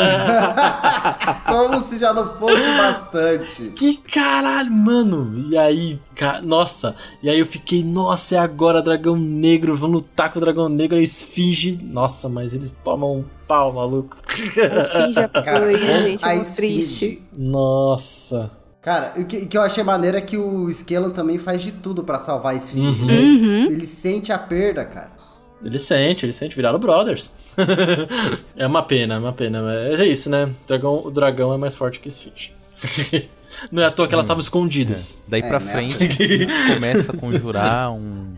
[1.46, 3.70] Como se já não fosse bastante.
[3.70, 5.46] Que caralho, mano.
[5.50, 6.40] E aí, ca...
[6.40, 6.96] nossa.
[7.22, 9.76] E aí eu fiquei, nossa, é agora dragão negro.
[9.76, 10.96] Vamos lutar com o dragão negro.
[10.96, 11.78] A esfinge.
[11.82, 14.16] Nossa, mas eles tomam um pau, maluco.
[14.26, 16.24] A esfinge apoia, gente.
[16.24, 17.22] É muito triste.
[17.36, 18.50] Nossa.
[18.80, 22.04] Cara, o que, que eu achei maneiro é que o Skellan também faz de tudo
[22.04, 23.02] para salvar a esfinge.
[23.02, 23.06] Uhum.
[23.06, 23.20] Né?
[23.20, 23.66] Uhum.
[23.70, 25.17] Ele sente a perda, cara.
[25.62, 27.32] Ele sente, ele sente, viraram brothers.
[28.56, 29.62] é uma pena, é uma pena.
[29.62, 30.44] Mas é isso, né?
[30.44, 32.52] O dragão, o dragão é mais forte que Esfinge.
[33.72, 35.20] Não é à toa que elas estavam hum, escondidas.
[35.26, 35.30] É.
[35.30, 35.72] Daí pra é, né?
[35.72, 38.28] frente, começa a conjurar um,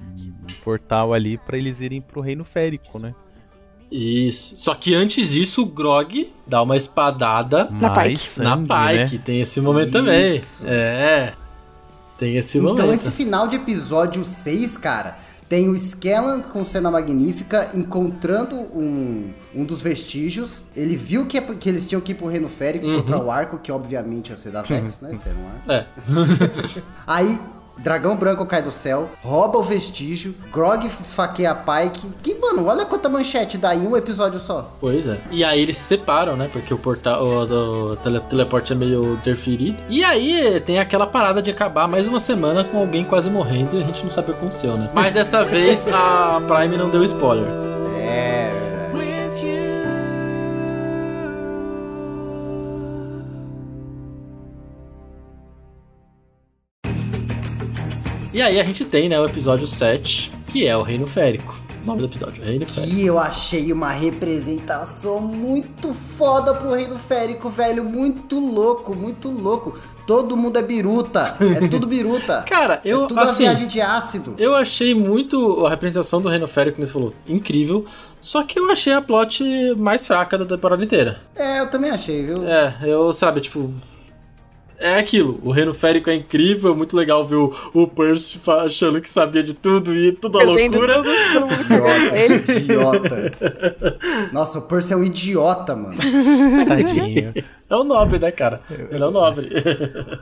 [0.48, 3.14] um portal ali para eles irem pro reino férico, né?
[3.92, 4.54] Isso.
[4.56, 8.40] Só que antes disso, o Grog dá uma espadada na Pike.
[8.40, 9.16] na Pike.
[9.16, 9.22] Né?
[9.24, 9.92] Tem esse momento Isso.
[9.98, 10.40] também.
[10.64, 11.34] É.
[12.16, 12.84] Tem esse então, momento.
[12.84, 19.32] Então, esse final de episódio 6, cara tem o Skellan com cena magnífica encontrando um,
[19.52, 20.62] um dos vestígios.
[20.76, 22.98] Ele viu que, é, que eles tinham que ir pro Reino Férico uhum.
[22.98, 25.10] contra o arco, que obviamente ia ser da Vex, né?
[25.10, 25.78] Você não é?
[25.80, 25.86] É.
[27.04, 27.40] Aí
[27.78, 32.08] Dragão Branco cai do céu, rouba o vestígio, Grog esfaqueia a Pike.
[32.22, 34.62] Que, mano, olha quanta manchete dá em um episódio só.
[34.80, 35.18] Pois é.
[35.30, 36.48] E aí eles se separam, né?
[36.52, 39.76] Porque o portal o, o tele, teleporte é meio interferido.
[39.88, 43.82] E aí tem aquela parada de acabar mais uma semana com alguém quase morrendo e
[43.82, 44.90] a gente não sabe o que aconteceu, né?
[44.92, 47.46] Mas dessa vez a Prime não deu spoiler.
[58.40, 61.54] E aí a gente tem, né, o episódio 7, que é o Reino Férico.
[61.84, 62.94] nome do episódio, Reino Férico.
[62.96, 67.84] E eu achei uma representação muito foda pro Reino Férico, velho.
[67.84, 69.78] Muito louco, muito louco.
[70.06, 71.36] Todo mundo é biruta.
[71.38, 72.42] É tudo biruta.
[72.48, 73.04] Cara, eu.
[73.04, 74.34] É tudo assim, viagem de ácido.
[74.38, 77.84] Eu achei muito a representação do Reino Férico, como você falou, incrível.
[78.22, 79.44] Só que eu achei a plot
[79.76, 81.20] mais fraca da temporada inteira.
[81.36, 82.42] É, eu também achei, viu?
[82.48, 83.70] É, eu, sabe, tipo,
[84.80, 85.38] é aquilo.
[85.44, 89.54] O reino férico é incrível, muito legal ver o, o Percy achando que sabia de
[89.54, 91.02] tudo e tudo a loucura.
[92.16, 93.32] idiota, idiota.
[94.32, 95.98] Nossa, o Percy é um idiota, mano.
[96.66, 97.34] Tadinho.
[97.68, 98.62] É o nobre, né, cara?
[98.68, 99.50] Ele é o nobre.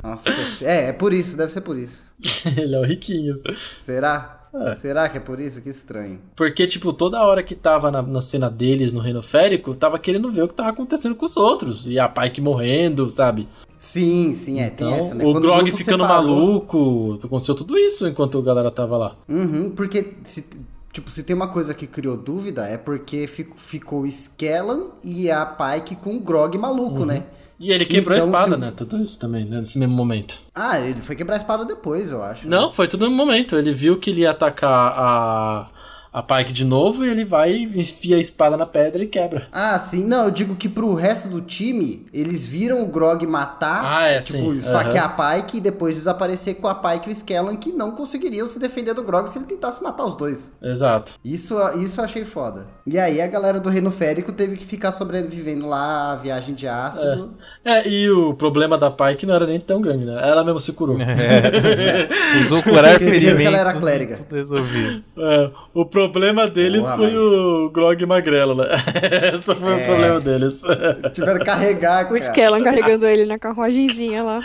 [0.03, 0.29] Nossa,
[0.63, 2.13] é, é por isso, deve ser por isso.
[2.59, 3.41] Ele é o riquinho.
[3.79, 4.49] Será?
[4.55, 4.75] É.
[4.75, 5.63] Será que é por isso?
[5.63, 6.19] Que estranho.
[6.35, 10.31] Porque, tipo, toda hora que tava na, na, cena deles no Reino Férico, tava querendo
[10.33, 11.87] ver o que tava acontecendo com os outros.
[11.87, 13.49] E a Pike morrendo, sabe?
[13.79, 15.25] Sim, sim, é, então, tem essa, né?
[15.25, 16.25] O Quando Grog o ficando separou...
[16.25, 19.17] maluco, aconteceu tudo isso enquanto a galera tava lá.
[19.29, 20.45] Uhum, porque se,
[20.93, 25.47] tipo, se tem uma coisa que criou dúvida, é porque fico, ficou Skellan e a
[25.47, 27.07] Pike com o Grog maluco, uhum.
[27.07, 27.25] né?
[27.61, 28.61] E ele quebrou então, a espada, se...
[28.61, 28.73] né?
[28.77, 29.61] Tudo isso também, né?
[29.61, 30.41] Nesse mesmo momento.
[30.55, 32.49] Ah, ele foi quebrar a espada depois, eu acho.
[32.49, 32.73] Não, né?
[32.73, 33.57] foi tudo no mesmo momento.
[33.57, 35.71] Ele viu que ele ia atacar a
[36.13, 39.49] a Pike de novo e ele vai, enfia a espada na pedra e quebra.
[39.53, 40.05] Ah, sim.
[40.05, 44.21] Não, eu digo que pro resto do time, eles viram o Grog matar, ah, é,
[44.21, 44.57] tipo, sim.
[44.57, 45.25] esfaquear uhum.
[45.25, 48.59] a Pike e depois desaparecer com a Pike e o Skellan que não conseguiriam se
[48.59, 50.51] defender do Grog se ele tentasse matar os dois.
[50.63, 51.15] Exato.
[51.25, 52.67] Isso, isso eu achei foda.
[52.87, 56.67] E aí a galera do Reino Férico teve que ficar sobrevivendo lá a viagem de
[56.67, 57.35] ácido.
[57.65, 60.15] É, é e o problema da Pike não era nem tão grande, né?
[60.29, 60.97] Ela mesmo se curou.
[61.01, 62.41] É.
[62.41, 63.45] Usou curar ferimentos.
[63.47, 64.17] ela era clériga.
[64.17, 65.05] Tudo resolvido.
[65.17, 66.08] É, o problema
[66.53, 67.17] deles Boa, foi mas...
[67.17, 68.67] o Grog Magrelo, né?
[69.35, 70.63] Esse foi é, o problema deles.
[71.15, 72.15] Tiveram que carregar, cara.
[72.15, 74.41] O Skellan carregando ele na carruagemzinha lá.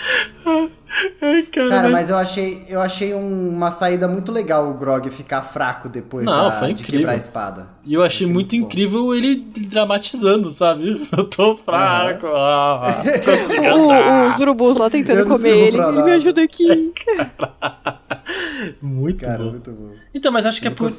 [1.22, 5.42] Ai, cara, cara, mas eu achei, eu achei uma saída muito legal o Grog ficar
[5.42, 7.68] fraco depois Não, da, de quebrar a espada.
[7.84, 11.08] E eu achei, achei muito, muito incrível ele dramatizando, sabe?
[11.18, 12.28] Eu tô fraco.
[12.28, 12.36] Uhum.
[12.36, 13.02] Ah,
[13.76, 15.78] o, os urubus lá tentando comer ele.
[15.80, 16.94] Ele me ajuda aqui.
[18.82, 19.52] Muito cara, bom.
[19.52, 19.92] muito bom.
[20.14, 20.90] Então, mas acho que é por,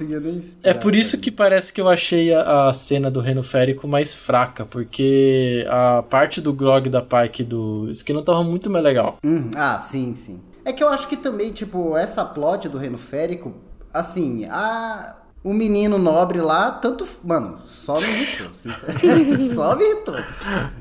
[0.62, 4.14] é por isso que parece que eu achei a, a, cena do Reino Férico mais
[4.14, 9.18] fraca, porque a parte do Grog da Pike do Skinner tava muito mais legal.
[9.24, 10.40] Hum, ah, sim, sim.
[10.64, 13.54] É que eu acho que também, tipo, essa plot do Reino Férico,
[13.92, 17.06] assim, a o menino nobre lá, tanto.
[17.22, 18.48] Mano, só me irritou.
[19.54, 20.16] só irritou.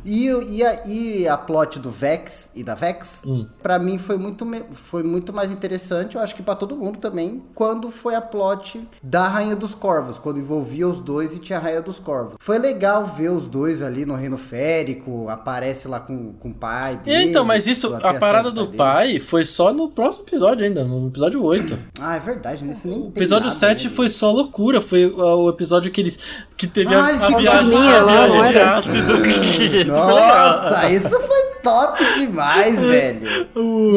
[0.06, 3.46] E, e, a, e a plot do Vex e da Vex, hum.
[3.62, 7.44] pra mim foi muito, foi muito mais interessante, eu acho que pra todo mundo também,
[7.54, 11.62] quando foi a plot da Rainha dos Corvos, quando envolvia os dois e tinha a
[11.62, 12.36] Rainha dos Corvos.
[12.40, 16.96] Foi legal ver os dois ali no Reino Férico, aparece lá com, com o pai
[16.98, 17.30] dele.
[17.30, 21.44] Então, mas isso, a parada do pai, foi só no próximo episódio ainda, no episódio
[21.44, 21.78] 8.
[22.00, 24.80] ah, é verdade, nesse nem O episódio nada, 7 foi só loucura loucura.
[24.80, 26.20] Foi o episódio que eles.
[26.56, 29.14] Que teve ah, a, a viagem, a viagem de ácido.
[29.88, 33.48] Nossa, isso foi top demais, velho.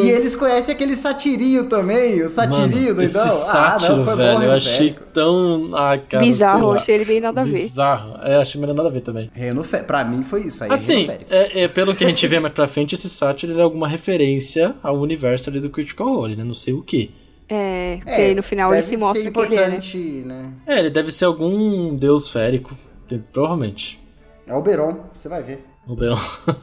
[0.03, 4.39] E eles conhecem aquele satirinho também, o satirinho do Esse sátiro, ah, não, foi velho,
[4.39, 5.71] bom, eu achei tão.
[5.75, 7.59] Ah, cara, Bizarro, achei ele bem nada a ver.
[7.59, 9.31] Bizarro, é, achei meio nada a ver também.
[9.35, 10.73] Reino Fé, pra mim foi isso aí.
[10.73, 13.89] Assim, é, é, pelo que a gente vê mais pra frente, esse sátiro é alguma
[13.89, 16.45] referência ao universo ali do Critical Role, né?
[16.45, 17.11] Não sei o que.
[17.49, 19.81] É, porque é, no final ele se mostra que ele é, né?
[20.25, 20.53] né?
[20.67, 22.77] É, ele deve ser algum deus férico,
[23.33, 24.01] provavelmente.
[24.47, 25.65] É o Beron, você vai ver.
[25.87, 26.19] O Beron.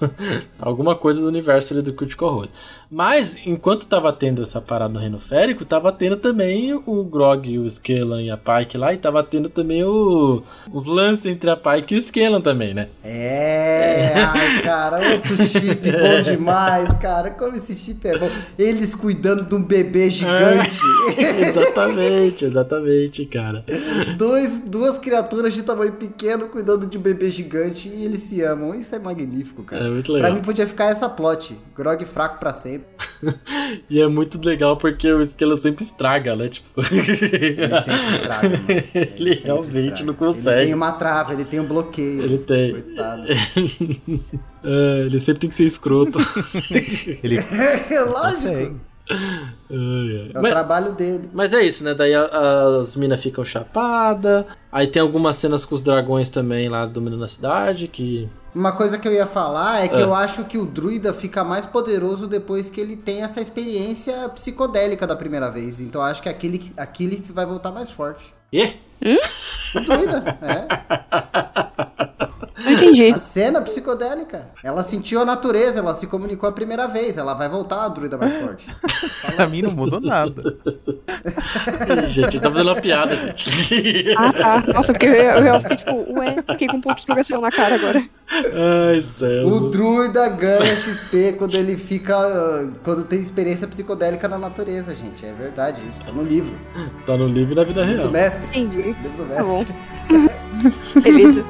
[0.59, 2.51] Alguma coisa do universo ali do Critical Role.
[2.93, 7.65] Mas, enquanto tava tendo essa parada no Reino Férico, tava tendo também o Grog, o
[7.65, 11.95] Skellan e a Pike lá, e tava tendo também o, os lances entre a Pike
[11.95, 12.89] e o Skellan também, né?
[13.03, 17.31] É, ai, cara, outro chip bom demais, cara.
[17.31, 18.29] Como esse chip é bom.
[18.59, 20.79] Eles cuidando de um bebê gigante.
[21.17, 23.65] É, exatamente, exatamente, cara.
[24.19, 28.75] Dois, duas criaturas de tamanho pequeno cuidando de um bebê gigante e eles se amam.
[28.75, 29.87] Isso é magnífico, cara.
[29.87, 30.29] É muito legal.
[30.29, 31.57] Pra mim podia ficar essa plot.
[31.75, 32.82] Grog fraco pra sempre.
[33.89, 36.49] e é muito legal porque o Esquela sempre estraga, né?
[36.49, 36.81] Tipo...
[36.91, 38.65] Ele sempre estraga, mano.
[38.69, 40.03] Ele, ele realmente estraga.
[40.05, 40.55] não consegue.
[40.57, 42.21] Ele tem uma trava, ele tem um bloqueio.
[42.21, 42.71] Ele tem.
[42.73, 43.23] Coitado.
[44.63, 46.19] é, ele sempre tem que ser escroto.
[47.23, 47.39] ele...
[48.09, 48.92] Lógico.
[49.09, 51.29] É o mas, trabalho dele.
[51.33, 51.93] Mas é isso, né?
[51.93, 54.45] Daí as minas ficam chapadas.
[54.71, 57.87] Aí tem algumas cenas com os dragões também lá dominando a cidade.
[57.87, 58.29] Que.
[58.55, 60.03] Uma coisa que eu ia falar é que é.
[60.03, 65.05] eu acho que o druida fica mais poderoso depois que ele tem essa experiência psicodélica
[65.05, 65.79] da primeira vez.
[65.79, 68.33] Então eu acho que aquele, aquele vai voltar mais forte.
[68.51, 68.73] E?
[69.01, 69.17] Hum?
[69.75, 71.87] O druida, é.
[72.63, 73.07] Não entendi.
[73.07, 74.47] A cena psicodélica.
[74.63, 77.17] Ela sentiu a natureza, ela se comunicou a primeira vez.
[77.17, 78.67] Ela vai voltar a druida mais forte.
[79.35, 80.57] pra mim não mudou nada.
[82.09, 84.13] gente, tá fazendo uma piada, gente.
[84.17, 84.63] Ah, tá.
[84.73, 87.75] Nossa, porque eu, eu fiquei tipo, ué, fiquei com um ponto de explicação na cara
[87.75, 88.03] agora.
[88.31, 89.47] Ai, céu.
[89.47, 92.15] O druida ganha XP quando ele fica.
[92.83, 95.25] Quando tem experiência psicodélica na natureza, gente.
[95.25, 96.03] É verdade isso.
[96.03, 96.57] Tá no livro.
[97.05, 98.07] Tá no livro da vida livro real.
[98.07, 98.45] Do mestre.
[98.47, 98.81] Entendi.
[98.81, 99.37] Livro do mestre.
[99.37, 99.63] Tá bom.
[101.01, 101.45] Beleza.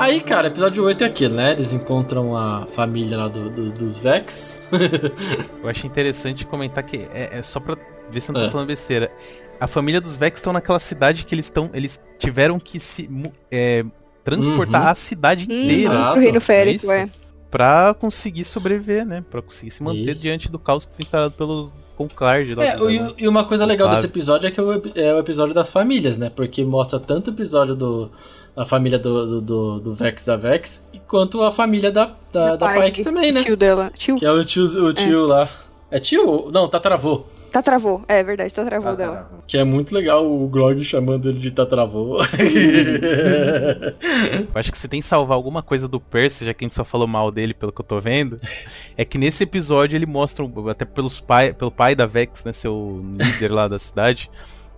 [0.00, 1.52] Aí, cara, episódio 8 é aquilo, né?
[1.52, 4.66] Eles encontram a família lá do, do, dos Vex.
[5.62, 7.76] eu acho interessante comentar que é, é só pra
[8.10, 8.50] ver se eu não tô é.
[8.50, 9.12] falando besteira.
[9.60, 11.68] A família dos Vex estão naquela cidade que eles estão.
[11.74, 13.10] Eles tiveram que se
[13.50, 13.84] é,
[14.24, 14.88] transportar uhum.
[14.88, 15.94] a cidade inteira.
[15.94, 17.10] Uhum, pro reino férico, é.
[17.50, 19.22] Pra conseguir sobreviver, né?
[19.30, 20.22] Pra conseguir se manter isso.
[20.22, 22.54] diante do caos que foi instalado pelos Conclard.
[22.58, 25.52] É, e, e, uma coisa legal desse episódio é que é o, é o episódio
[25.52, 26.30] das famílias, né?
[26.30, 28.10] Porque mostra tanto o episódio do
[28.56, 33.02] a família do, do, do, Vex da Vex, quanto a família da, da, da, Pike
[33.02, 33.42] também, né?
[33.42, 33.90] Tio dela.
[33.96, 34.16] Tio.
[34.16, 35.26] Que é o tio, o tio é.
[35.26, 35.50] lá.
[35.90, 36.50] É tio?
[36.52, 37.24] Não, tataravô.
[37.50, 39.28] Tatravô, é verdade, Tatravô dela.
[39.46, 42.20] Que é muito legal o Glog chamando ele de Tatravô.
[44.54, 46.84] acho que você tem que salvar alguma coisa do Percy, já que a gente só
[46.84, 48.40] falou mal dele, pelo que eu tô vendo.
[48.96, 53.02] É que nesse episódio ele mostra, até pelos pai, pelo pai da Vex, né, seu
[53.18, 54.30] líder lá da cidade,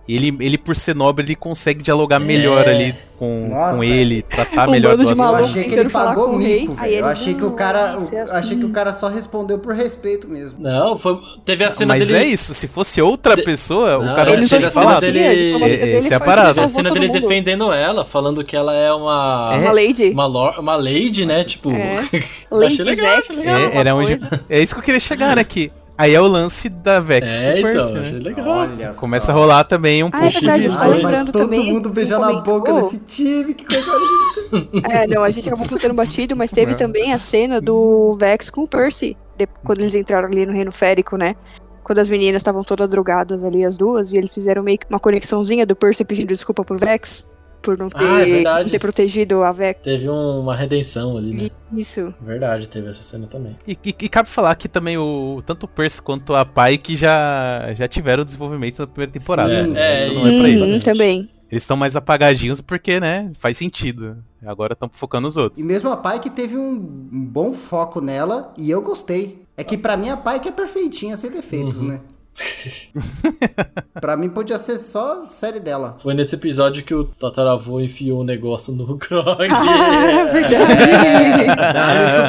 [0.07, 2.19] ele, ele, por ser nobre, ele consegue dialogar é.
[2.19, 5.21] melhor ali com, com ele, tratar um melhor do assunto.
[5.21, 6.93] Eu achei que ele pagou mico, velho.
[6.93, 7.93] Eu achei que o cara.
[7.93, 8.17] O, assim.
[8.17, 10.57] achei que o cara só respondeu por respeito mesmo.
[10.59, 12.19] Não, foi, teve a cena Mas dele.
[12.19, 15.01] é isso, se fosse outra pessoa, não, o cara não tinha falado.
[15.01, 15.19] Dele...
[15.19, 16.55] É, esse é a parada.
[16.55, 19.51] Teve a cena dele defendendo ela, falando que ela é uma.
[19.53, 19.57] É.
[19.59, 20.09] Uma lady.
[20.09, 21.45] Uma, uma lady, né?
[21.45, 21.71] Tipo.
[21.71, 21.95] É.
[22.51, 24.19] lady achei legal, Jack, legal, é, era onde,
[24.49, 25.43] é isso que eu queria chegar, né?
[25.45, 28.11] Que Aí é o lance da Vex é, com o Percy, então, né?
[28.11, 28.47] legal.
[28.47, 29.31] Olha Começa só.
[29.31, 30.79] a rolar também um ah, pouco é disso.
[30.81, 34.87] Ai, todo mundo beijando a boca desse time, que coisa linda.
[34.87, 36.75] É, não, a gente acabou sendo batido, mas teve é.
[36.75, 40.71] também a cena do Vex com o Percy, de, quando eles entraram ali no Reino
[40.71, 41.35] Férico, né?
[41.83, 44.99] Quando as meninas estavam todas drogadas ali, as duas, e eles fizeram meio que uma
[44.99, 47.25] conexãozinha do Percy pedindo desculpa pro Vex
[47.63, 49.81] por não ter, ah, é não ter protegido a Vex.
[49.81, 51.49] Teve uma redenção ali, né?
[51.73, 52.13] Isso.
[52.21, 53.57] Verdade, teve essa cena também.
[53.65, 57.73] E, e, e cabe falar que também o tanto o Percy quanto a Pike já,
[57.73, 59.63] já tiveram desenvolvimento na primeira temporada.
[59.63, 60.83] Sim, é, isso não é pra eles.
[60.83, 61.29] também.
[61.49, 64.17] Eles estão mais apagadinhos porque, né, faz sentido.
[64.45, 65.63] Agora estão focando nos outros.
[65.63, 69.43] E mesmo a Pike teve um, um bom foco nela e eu gostei.
[69.55, 71.89] É que para mim a Pike é perfeitinha, sem defeitos, uhum.
[71.89, 72.01] né?
[73.99, 75.97] pra mim podia ser só série dela.
[75.99, 79.47] Foi nesse episódio que o Tataravô enfiou um negócio no Grog.
[79.51, 80.63] Ah, é verdade.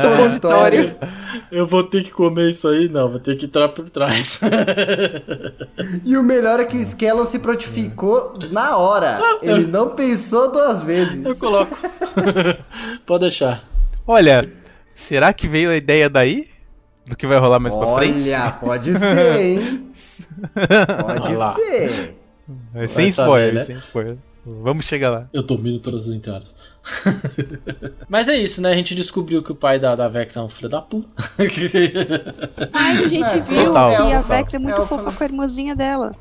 [0.02, 0.94] supositório.
[1.50, 2.88] Eu vou ter que comer isso aí?
[2.88, 4.40] Não, vou ter que entrar por trás.
[6.04, 9.18] e o melhor é que o Skellon se prontificou na hora.
[9.42, 11.24] Ele não pensou duas vezes.
[11.24, 11.76] Eu coloco.
[13.06, 13.64] Pode deixar.
[14.06, 14.44] Olha,
[14.94, 16.53] será que veio a ideia daí?
[17.06, 18.30] Do que vai rolar mais Olha, pra frente?
[18.30, 19.90] Olha, pode ser, hein?
[21.02, 22.16] pode ser.
[22.74, 23.64] É, sem spoiler, saber, né?
[23.64, 24.18] sem spoiler.
[24.46, 25.28] Vamos chegar lá.
[25.32, 26.54] Eu domino todas as entradas.
[28.08, 28.72] Mas é isso, né?
[28.72, 31.08] A gente descobriu que o pai da, da Vex é um filho da puta.
[31.38, 31.46] Mas
[33.06, 36.14] a gente é, viu que a Vex é muito é fofa com a irmãzinha dela.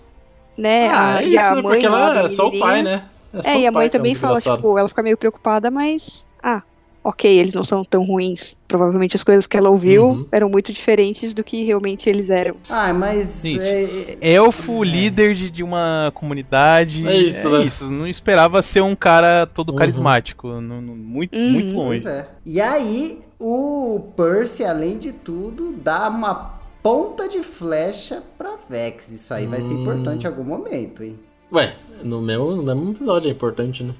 [0.58, 0.88] Né?
[0.88, 1.62] Ah, a, é isso, a né?
[1.62, 3.04] mãe Porque ela é só o pai, né?
[3.44, 6.30] É, é e a mãe também é fala, tipo, ela fica meio preocupada, mas.
[6.42, 6.62] Ah,
[7.04, 8.56] ok, eles não são tão ruins.
[8.68, 10.28] Provavelmente as coisas que ela ouviu uhum.
[10.32, 12.56] eram muito diferentes do que realmente eles eram.
[12.70, 13.44] Ah, mas.
[13.46, 14.18] é...
[14.22, 17.08] Elfo, líder de, de uma comunidade.
[17.08, 17.66] É isso, é né?
[17.66, 17.92] isso.
[17.92, 19.76] Não esperava ser um cara todo uhum.
[19.76, 20.48] carismático.
[20.48, 21.52] No, no, muito, uhum.
[21.52, 22.02] muito longe.
[22.02, 22.30] Pois é.
[22.46, 29.10] E aí, o Percy, além de tudo, dá uma ponta de flecha pra Vex.
[29.10, 29.82] Isso aí vai ser hum.
[29.82, 31.18] importante em algum momento, hein?
[31.52, 33.94] Ué, no mesmo, no mesmo episódio é importante, né?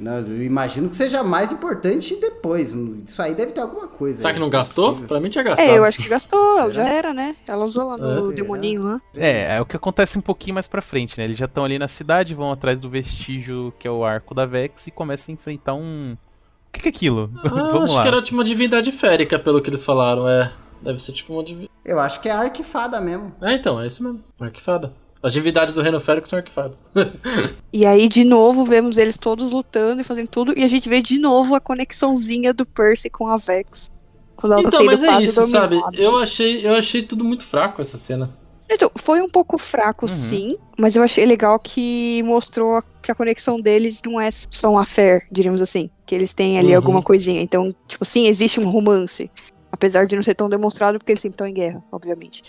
[0.00, 2.72] Não, eu imagino que seja mais importante depois.
[2.72, 4.18] Isso aí deve ter alguma coisa.
[4.18, 4.88] Será que não gastou?
[4.88, 5.08] Possível.
[5.08, 5.68] Pra mim tinha gastado.
[5.68, 7.36] É, eu acho que gastou, já era, né?
[7.46, 8.34] Ela usou lá no é.
[8.34, 9.00] demoninho lá.
[9.14, 11.24] É, é o que acontece um pouquinho mais pra frente, né?
[11.24, 14.46] Eles já estão ali na cidade, vão atrás do vestígio que é o arco da
[14.46, 16.14] Vex e começam a enfrentar um.
[16.14, 17.30] O que, que é aquilo?
[17.44, 18.02] Ah, Vamos acho lá.
[18.02, 20.50] que era tipo uma divindade férica, pelo que eles falaram, é.
[20.80, 21.70] Deve ser tipo uma divindade.
[21.84, 23.34] Eu acho que é a arquifada mesmo.
[23.42, 24.22] É, então, é isso mesmo.
[24.40, 24.94] Arquifada.
[25.22, 26.90] As divindades do Reino Férico são arquifadas.
[27.72, 30.58] e aí, de novo, vemos eles todos lutando e fazendo tudo.
[30.58, 33.90] E a gente vê de novo a conexãozinha do Percy com a Vex.
[34.34, 35.78] Quando ela tá então, tá mas é isso, sabe?
[35.92, 38.30] Eu achei, eu achei tudo muito fraco essa cena.
[38.72, 40.08] Então, foi um pouco fraco, uhum.
[40.08, 44.86] sim, mas eu achei legal que mostrou que a conexão deles não é só uma
[44.86, 45.90] fé, diríamos assim.
[46.06, 46.76] Que eles têm ali uhum.
[46.76, 47.42] alguma coisinha.
[47.42, 49.30] Então, tipo, sim, existe um romance.
[49.72, 52.42] Apesar de não ser tão demonstrado, porque eles sempre estão em guerra, obviamente.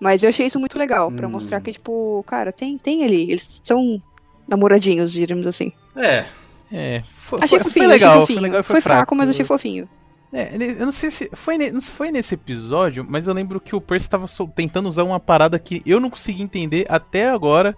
[0.00, 1.30] Mas eu achei isso muito legal, para hum.
[1.30, 3.30] mostrar que, tipo, cara, tem, tem ali.
[3.30, 4.00] Eles são
[4.46, 5.72] namoradinhos, diríamos assim.
[5.96, 6.26] É.
[6.70, 7.00] É.
[7.02, 8.38] Foi, achei fofinho, foi legal, achei fofinho.
[8.38, 9.88] Foi, legal, foi, foi fraco, fraco, mas achei fofinho.
[10.32, 13.80] É, eu não sei se foi, não foi nesse episódio, mas eu lembro que o
[13.80, 17.76] Percy tava tentando usar uma parada que eu não consegui entender até agora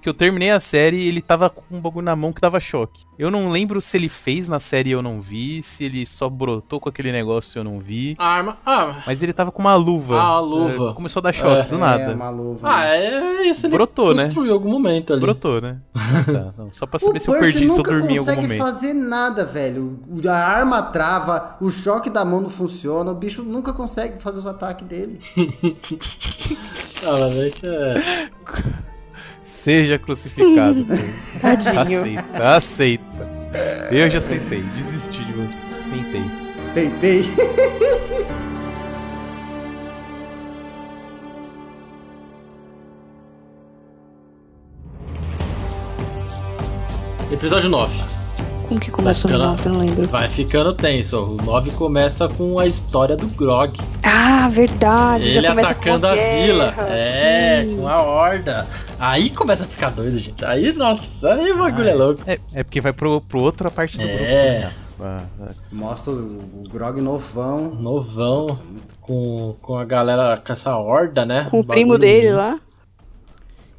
[0.00, 2.58] que eu terminei a série e ele tava com um bagulho na mão que dava
[2.58, 3.04] choque.
[3.18, 6.28] Eu não lembro se ele fez na série e eu não vi, se ele só
[6.28, 8.14] brotou com aquele negócio e eu não vi.
[8.18, 8.58] A arma.
[8.64, 10.16] Ah, mas ele tava com uma luva.
[10.16, 10.90] Ah, a luva.
[10.90, 12.02] É, começou a dar choque é, do nada.
[12.02, 12.68] É, uma luva.
[12.68, 14.24] Ah, é isso ele brotou, né?
[14.24, 14.54] construiu né?
[14.54, 15.20] algum momento ali.
[15.20, 15.78] Brotou, né?
[16.24, 18.42] tá, não, só pra saber o se eu perdi, se eu dormi em algum momento.
[18.42, 20.00] não consegue fazer nada, velho.
[20.26, 24.46] A arma trava, o choque da mão não funciona, o bicho nunca consegue fazer os
[24.46, 25.20] ataques dele.
[27.04, 28.80] ah, mas é que é...
[29.50, 30.86] Seja crucificado.
[31.42, 33.28] aceita, aceita.
[33.90, 35.58] Eu já aceitei, desisti de você.
[35.90, 36.22] Tentei.
[36.72, 37.24] Tentei.
[47.32, 48.19] Episódio 9.
[48.70, 49.66] Como que começa ficando, o 9?
[49.66, 50.06] Eu não lembro.
[50.06, 51.18] Vai ficando tenso.
[51.18, 53.76] O 9 começa com a história do Grog.
[54.04, 55.28] Ah, verdade.
[55.28, 56.72] Ele atacando a, a vila.
[56.88, 57.78] É, Sim.
[57.78, 58.68] com a horda.
[58.96, 60.44] Aí começa a ficar doido, gente.
[60.44, 62.22] Aí, nossa, aí o bagulho ah, é louco.
[62.28, 64.58] É, é porque vai pro, pro outra parte do é.
[64.60, 64.74] grupo.
[65.02, 65.24] Ah,
[65.72, 67.74] Mostra o, Grog novão.
[67.74, 68.46] Novão.
[68.46, 68.62] Nossa,
[69.00, 71.48] com, com a galera, com essa horda, né?
[71.50, 72.60] Com o, o primo dele lá.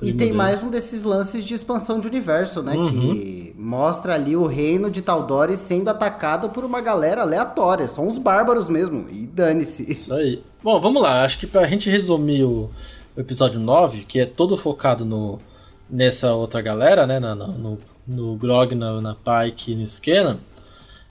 [0.02, 2.76] E tem mais um desses lances de expansão de universo, né?
[2.76, 2.86] Uhum.
[2.86, 7.88] Que mostra ali o reino de Tal'Dorei sendo atacado por uma galera aleatória.
[7.88, 9.08] São os bárbaros mesmo.
[9.12, 9.90] E dane-se.
[9.90, 10.42] Isso aí.
[10.64, 11.24] Bom, vamos lá.
[11.24, 12.72] Acho que pra gente resumir o,
[13.16, 15.40] o episódio 9, que é todo focado no,
[15.88, 17.20] nessa outra galera, né?
[17.20, 20.40] Na, no, no Grog, na, na Pike e no Scanlan.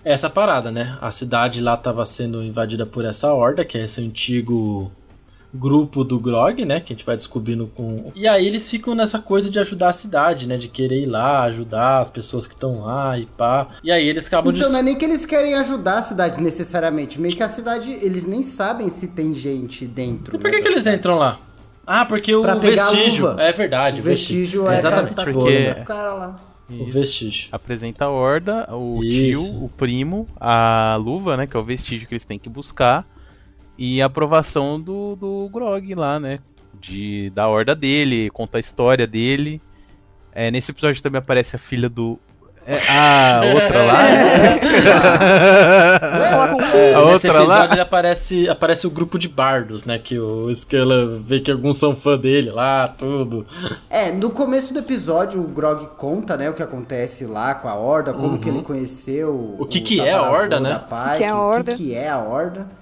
[0.05, 0.99] É essa parada, né?
[1.01, 4.91] A cidade lá estava sendo invadida por essa horda, que é esse antigo
[5.52, 6.81] grupo do Grog, né?
[6.81, 8.12] Que a gente vai descobrindo com.
[8.14, 10.56] E aí eles ficam nessa coisa de ajudar a cidade, né?
[10.56, 13.68] De querer ir lá, ajudar as pessoas que estão lá e pá.
[13.82, 14.72] E aí eles acabam Então de...
[14.72, 17.20] não é nem que eles querem ajudar a cidade necessariamente.
[17.20, 20.36] Meio que a cidade, eles nem sabem se tem gente dentro.
[20.36, 21.40] E por que, né, que eles entram lá?
[21.86, 23.39] Ah, porque o, vestígio.
[23.39, 24.01] É verdade.
[24.01, 25.14] O vestígio, vestígio é Exatamente.
[25.14, 25.74] Tá porque...
[25.81, 26.40] o cara lá.
[26.68, 26.82] Isso.
[26.82, 27.48] O vestígio.
[27.51, 29.43] Apresenta a horda, o Isso.
[29.43, 31.48] tio, o primo, a luva, né?
[31.48, 33.05] Que é o vestígio que eles têm que buscar
[33.81, 36.39] e a aprovação do, do Grog lá, né?
[36.78, 39.59] De, da horda dele, conta a história dele.
[40.35, 42.19] É, nesse episódio também aparece a filha do.
[42.66, 44.02] É, a outra lá.
[46.94, 47.82] a outra Nesse episódio lá.
[47.82, 49.98] aparece, aparece o grupo de bardos, né?
[49.98, 53.47] Que o Skella vê que alguns são fã dele lá, tudo.
[53.89, 57.74] É, no começo do episódio o Grog conta, né, o que acontece lá com a
[57.74, 58.39] Horda, como uhum.
[58.39, 59.57] que ele conheceu.
[59.59, 60.82] O que, o que é a Horda, né?
[60.86, 61.73] Pai, que é a Horda.
[61.73, 62.80] O que, que é a Horda.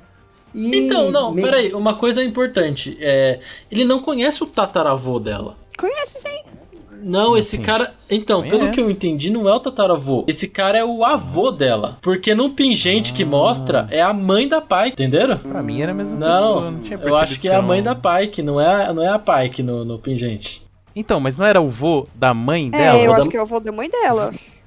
[0.54, 1.42] E então, não, me...
[1.42, 2.96] peraí, uma coisa importante.
[3.00, 5.56] É, ele não conhece o tataravô dela.
[5.76, 6.58] Conhece sim.
[7.02, 7.64] Não, esse assim?
[7.64, 7.94] cara.
[8.10, 8.58] Então, Conhece.
[8.58, 10.24] pelo que eu entendi, não é o tataravô.
[10.26, 11.98] Esse cara é o avô dela.
[12.02, 13.16] Porque no pingente ah.
[13.16, 15.38] que mostra é a mãe da Pike, entenderam?
[15.38, 16.70] Pra mim era a mesma não, pessoa.
[16.70, 19.08] Não, tinha eu acho que, que é a mãe da Pike, não é, não é
[19.08, 20.66] a Pike no, no pingente.
[20.94, 22.98] Então, mas não era o vô da mãe é, dela?
[22.98, 23.30] É, eu acho da...
[23.30, 24.32] que é o vô da mãe dela.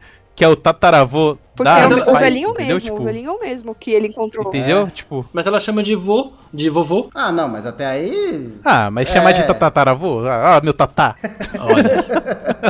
[0.42, 3.00] que é o tataravô porque da é o, o velhinho mesmo, tipo...
[3.00, 4.48] o velhinho mesmo que ele encontrou.
[4.48, 4.88] Entendeu?
[4.88, 4.90] É.
[4.90, 5.24] Tipo.
[5.32, 7.10] Mas ela chama de vô, de vovô.
[7.14, 8.56] Ah, não, mas até aí.
[8.66, 9.14] Ah, mas é...
[9.14, 10.22] chamar de tataravô?
[10.26, 11.16] Ah, meu tatá.
[11.60, 12.06] Olha.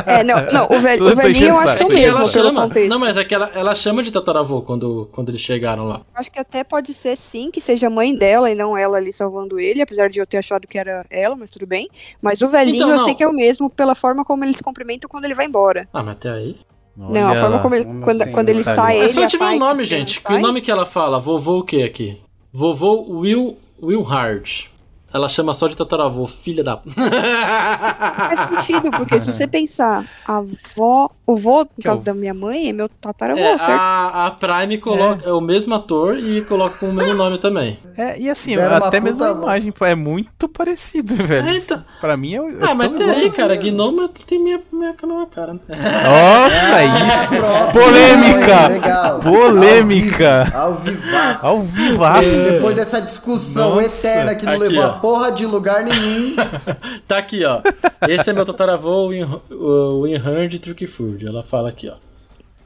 [0.04, 2.70] É, não, não, o, velho, o velhinho eu acho que é o mesmo, ela chama,
[2.88, 6.02] Não, mas é que ela, ela chama de tataravô quando, quando eles chegaram lá.
[6.14, 9.12] Acho que até pode ser sim que seja a mãe dela e não ela ali
[9.12, 11.88] salvando ele, apesar de eu ter achado que era ela, mas tudo bem.
[12.20, 14.62] Mas o velhinho então, eu sei que é o mesmo pela forma como ele se
[14.62, 15.88] cumprimenta quando ele vai embora.
[15.94, 16.56] Ah, mas até aí.
[16.98, 19.00] Olha não, a forma como ele, quando, quando ele sai.
[19.00, 20.20] É só tiver um nome, gente.
[20.20, 21.18] Que o nome que ela fala?
[21.18, 22.20] Vovô o que aqui?
[22.52, 24.66] Vovô Will, Will Hard.
[25.12, 26.78] Ela chama só de tataravô, filha da.
[26.86, 32.04] Faz sentido, porque se você pensar, a avó, o vô, caso eu...
[32.04, 33.78] da minha mãe, é meu tataravô, é, certo?
[33.78, 35.28] A, a Prime coloca, é.
[35.28, 35.32] é.
[35.32, 37.78] o mesmo ator e coloca com o mesmo nome também.
[37.96, 41.48] É, e assim, até mesmo a imagem é muito parecido, velho.
[41.48, 41.84] É, então...
[42.00, 42.38] Pra mim é.
[42.38, 45.52] é ah, mas tem aí, cara, Gnoma tem minha, minha, minha cara.
[45.52, 45.60] Né?
[45.68, 47.36] Nossa, isso!
[47.72, 48.68] Polêmica!
[48.68, 49.20] Legal.
[49.20, 50.52] Polêmica!
[50.54, 51.46] Ao vivaço.
[51.46, 52.52] Ao vivaço.
[52.52, 54.08] Depois dessa discussão Nossa.
[54.08, 56.36] eterna que não Aqui, levou ó porra de lugar nenhum.
[57.06, 57.60] tá aqui, ó.
[58.08, 59.10] Esse é meu tataravô,
[59.50, 61.26] o Winhard Truckford.
[61.26, 61.96] Ela fala aqui, ó.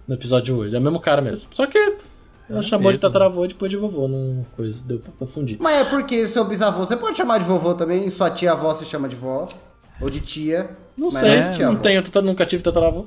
[0.07, 0.77] No episódio 8.
[0.77, 1.49] É o mesmo cara mesmo.
[1.53, 1.79] Só que
[2.49, 2.99] ela é chamou mesmo.
[2.99, 5.57] de tataravô e depois de vovô, não coisa, deu pra confundir.
[5.59, 8.85] Mas é porque o seu bisavô você pode chamar de vovô também, sua tia-avó você
[8.85, 9.49] chama de vó,
[10.01, 10.71] ou de tia.
[10.97, 13.07] Não sei, não, é, não tenho, nunca tive tataravô.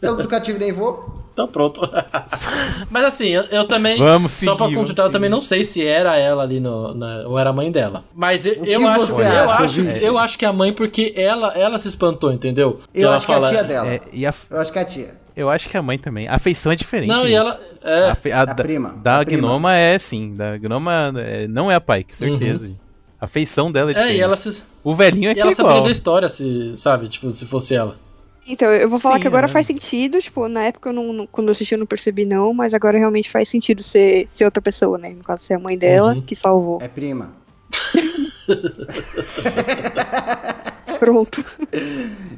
[0.00, 1.20] Eu nunca tive nem vô.
[1.42, 1.80] Então pronto.
[2.90, 3.96] Mas assim, eu, eu também.
[3.98, 6.94] Vamos seguir, Só pra vamos consultar, eu também não sei se era ela ali no.
[6.94, 8.04] na- ou era a mãe dela.
[8.14, 11.48] Mas eu, eu acho, eu acha, acho, eu acho que é a mãe, porque ela,
[11.56, 12.80] ela se espantou, entendeu?
[12.94, 13.88] Eu ela acho que é a tia dela.
[13.88, 15.14] É, e a, Eu acho que é a tia.
[15.36, 16.28] eu acho que a mãe também.
[16.28, 17.08] A feição é diferente.
[17.08, 17.34] Não, e gente.
[17.36, 17.60] ela.
[17.82, 19.40] É, A, fe- a A da, prima, Da a prima.
[19.48, 20.34] Gnoma é sim.
[20.36, 22.66] Da Gnoma é, não é a Pike, certeza.
[22.66, 22.80] gente.
[23.20, 24.16] A feição dela é é, diferente.
[24.18, 24.62] e ela se.
[24.82, 25.84] O velhinho é E que ela é sabia igual.
[25.84, 27.06] da história, se, sabe?
[27.08, 27.96] Tipo, se fosse ela.
[28.46, 29.48] Então, eu vou falar Sim, que agora é.
[29.48, 32.52] faz sentido, tipo, na época eu não, não- quando eu assisti eu não percebi não,
[32.52, 35.10] mas agora realmente faz sentido ser, ser outra pessoa, né?
[35.10, 36.22] No caso, ser a mãe dela Uhum.
[36.22, 36.78] que salvou.
[36.82, 37.32] É prima.
[41.00, 41.42] Pronto.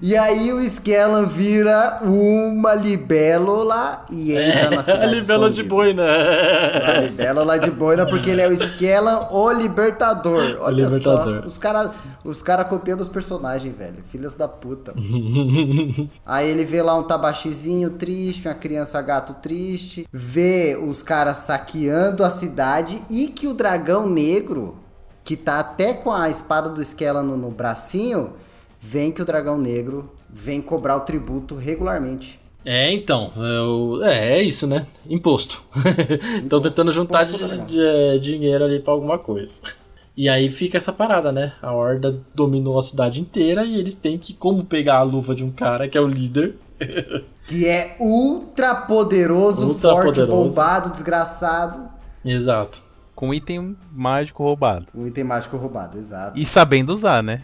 [0.01, 5.63] E aí o Skellan vira uma libélula e entra na É, a cidade libela de
[5.65, 6.03] boina.
[6.03, 10.59] A libélula de boina porque ele é o Skellan, o libertador.
[10.61, 11.41] Olha libertador.
[11.41, 11.91] só, os caras
[12.25, 13.97] os cara copiam os personagens, velho.
[14.11, 14.95] Filhas da puta.
[16.25, 22.23] Aí ele vê lá um tabaxizinho triste, uma criança gato triste, vê os caras saqueando
[22.23, 24.77] a cidade e que o dragão negro,
[25.25, 28.35] que tá até com a espada do Skellan no, no bracinho,
[28.83, 32.41] vem que o dragão negro vem cobrar o tributo regularmente.
[32.65, 33.33] É, então.
[33.37, 34.87] É, o- é, é isso, né?
[35.09, 35.63] Imposto.
[36.43, 37.67] Estão tentando juntar dragão.
[37.67, 39.61] de- é, dinheiro ali pra alguma coisa.
[40.15, 41.55] E aí fica essa parada, né?
[41.63, 45.43] A Horda dominou a cidade inteira e eles têm que como pegar a luva de
[45.43, 46.55] um cara que é o líder.
[47.47, 50.49] Que é ultra poderoso, Ultra forte, poderoso.
[50.55, 51.89] bombado, desgraçado.
[52.23, 52.83] Exato.
[53.15, 54.87] Com item mágico roubado.
[54.95, 56.39] Um item mágico roubado, exato.
[56.39, 57.43] E sabendo usar, né?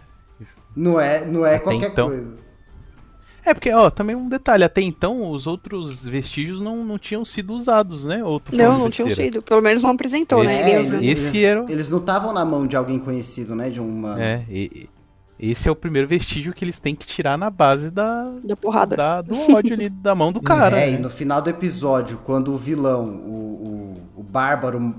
[0.79, 2.09] Não é, não é Até qualquer então.
[2.09, 2.39] coisa.
[3.45, 7.55] É porque, ó, também um detalhe, até então os outros vestígios não, não tinham sido
[7.55, 8.23] usados, né?
[8.23, 9.41] Ou tô falando Não, não tinham sido.
[9.43, 10.71] Pelo menos não apresentou, Esse- né?
[10.73, 10.93] É, eles.
[11.03, 13.71] Esse eles, era eles não estavam na mão de alguém conhecido, né?
[13.71, 14.21] De um humano.
[14.21, 14.89] É, e-
[15.41, 18.57] e- esse é o primeiro vestígio que eles têm que tirar na base da, Da
[18.57, 18.97] porrada.
[18.97, 20.79] da- do ódio ali da mão do cara.
[20.79, 20.99] É, e né?
[20.99, 24.95] no final do episódio, quando o vilão, o, o, o bárbaro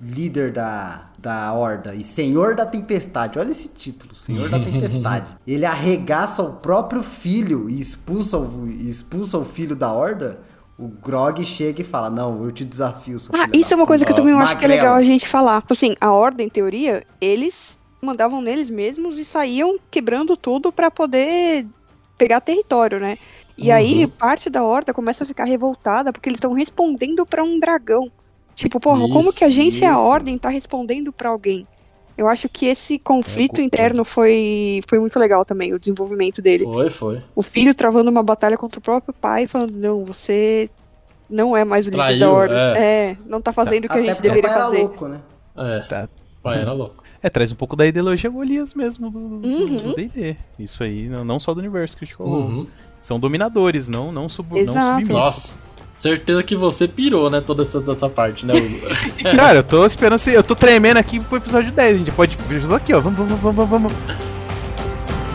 [0.00, 5.66] líder da, da Horda e Senhor da Tempestade, olha esse título, Senhor da Tempestade, ele
[5.66, 10.40] arregaça o próprio filho e expulsa o, expulsa o filho da Horda,
[10.78, 14.04] o Grog chega e fala, não, eu te desafio, Ah, isso da é uma coisa
[14.04, 15.60] que eu puta." também acho que é legal a gente falar.
[15.60, 20.90] Tipo assim, a ordem, em teoria, eles mandavam neles mesmos e saíam quebrando tudo pra
[20.90, 21.66] poder
[22.16, 23.18] pegar território, né?
[23.58, 27.60] E aí, parte da horda começa a ficar revoltada porque eles estão respondendo pra um
[27.60, 28.10] dragão.
[28.54, 30.00] Tipo, porra, como que a Isso, gente, a isso.
[30.00, 31.66] ordem, tá respondendo pra alguém?
[32.18, 33.62] Eu acho que esse conflito concordo.
[33.66, 36.64] interno foi, foi muito legal também, o desenvolvimento dele.
[36.64, 37.22] Foi, foi.
[37.34, 40.68] O filho travando uma batalha contra o próprio pai, falando, não, você
[41.30, 42.56] não é mais o líder Traiu, da ordem.
[42.58, 42.78] é.
[42.78, 43.16] É.
[43.24, 44.78] não tá fazendo o que a gente deveria pai era fazer.
[44.82, 45.20] louco, né?
[45.56, 45.80] É.
[45.88, 46.08] Tá.
[46.42, 47.02] Pai era louco.
[47.22, 49.94] É, traz um pouco da ideologia Golias mesmo do do- Uhum.
[49.94, 50.36] D&D.
[50.58, 52.40] Isso aí, não, não só do universo que a gente falou.
[52.42, 52.66] Uhum.
[53.00, 55.00] São dominadores, não, não, sub, não Exato.
[55.00, 55.08] submissos.
[55.14, 55.58] Nossa.
[56.00, 57.42] Certeza que você pirou, né?
[57.42, 58.54] Toda essa, essa parte, né?
[58.54, 58.80] Hugo?
[59.36, 61.94] Cara, eu tô esperando, se- eu tô tremendo aqui pro episódio 10.
[61.94, 63.00] A gente pode ver aqui, ó.
[63.02, 63.92] Vamos, vamos, vamos, vamos.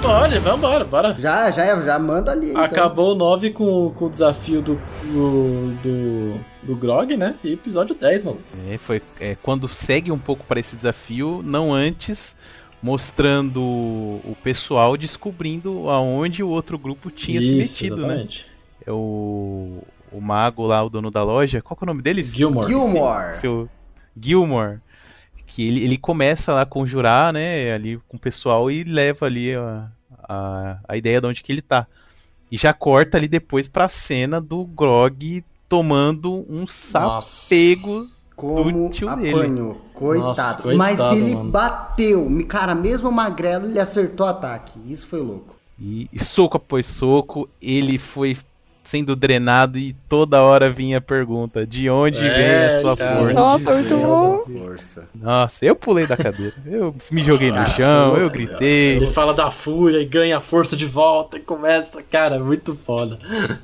[0.04, 1.16] Olha, vambora, bora.
[1.20, 2.50] Já, já, já manda ali.
[2.50, 2.64] então.
[2.64, 6.34] Acabou o 9 com, com o desafio do, do, do,
[6.64, 7.36] do Grog, né?
[7.44, 8.40] E episódio 10, mano.
[8.68, 12.36] É, foi é, quando segue um pouco para esse desafio, não antes
[12.82, 18.06] mostrando o pessoal descobrindo aonde o outro grupo tinha se Isso, metido, né?
[18.08, 18.46] exatamente.
[18.86, 21.62] É o, o mago lá, o dono da loja.
[21.62, 22.34] Qual que é o nome deles?
[22.34, 22.68] Gilmore.
[22.68, 23.36] Gilmore.
[23.36, 23.70] Seu
[24.20, 24.80] Gilmore.
[25.46, 29.54] Que ele, ele começa lá a conjurar, né, ali com o pessoal e leva ali
[29.56, 29.88] a,
[30.28, 31.86] a, a ideia de onde que ele tá.
[32.52, 37.22] E já corta ali depois pra cena do Grog tomando um Nossa.
[37.22, 38.08] sapego.
[38.36, 39.76] Como do tio apanhou.
[39.94, 40.28] Coitado.
[40.28, 41.52] Nossa, coitado, Mas ele mano.
[41.52, 42.30] bateu.
[42.30, 44.78] Me- Cara, mesmo magrelo, ele acertou o ataque.
[44.92, 45.56] Isso foi louco.
[45.80, 48.36] E, e soco após soco, ele foi
[48.86, 52.38] sendo drenado e toda hora vinha a pergunta: de onde É,
[52.70, 53.18] vem a sua cara.
[53.20, 53.34] força?
[53.34, 54.44] Nossa, muito bom.
[54.60, 55.10] Força.
[55.14, 56.54] Nossa, eu pulei da cadeira.
[56.66, 58.96] Eu me joguei no Cara, chão, eu gritei.
[58.98, 62.02] Ele fala da fúria e ganha a força de volta e começa.
[62.04, 63.20] Cara, muito foda.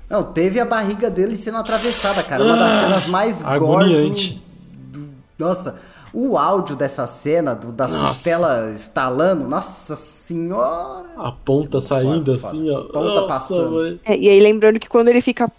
[0.10, 2.44] Não, teve a barriga dele sendo atravessada, cara.
[2.44, 5.76] Uma das Ah, cenas mais do- Nossa,
[6.14, 8.08] o áudio dessa cena, do- das Nossa.
[8.10, 11.06] costelas estalando, nossa senhora.
[11.18, 12.84] A ponta saindo Foda, assim, ó.
[12.84, 14.00] Ponta Nossa, passando.
[14.06, 15.52] É, e aí lembrando que quando ele fica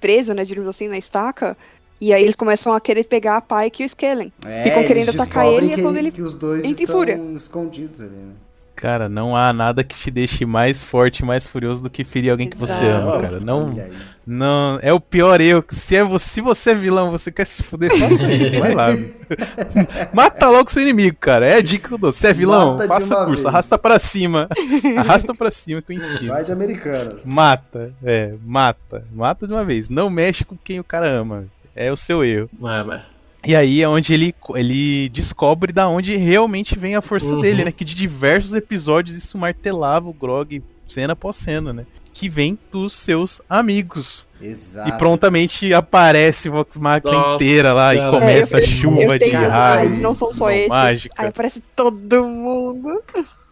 [0.00, 1.56] preso, né, digamos assim, na estaca,
[2.00, 4.32] e aí eles começam a querer pegar a Pike e o Skellen.
[4.46, 6.84] É, Ficam querendo atacar ele e que, é quando ele que os dois entra em
[6.84, 7.20] estão fúria.
[7.36, 8.32] escondidos ali, né?
[8.80, 12.48] Cara, não há nada que te deixe mais forte, mais furioso do que ferir alguém
[12.48, 13.38] que você ama, cara.
[13.38, 13.74] Não,
[14.26, 15.62] não, é o pior erro.
[15.68, 18.86] Se, é, se você é vilão, você quer se fuder, faça isso, vai lá.
[20.14, 21.46] Mata logo seu inimigo, cara.
[21.46, 22.10] É a dica que eu dou.
[22.10, 23.46] Se é vilão, Mata faça curso, vez.
[23.46, 24.48] arrasta pra cima.
[24.96, 26.28] arrasta pra cima que eu ensino.
[26.28, 27.26] Vai de americanas.
[27.26, 29.04] Mata, é, mata.
[29.12, 29.90] Mata de uma vez.
[29.90, 31.44] Não mexe com quem o cara ama.
[31.76, 32.48] É o seu erro.
[32.62, 33.02] É, mas...
[33.44, 37.40] E aí é onde ele, ele descobre da onde realmente vem a força uhum.
[37.40, 37.72] dele, né?
[37.72, 41.86] Que de diversos episódios isso martelava o Grog cena após cena, né?
[42.12, 44.26] Que vem dos seus amigos.
[44.42, 44.88] Exato.
[44.88, 48.08] E prontamente aparece Vox Machina inteira lá cara.
[48.08, 50.02] e começa é, eu, a chuva de raios.
[50.02, 50.68] Não são só esses.
[50.68, 51.14] Mágica.
[51.16, 53.02] Aí aparece todo mundo.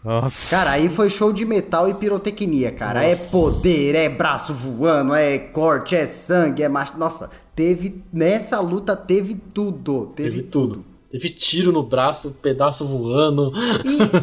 [0.09, 0.57] Nossa.
[0.57, 3.05] Cara, aí foi show de metal e pirotecnia, cara.
[3.05, 3.27] É Nossa.
[3.27, 6.97] É poder, é braço voando, é corte, é sangue, é macho.
[6.97, 8.03] Nossa, teve.
[8.11, 10.07] Nessa luta teve tudo.
[10.17, 10.75] Teve, teve tudo.
[10.77, 10.85] tudo.
[11.13, 13.53] Teve tiro no braço, pedaço voando.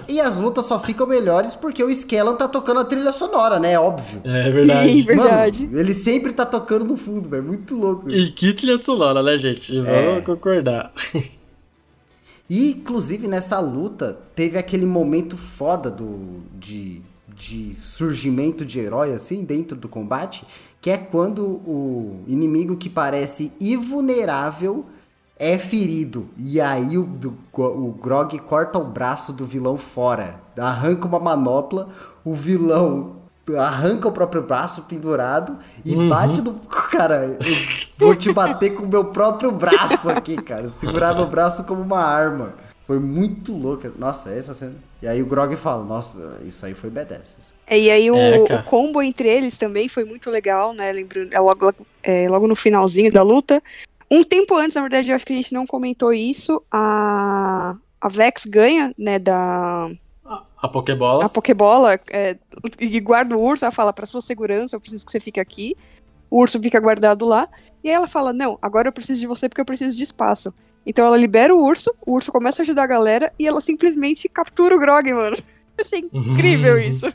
[0.08, 3.60] E, e as lutas só ficam melhores porque o Skellan tá tocando a trilha sonora,
[3.60, 3.74] né?
[3.74, 4.22] É óbvio.
[4.24, 4.90] É verdade.
[4.90, 5.68] Sim, verdade.
[5.68, 7.44] Mano, ele sempre tá tocando no fundo, velho.
[7.44, 8.10] Muito louco.
[8.10, 9.72] E que trilha sonora, né, gente?
[9.76, 10.22] Vamos é.
[10.22, 10.92] concordar.
[12.50, 19.44] E, inclusive, nessa luta, teve aquele momento foda do, de, de surgimento de herói, assim,
[19.44, 20.46] dentro do combate,
[20.80, 24.86] que é quando o inimigo que parece invulnerável
[25.38, 26.30] é ferido.
[26.38, 31.90] E aí o, do, o Grog corta o braço do vilão fora, arranca uma manopla,
[32.24, 33.25] o vilão
[33.58, 36.10] arranca o próprio braço pendurado e uhum.
[36.10, 36.54] bate no.
[36.92, 37.38] Cara, eu
[37.98, 40.68] vou te bater com o meu próprio braço aqui, cara.
[40.70, 42.54] Segurar meu braço como uma arma.
[42.86, 43.92] Foi muito louca.
[43.98, 44.76] Nossa, essa cena.
[45.02, 47.54] E aí o Grog fala, nossa, isso aí foi badass.
[47.68, 50.92] É, e aí o, é, o, combo entre eles também foi muito legal, né?
[50.92, 51.74] Lembrando, é logo,
[52.04, 53.62] é, logo no finalzinho da luta.
[54.10, 56.62] Um tempo antes, na verdade, eu acho que a gente não comentou isso.
[56.72, 59.90] A, a Vex ganha, né, da
[60.62, 61.26] a Pokébola.
[61.26, 62.38] A Pokébola é,
[62.80, 65.76] e guarda o urso, ela fala, para sua segurança, eu preciso que você fique aqui.
[66.30, 67.48] O urso fica guardado lá.
[67.84, 70.54] E aí ela fala, não, agora eu preciso de você porque eu preciso de espaço.
[70.86, 74.30] Então ela libera o urso, o urso começa a ajudar a galera e ela simplesmente
[74.30, 75.38] captura o Grog, mano.
[75.78, 77.12] Eu achei incrível isso.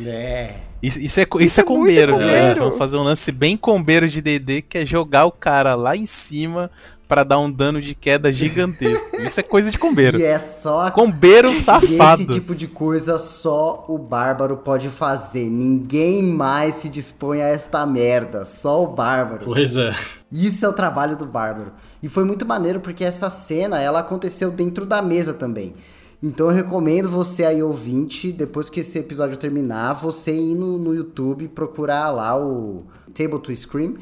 [0.00, 0.54] É.
[0.82, 2.54] Isso, isso é, isso, isso é, é combeiro, né?
[2.54, 6.06] Vamos fazer um lance bem combeiro de DD, que é jogar o cara lá em
[6.06, 6.70] cima
[7.12, 9.20] para dar um dano de queda gigantesco.
[9.20, 10.16] Isso é coisa de combeiro.
[10.22, 10.90] E é só.
[10.90, 12.22] Combeiro safado.
[12.22, 15.44] E esse tipo de coisa só o bárbaro pode fazer.
[15.44, 18.46] Ninguém mais se dispõe a esta merda.
[18.46, 19.44] Só o bárbaro.
[19.44, 19.94] Pois é.
[20.30, 21.72] Isso é o trabalho do bárbaro.
[22.02, 25.74] E foi muito maneiro porque essa cena ela aconteceu dentro da mesa também.
[26.22, 30.94] Então eu recomendo você aí, ouvinte, depois que esse episódio terminar, você ir no, no
[30.94, 33.96] YouTube procurar lá o Table to Scream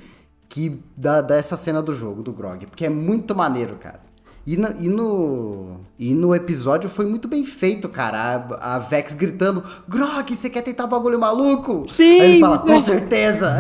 [0.51, 2.67] que dá, dá essa cena do jogo, do Grog.
[2.67, 4.01] Porque é muito maneiro, cara.
[4.45, 8.19] E no, e no, e no episódio foi muito bem feito, cara.
[8.59, 11.85] A, a Vex gritando: Grog, você quer tentar bagulho maluco?
[11.89, 12.21] Sim!
[12.21, 13.59] Aí ele fala: Com certeza!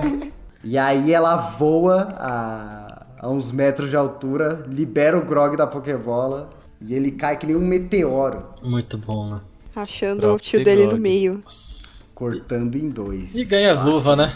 [0.62, 6.50] e aí ela voa a, a uns metros de altura, libera o Grog da Pokébola
[6.80, 8.44] e ele cai que nem um meteoro.
[8.62, 9.40] Muito bom, né?
[9.74, 11.40] Achando o tio dele no meio.
[11.42, 13.32] Nossa cortando em dois.
[13.36, 14.34] E ganha as luvas, né?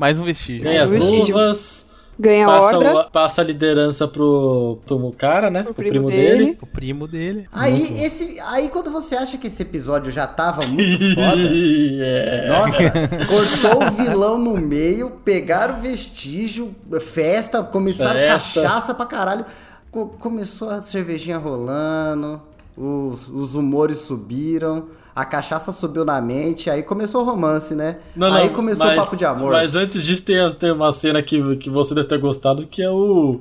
[0.00, 0.62] Mais um vestígio.
[0.62, 1.90] Ganha as luvas.
[2.18, 3.04] Ganha passa, horda.
[3.12, 5.66] passa a liderança pro Tomucara, né?
[5.68, 6.36] O primo, primo dele.
[6.36, 6.58] dele.
[6.62, 7.48] O primo dele.
[7.52, 11.36] Aí, esse, aí quando você acha que esse episódio já tava muito foda.
[11.36, 12.48] yeah.
[12.48, 12.90] Nossa,
[13.28, 18.62] cortou o vilão no meio, pegaram o vestígio, festa, começaram festa.
[18.62, 19.44] cachaça pra caralho.
[19.90, 22.40] Co começou a cervejinha rolando,
[22.74, 27.98] os, os humores subiram a cachaça subiu na mente, aí começou o romance, né?
[28.14, 29.52] Não, aí começou mas, o papo de amor.
[29.52, 32.90] Mas antes disso tem, tem uma cena que, que você deve ter gostado, que é
[32.90, 33.40] o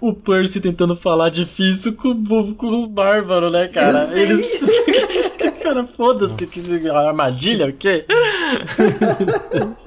[0.00, 4.08] o Percy tentando falar difícil com, com os bárbaros, né, cara?
[4.12, 4.60] Eles.
[5.62, 8.04] cara, foda-se, que armadilha, o quê?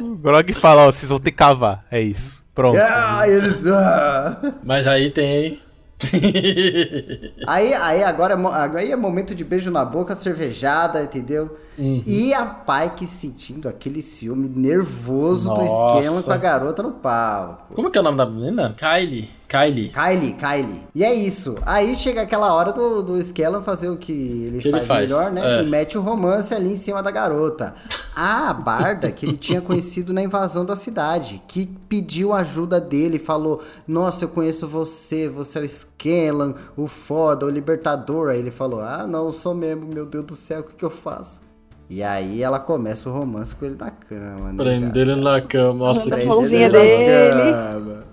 [0.02, 2.44] o Grog fala, ó, vocês vão ter que cavar, é isso.
[2.54, 2.78] Pronto.
[2.78, 3.66] Ah, eles...
[3.68, 4.56] Ah.
[4.64, 5.60] Mas aí tem
[7.46, 8.38] aí, aí agora
[8.78, 11.58] aí é momento de beijo na boca, cervejada, entendeu?
[11.78, 12.02] Uhum.
[12.06, 15.62] E a Pike sentindo aquele ciúme nervoso Nossa.
[15.62, 15.68] do
[16.00, 17.74] esquema com a garota no palco.
[17.74, 18.76] Como que é o nome da menina?
[18.78, 19.39] Kylie.
[19.50, 19.90] Kylie.
[19.90, 20.88] Kylie, Kylie.
[20.94, 21.56] E é isso.
[21.66, 25.02] Aí chega aquela hora do, do Skellan fazer o que ele, que faz, ele faz,
[25.02, 25.60] melhor, né?
[25.60, 25.64] É.
[25.64, 27.74] E mete o romance ali em cima da garota.
[28.16, 33.64] A Barda, que ele tinha conhecido na invasão da cidade, que pediu ajuda dele, falou:
[33.88, 38.30] Nossa, eu conheço você, você é o Skellan, o foda, o libertador.
[38.30, 40.92] Aí ele falou: Ah, não, sou mesmo, meu Deus do céu, o que, que eu
[40.92, 41.42] faço?
[41.90, 44.58] E aí ela começa o romance com ele na cama, né?
[44.58, 46.14] Prender ele na cama, nossa.
[46.14, 47.52] A mãozinha dele.
[47.52, 48.09] Cama.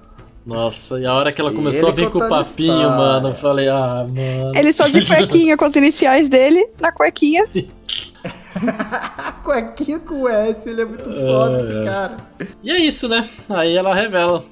[0.47, 2.89] Nossa, e a hora que ela começou a vir com o papinho, história.
[2.89, 4.52] mano, eu falei, ah, mano.
[4.55, 7.44] Ele só de cuequinha com as iniciais dele, na cuequinha.
[9.43, 11.85] cuequinha com S, ele é muito foda, esse é.
[11.85, 12.16] cara.
[12.62, 13.28] E é isso, né?
[13.48, 14.44] Aí ela revela.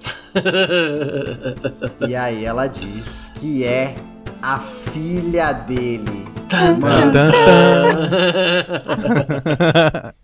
[2.09, 3.95] e aí ela diz que é
[4.43, 6.27] a filha dele.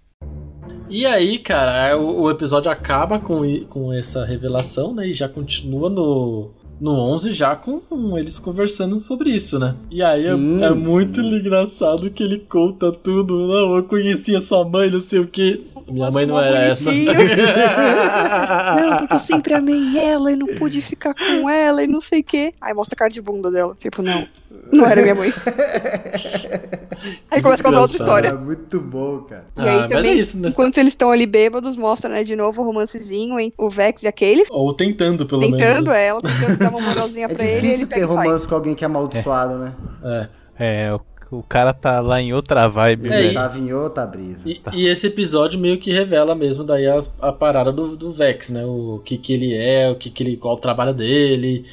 [0.91, 5.07] e aí, cara, o, o, episódio acaba com, com essa revelação, né?
[5.07, 6.51] E já continua no,
[6.81, 7.83] no 11 já com,
[8.17, 9.77] eles conversando sobre isso, né?
[9.91, 13.47] E aí é, sim, é, é, muito engraçado que ele conta tudo.
[13.47, 15.67] Não, eu conhecia sua mãe, não sei o que.
[15.89, 16.91] Minha mãe não era essa.
[18.81, 22.21] não, porque eu sempre amei ela e não pude ficar com ela e não sei
[22.21, 22.53] o que.
[22.61, 23.77] Aí mostra a cara de bunda dela.
[23.79, 24.27] Tipo, não,
[24.73, 25.33] não era minha mãe.
[27.31, 28.29] Aí começa a contar outra história.
[28.29, 29.47] É muito bom, cara.
[29.59, 30.49] E aí ah, também, é isso, né?
[30.51, 34.09] enquanto eles estão ali bêbados, mostra, né, de novo o romancezinho entre o Vex e
[34.09, 34.45] aquele.
[34.51, 35.77] Ou tentando, pelo tentando, menos.
[35.77, 37.53] Tentando, é, ela tentando dar uma moralzinha é pra ele.
[37.53, 39.59] É difícil ter romance com alguém que é amaldiçoado, é.
[39.59, 39.75] né?
[40.05, 40.29] É.
[40.63, 44.49] É, o o cara tá lá em outra vibe, é, Ele tava em outra brisa.
[44.49, 48.51] E, e, esse episódio meio que revela mesmo daí a, a parada do, do, Vex,
[48.51, 48.65] né?
[48.65, 51.65] O que que ele é, o que que ele, qual o trabalho dele.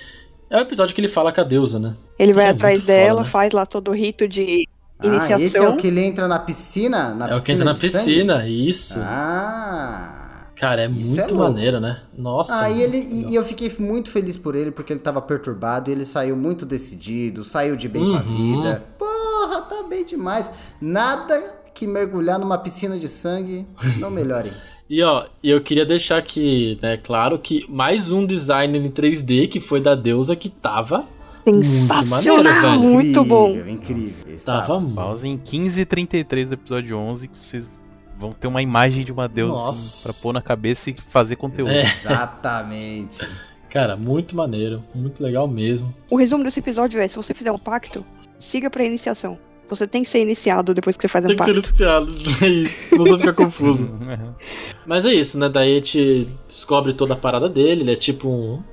[0.49, 1.95] É o episódio que ele fala com a deusa, né?
[2.19, 3.29] Ele vai é atrás dela, foda, né?
[3.29, 4.67] faz lá todo o rito de
[5.03, 5.37] iniciação.
[5.37, 7.15] Ah, esse é o que ele entra na piscina?
[7.15, 8.69] Na é piscina o que entra na piscina, sangue?
[8.69, 8.99] isso.
[9.01, 10.16] Ah...
[10.59, 12.01] Cara, é Isso muito é maneiro, né?
[12.17, 12.61] Nossa.
[12.61, 15.89] Ah, e, ele, e, e, eu fiquei muito feliz por ele, porque ele tava perturbado
[15.89, 18.11] e ele saiu muito decidido, saiu de bem uhum.
[18.11, 18.35] com a uhum.
[18.35, 18.83] vida.
[18.97, 20.51] Porra, tá bem demais.
[20.81, 21.39] Nada
[21.73, 23.67] que mergulhar numa piscina de sangue
[23.99, 24.51] não melhore.
[24.89, 29.59] E ó, eu queria deixar aqui, né, claro que mais um design em 3D que
[29.59, 31.05] foi da deusa que tava
[31.45, 33.49] Sensacional, muito, muito bom.
[33.49, 34.37] Incrível, incrível.
[34.45, 37.76] Tava Pausa em 15h33 do episódio 11, que vocês
[38.17, 41.71] vão ter uma imagem de uma deusa assim, pra pôr na cabeça e fazer conteúdo.
[41.71, 41.83] É.
[41.83, 43.27] Exatamente.
[43.69, 45.93] Cara, muito maneiro, muito legal mesmo.
[46.09, 48.05] O resumo desse episódio é: se você fizer um pacto,
[48.39, 49.37] siga pra iniciação.
[49.69, 51.51] Você tem que ser iniciado depois que você faz a parte.
[51.51, 52.95] Tem que ser iniciado, é isso.
[52.95, 53.99] Não você fica confuso.
[54.87, 55.49] Mas é isso, né?
[55.49, 57.81] Daí a gente descobre toda a parada dele.
[57.81, 58.63] Ele é tipo um,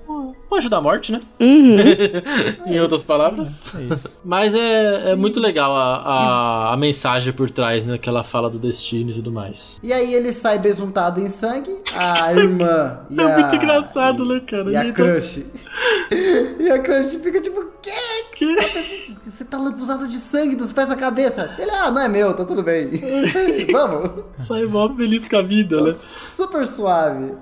[0.55, 1.21] um anjo da morte, né?
[1.41, 1.77] Uhum.
[2.67, 3.75] em outras palavras.
[3.75, 4.21] É isso.
[4.25, 7.99] Mas é, é muito legal a, a, a, mensagem por trás, né?
[7.99, 9.81] Que ela fala do destino e tudo mais.
[9.83, 13.01] E aí ele sai besuntado em sangue, a irmã.
[13.11, 14.71] e é a, muito engraçado, né, cara?
[14.71, 15.45] E a crush.
[16.61, 17.91] e a crush fica tipo, quê?
[18.37, 18.57] Que?
[19.31, 21.55] Você tá lambuzado de sangue dos pés à cabeça.
[21.59, 22.91] Ele, ah, não é meu, tá tudo bem.
[23.73, 24.25] Vamos.
[24.37, 25.95] Sai mó feliz com a vida, Tô né?
[25.97, 27.33] Super suave.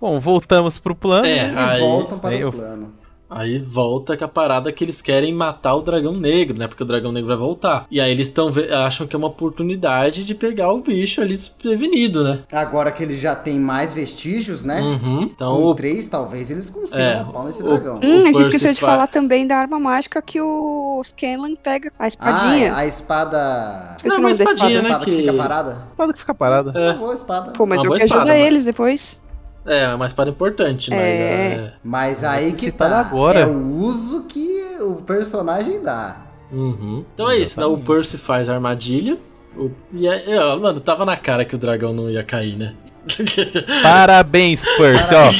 [0.00, 1.26] Bom, voltamos pro plano.
[1.26, 2.97] É, e aí, voltam para o plano.
[3.30, 6.66] Aí volta com a parada que eles querem matar o dragão negro, né?
[6.66, 7.86] Porque o dragão negro vai voltar.
[7.90, 8.50] E aí eles estão
[8.86, 12.40] acham que é uma oportunidade de pegar o bicho ali desprevenido, né?
[12.52, 14.80] Agora que eles já têm mais vestígios, né?
[14.80, 15.22] Uhum.
[15.22, 15.74] Então, Com o...
[15.74, 17.66] três, talvez eles consigam é, pau nesse o...
[17.66, 18.00] dragão.
[18.02, 21.92] Hum, a gente esqueceu de falar também da arma mágica que o Scanlan pega.
[21.98, 22.72] A espadinha.
[22.72, 23.94] Ah, a espada.
[23.96, 24.68] Esqueci Não, o nome da espada.
[24.68, 25.10] Né, a espada que...
[25.10, 25.70] que fica parada?
[25.70, 26.72] A espada que fica parada.
[26.78, 26.90] É.
[26.90, 27.52] Uma boa espada.
[27.52, 28.46] Pô, mas uma eu que ajuda mas...
[28.46, 29.20] eles depois.
[29.68, 31.00] É, é, uma espada importante, mas.
[31.00, 31.04] É.
[31.04, 31.72] é...
[31.84, 33.00] Mas aí que tá.
[33.00, 33.40] Agora.
[33.40, 36.16] É o uso que o personagem dá.
[36.50, 37.04] Uhum.
[37.14, 37.66] Então é isso, né?
[37.66, 39.18] O Percy faz a armadilha.
[39.56, 39.70] O...
[39.92, 42.74] E aí, é, mano, tava na cara que o dragão não ia cair, né?
[43.82, 45.30] Parabéns, Percy, ó.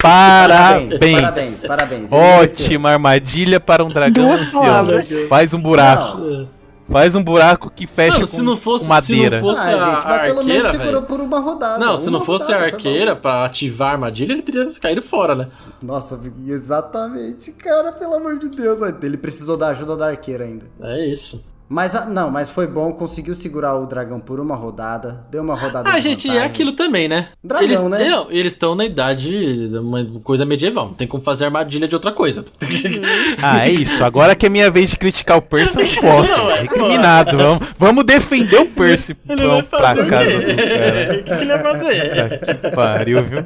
[0.00, 0.98] Parabéns.
[0.98, 2.12] Parabéns, parabéns.
[2.12, 5.28] Ótima armadilha para um dragão Duas ancião.
[5.28, 6.18] Faz um buraco.
[6.18, 6.59] Não.
[6.90, 9.38] Faz um buraco que fecha Mano, se não fosse, madeira.
[9.38, 11.78] Se não fosse ah, a, gente, mas pelo menos segurou por uma rodada.
[11.78, 15.34] Não, se não fosse rodada, a arqueira pra ativar a armadilha, ele teria caído fora,
[15.34, 15.48] né?
[15.80, 18.80] Nossa, exatamente, cara, pelo amor de Deus.
[19.02, 20.66] Ele precisou da ajuda da arqueira ainda.
[20.80, 21.42] É isso.
[21.70, 25.54] Mas ah, não, mas foi bom, conseguiu segurar o dragão por uma rodada, deu uma
[25.54, 25.88] rodada.
[25.88, 27.28] Ah, gente, é aquilo também, né?
[27.44, 28.08] Dragão, eles, né?
[28.08, 32.10] Não, eles estão na idade, uma coisa medieval, não tem como fazer armadilha de outra
[32.10, 32.44] coisa.
[33.40, 34.02] ah, é isso.
[34.02, 36.36] Agora que é minha vez de criticar o Percy, eu não posso.
[36.36, 37.36] Não, é recriminado.
[37.36, 39.16] Vamos, vamos defender o Percy.
[39.24, 40.30] Vamos pra casa do cara.
[40.30, 42.40] O que, que ele vai fazer?
[42.40, 43.44] que pariu, viu?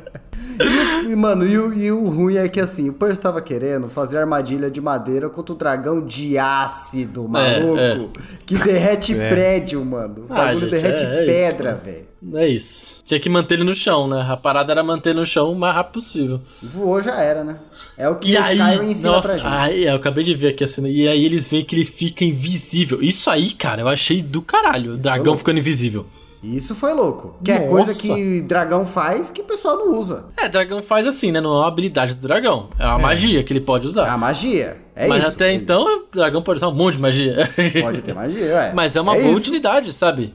[1.09, 4.19] E, mano, e o, e o ruim é que assim, o Percy tava querendo fazer
[4.19, 7.78] armadilha de madeira contra o dragão de ácido, é, maluco.
[7.78, 8.09] É, é.
[8.47, 9.28] Que derrete é.
[9.28, 10.27] prédio, mano.
[10.28, 12.06] O ah, bagulho gente, derrete é, pedra, velho.
[12.35, 13.02] É isso.
[13.05, 14.27] Tinha que manter ele no chão, né?
[14.28, 16.40] A parada era manter no chão o mais rápido possível.
[16.62, 17.59] Voou já era, né?
[17.97, 19.47] É o que e o aí, Skyrim ensina nossa, pra gente.
[19.47, 20.89] Aí, eu acabei de ver aqui a cena.
[20.89, 23.02] E aí eles veem que ele fica invisível.
[23.02, 24.94] Isso aí, cara, eu achei do caralho.
[24.94, 26.06] O dragão ficando invisível.
[26.45, 27.37] Isso foi louco.
[27.43, 27.65] Que Nossa.
[27.65, 30.27] é coisa que dragão faz que o pessoal não usa.
[30.37, 31.41] É, dragão faz assim, né?
[31.41, 32.69] Não é uma habilidade do dragão.
[32.79, 33.03] É uma é.
[33.03, 34.07] magia que ele pode usar.
[34.07, 34.77] É a magia.
[34.95, 35.33] É Mas isso.
[35.33, 35.62] até ele...
[35.62, 37.51] então, o dragão pode usar um monte de magia.
[37.83, 38.73] Pode ter magia, ué.
[38.73, 39.41] Mas é uma é boa isso.
[39.41, 40.33] utilidade, sabe?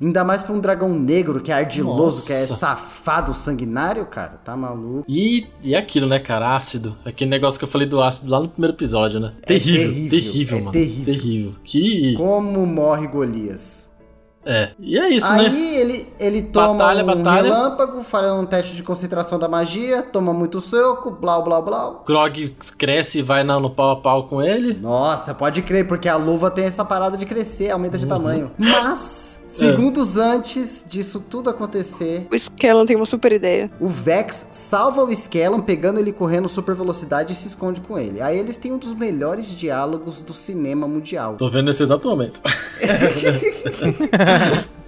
[0.00, 2.26] Ainda mais pra um dragão negro que é ardiloso, Nossa.
[2.26, 4.40] que é safado, sanguinário, cara.
[4.42, 5.04] Tá maluco.
[5.06, 6.56] E, e aquilo, né, cara?
[6.56, 6.96] Ácido.
[7.04, 9.34] Aquele negócio que eu falei do ácido lá no primeiro episódio, né?
[9.44, 10.72] terrível, terrível, terrível, é mano.
[10.72, 11.14] terrível.
[11.14, 11.54] terrível.
[11.62, 12.14] Que.
[12.16, 13.89] Como morre Golias.
[14.44, 14.70] É.
[14.78, 15.76] E é isso, Aí né?
[15.76, 17.42] ele, ele toma Batalha, um batalha.
[17.42, 22.00] relâmpago, faz um teste de concentração da magia, toma muito soco, blá blá blá.
[22.06, 24.74] Grog cresce e vai no pau a pau com ele.
[24.80, 28.00] Nossa, pode crer, porque a luva tem essa parada de crescer, aumenta Uhum.
[28.02, 28.50] de tamanho.
[28.56, 29.52] Mas, É.
[29.52, 33.70] segundos antes disso tudo acontecer, O Skellon tem uma super ideia.
[33.80, 38.20] o Vex salva o Skellon, pegando ele correndo super velocidade e se esconde com ele.
[38.22, 41.36] Aí eles têm um dos melhores diálogos do cinema mundial.
[41.36, 42.40] Tô vendo nesse exato momento.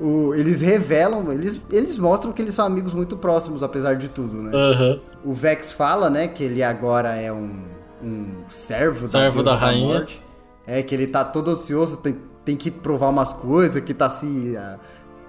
[0.00, 4.36] O- eles revelam, eles, eles mostram que eles são amigos muito próximos, apesar de tudo,
[4.36, 4.50] né?
[4.54, 5.00] Aham.
[5.24, 7.62] O Vex fala, né, que ele agora é um,
[8.02, 9.86] um servo, Servo deusa da rainha.
[9.86, 10.22] morte.
[10.66, 14.56] É, que ele tá todo ansioso, tem, tem que provar umas coisas, que tá se,
[14.56, 14.78] ah,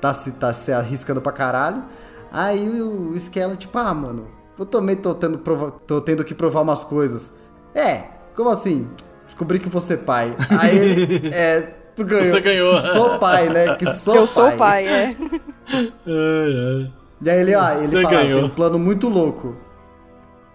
[0.01, 0.31] tá se.
[0.33, 1.83] tá se arriscando pra caralho.
[2.31, 4.27] Aí o, Skellon, tipo, ah, mano,
[4.59, 7.33] eu também tô tendo, prova- tô tendo que provar umas coisas.
[7.73, 8.03] É,
[8.35, 8.87] como assim?
[9.25, 10.35] Descobri que você é pai.
[10.59, 11.61] Aí ele, é,
[11.95, 12.25] tu ganhou.
[12.25, 12.75] Você ganhou.
[12.75, 13.75] Que sou pai, né?
[13.75, 15.15] Que sou eu sou o pai, é.
[15.65, 16.93] Ai, ai.
[17.21, 18.39] E aí ele, ó, ele Você fala, ganhou.
[18.39, 19.55] tem um plano muito louco.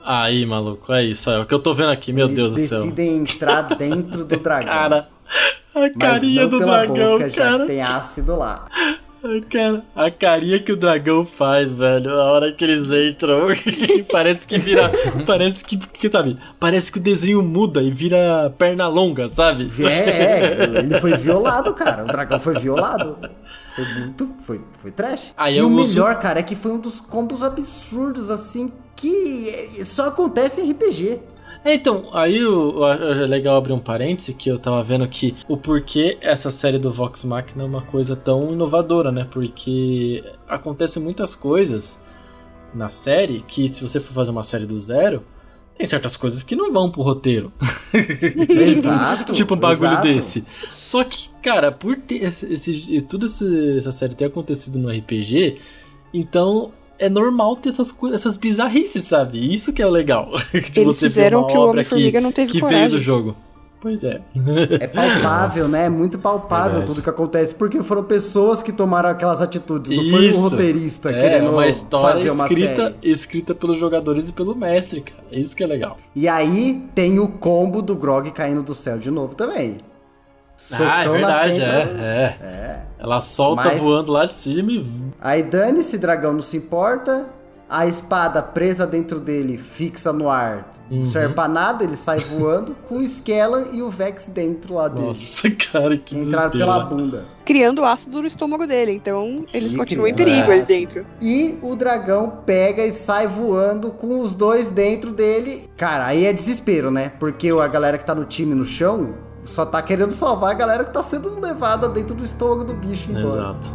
[0.04, 1.30] Aí, maluco, é isso.
[1.30, 2.80] É o que eu tô vendo aqui, meu Eles Deus do céu.
[2.80, 4.66] decidem entrar dentro do dragão.
[4.72, 5.08] Cara,
[5.74, 7.58] a carinha do dragão, boca, já cara.
[7.60, 8.64] que tem ácido lá.
[9.50, 13.48] Cara, a carinha que o dragão faz, velho, a hora que eles entram,
[14.10, 14.90] parece que vira.
[15.26, 16.38] Parece que, que, sabe?
[16.58, 19.68] Parece que o desenho muda e vira perna longa, sabe?
[19.84, 22.04] É, é, ele foi violado, cara.
[22.04, 23.18] O dragão foi violado.
[23.76, 24.34] Foi muito.
[24.40, 25.34] Foi, foi trash.
[25.36, 29.84] Aí e o uso- melhor, cara, é que foi um dos combos absurdos, assim, que
[29.84, 31.20] só acontece em RPG.
[31.64, 35.34] É, Então, aí o, o- é legal abrir um parêntese que eu tava vendo que
[35.48, 39.26] o porquê essa série do Vox Machina é uma coisa tão inovadora, né?
[39.30, 42.02] Porque acontecem muitas coisas
[42.74, 45.22] na série que se você for fazer uma série do zero,
[45.74, 47.52] tem certas coisas que não vão pro roteiro.
[48.48, 49.32] Exato.
[49.32, 50.02] tipo um bagulho exato.
[50.04, 50.44] desse.
[50.76, 52.98] Só que, cara, por ter esse, esse-
[53.78, 55.58] essa série ter acontecido no RPG,
[56.12, 59.52] então é normal ter essas coisas, essas bizarrices, sabe?
[59.52, 60.30] Isso que é o legal.
[60.52, 62.88] de Eles fizeram que o Homem-Formiga não teve que coragem.
[62.88, 63.36] veio do jogo.
[63.80, 64.20] Pois é.
[64.78, 65.86] É palpável, né?
[65.86, 66.86] É muito palpável Verdade.
[66.86, 70.40] tudo que acontece, porque foram pessoas que tomaram aquelas atitudes, não foi o Isso.
[70.42, 73.10] roteirista É querendo uma história fazer uma escrita, série.
[73.10, 75.22] escrita pelos jogadores e pelo mestre, cara.
[75.32, 75.96] É isso que é legal.
[76.14, 79.78] E aí tem o combo do Grog caindo do céu de novo também.
[80.72, 82.00] Ah, é verdade, têmpora.
[82.02, 82.82] é, é.
[82.98, 84.86] Ela solta Mas- voando lá de cima e.
[85.20, 87.26] Aí dane-se, dragão não se importa.
[87.72, 91.04] A espada presa dentro dele, fixa no ar, Uhum.
[91.04, 94.88] não serve pra nada, ele sai voando com o Skella e o Vex dentro lá
[94.88, 95.06] dele.
[95.06, 96.50] Nossa, cara, que Entraram desespero.
[96.50, 96.90] pela né?
[96.90, 97.24] bunda.
[97.44, 100.52] Criando ácido no estômago dele, então eles Ih, continuam em criando perigo ácido.
[100.72, 101.04] ali dentro.
[101.22, 105.62] E o dragão pega e sai voando com os dois dentro dele.
[105.76, 107.12] Cara, aí é desespero, né?
[107.20, 110.84] Porque a galera que tá no time no chão só tá querendo salvar a galera
[110.84, 113.26] que tá sendo levada dentro do estômago do bicho embora.
[113.26, 113.74] Exato.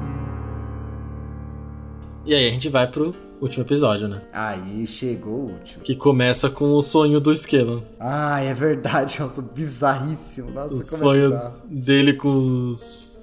[2.26, 4.22] E aí a gente vai pro último episódio, né?
[4.34, 5.84] Aí chegou o último.
[5.84, 7.82] Que começa com o sonho do Skellon.
[8.00, 10.50] Ah, é verdade, nossa, bizarríssimo.
[10.52, 11.56] Nossa, O como sonho é bizarro.
[11.70, 13.16] dele com os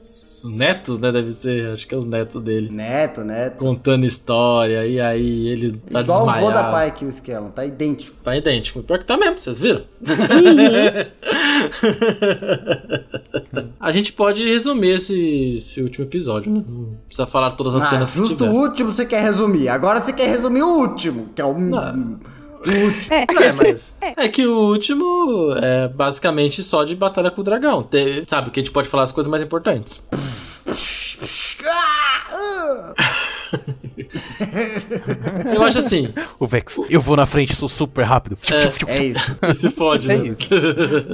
[0.45, 1.13] os netos, né?
[1.13, 2.69] Deve ser, acho que é os netos dele.
[2.73, 3.59] Neto, neto.
[3.59, 6.55] Contando história, e aí ele tá Igual o vô desmaiado.
[6.55, 8.17] da pai aqui, o Skellon, tá idêntico.
[8.25, 8.83] Tá idêntico.
[8.83, 9.83] Pior que tá mesmo, vocês viram?
[13.81, 16.63] a gente pode resumir esse, esse último episódio, né?
[16.67, 19.69] Não precisa falar todas as Ah, cenas que justo o último você quer resumir.
[19.69, 21.79] Agora você quer resumir o último, que é o, Não.
[21.79, 22.21] o último.
[23.43, 27.83] É, mas é que o último é basicamente só de batalha com o dragão.
[27.83, 30.07] Te- sabe, que a gente pode falar as coisas mais importantes.
[35.55, 38.37] Eu acho assim, O Vex, eu vou na frente, sou super rápido.
[38.87, 39.37] É isso.
[39.55, 40.27] se fode, É né?
[40.29, 40.49] isso.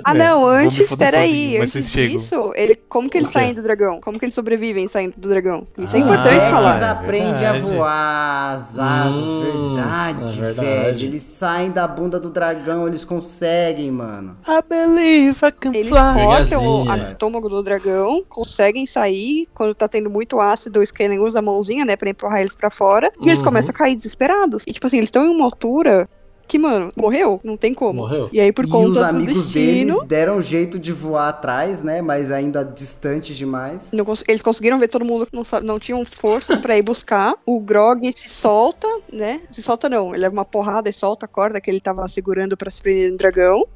[0.04, 1.58] Ah, É, não, antes, peraí.
[1.58, 4.00] Antes disso, ele, como que eles saem do dragão?
[4.00, 5.66] Como que eles sobrevivem saindo do dragão?
[5.76, 6.80] Isso é Ah, importante Vex falar.
[6.80, 10.68] é aprende a voar as asas, Hum, verdade, é verdade.
[10.68, 11.00] velho.
[11.02, 14.36] Eles saem da bunda do dragão, eles conseguem, mano.
[14.46, 16.14] I believe I can Eles fly.
[16.14, 19.48] cortam o estômago do dragão, conseguem sair.
[19.54, 22.70] Quando tá tendo muito ácido, o Scanner usa a mãozinha, né, pra empurrar eles pra
[22.70, 23.10] fora.
[23.20, 23.44] E eles Uhum.
[23.44, 24.62] começam a cair desesperados.
[24.66, 26.08] E, tipo assim, eles estão em uma altura
[26.46, 27.38] que, mano, morreu?
[27.44, 28.00] Não tem como.
[28.00, 28.30] Morreu.
[28.32, 29.94] E aí, por e conta os do amigos destino.
[29.96, 32.00] deles deram jeito de voar atrás, né?
[32.00, 33.92] Mas ainda distantes demais.
[33.92, 37.34] não cons- eles conseguiram ver todo mundo que não, não tinham força pra ir buscar.
[37.44, 39.42] O Grog se solta, né?
[39.52, 42.56] Se solta não, ele leva uma porrada e solta a corda que ele tava segurando
[42.56, 43.66] pra se prender no dragão.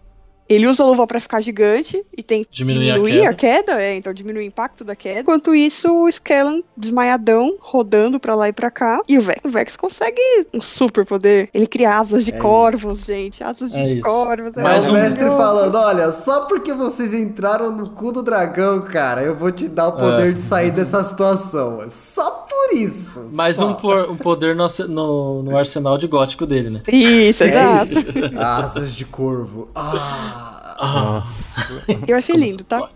[0.54, 3.72] Ele usa a luva para ficar gigante e tem que diminuir, diminuir a, queda.
[3.72, 3.82] a, queda.
[3.82, 5.20] é, então diminui o impacto da queda.
[5.20, 9.00] Enquanto isso, o Skellan desmaiadão, rodando para lá e para cá.
[9.08, 10.20] E o Vex, o Vex consegue
[10.52, 11.48] um super poder.
[11.54, 13.06] Ele cria asas de é corvos, isso.
[13.06, 13.44] gente.
[13.44, 14.02] Asas é de isso.
[14.02, 14.56] corvos.
[14.56, 19.22] É Mas o mestre falando, olha, só porque vocês entraram no cu do dragão, cara,
[19.22, 20.32] eu vou te dar o poder é.
[20.32, 21.84] de sair dessa situação.
[21.88, 23.28] Só por isso.
[23.32, 26.82] Mais um, por, um poder no, no, no, arsenal de gótico dele, né?
[26.88, 27.84] Isso, é exato.
[27.84, 28.38] Isso.
[28.38, 29.68] Asas de corvo.
[29.74, 30.41] Ah,
[30.82, 31.84] Nossa.
[32.06, 32.90] Eu achei lindo, tá?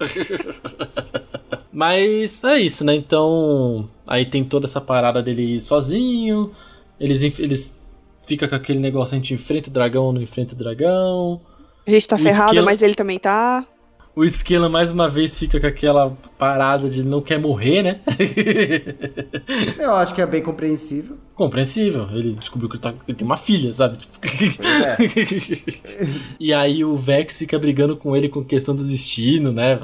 [1.72, 2.94] Mas é isso, né?
[2.94, 6.52] Então, aí tem toda essa parada dele ir sozinho.
[7.00, 7.76] Eles, eles
[8.26, 11.40] ficam com aquele negócio, a gente enfrenta o dragão ou não enfrenta o dragão.
[11.86, 12.64] A gente tá o ferrado, esquilo...
[12.64, 13.66] mas ele também tá
[14.16, 18.00] o Esquila mais uma vez fica com aquela parada de não quer morrer, né?
[19.78, 21.16] Eu acho que é bem compreensível.
[21.34, 22.08] Compreensível.
[22.12, 23.98] Ele descobriu que ele, tá, ele tem uma filha, sabe?
[24.62, 24.96] É.
[26.38, 29.78] e aí o Vex fica brigando com ele com questão do destino, né?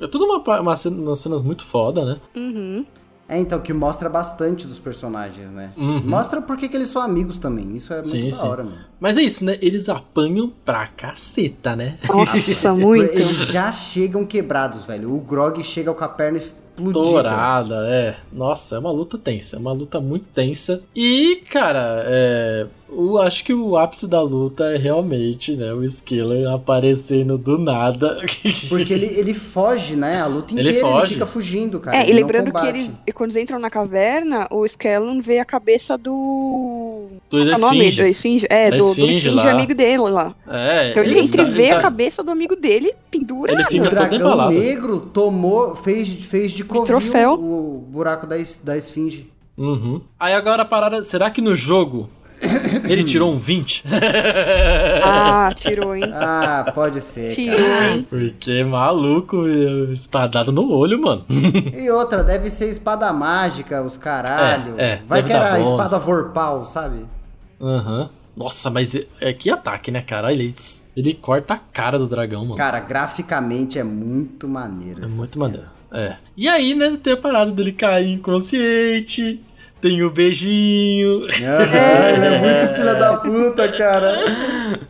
[0.00, 2.20] É tudo uma, uma, uma cenas muito foda, né?
[2.34, 2.84] Uhum.
[3.28, 5.72] É, então, que mostra bastante dos personagens, né?
[5.76, 6.00] Uhum.
[6.04, 7.76] Mostra porque que eles são amigos também.
[7.76, 8.42] Isso é sim, muito sim.
[8.42, 8.78] da hora, mano.
[9.00, 9.58] Mas é isso, né?
[9.60, 11.98] Eles apanham pra caceta, né?
[12.08, 13.12] Nossa, muito.
[13.12, 15.12] Eles já chegam quebrados, velho.
[15.12, 16.38] O Grog chega com a perna
[16.76, 17.22] explodida.
[17.22, 18.16] Dourada, é.
[18.32, 19.56] Nossa, é uma luta tensa.
[19.56, 20.82] É uma luta muito tensa.
[20.94, 26.48] E, cara, é eu acho que o ápice da luta é realmente, né, o Skiller
[26.48, 28.18] aparecendo do nada.
[28.68, 30.20] Porque ele, ele foge, né?
[30.20, 31.04] A luta inteira ele, foge.
[31.04, 31.98] ele fica fugindo, cara.
[31.98, 35.98] É, e lembrando que eles, quando eles entram na caverna, o Skellon vê a cabeça
[35.98, 37.06] do.
[37.28, 37.90] Do é nome?
[37.90, 38.46] Do Esfinge.
[38.48, 40.34] É, do, esfinge, do esfinge amigo dele lá.
[40.48, 43.54] É, então ele, ele entrevê tá, a cabeça do amigo dele pendurado.
[43.58, 47.34] Ele fica o dragão negro tomou, fez, fez de covil troféu.
[47.34, 49.30] o buraco da, da esfinge.
[49.56, 50.00] Uhum.
[50.18, 52.10] Aí agora a parada, será que no jogo
[52.88, 53.84] ele tirou um 20?
[55.02, 56.10] ah, tirou, hein?
[56.12, 57.34] Ah, pode ser.
[57.34, 58.06] Tirou, hein?
[58.08, 59.46] Porque maluco,
[59.94, 61.24] espadada no olho, mano.
[61.72, 64.74] e outra, deve ser espada mágica, os caralho.
[64.78, 67.06] É, é, Vai que era a espada vorpal, sabe?
[67.60, 68.00] Aham.
[68.02, 68.08] Uhum.
[68.36, 70.30] Nossa, mas é, é que ataque, né, cara?
[70.30, 70.54] Ele,
[70.96, 72.56] ele corta a cara do dragão, mano.
[72.56, 75.04] Cara, graficamente é muito maneiro.
[75.04, 75.44] É muito cena.
[75.44, 75.66] maneiro.
[75.92, 76.16] É.
[76.36, 79.42] E aí, né, tem a parada dele cair inconsciente
[79.80, 81.20] tem o beijinho.
[81.20, 84.14] Uhum, ele é muito filha da puta, cara.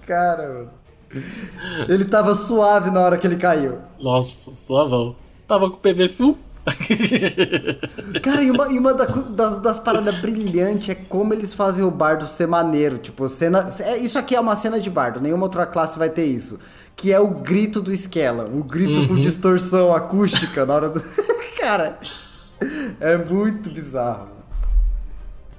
[0.06, 0.70] Cara, mano.
[1.88, 3.78] Ele tava suave na hora que ele caiu.
[4.00, 5.16] Nossa, suavão.
[5.46, 6.38] Tava com o PV full.
[8.22, 11.90] Cara, e uma, e uma da, das, das paradas brilhantes é como eles fazem o
[11.90, 12.98] bardo ser maneiro.
[12.98, 13.68] Tipo, cena.
[13.80, 16.58] É, isso aqui é uma cena de bardo, nenhuma outra classe vai ter isso.
[16.94, 18.44] Que é o grito do Skella.
[18.52, 19.08] O grito uhum.
[19.08, 21.02] com distorção acústica na hora do.
[21.60, 21.98] Cara,
[23.00, 24.28] é muito bizarro.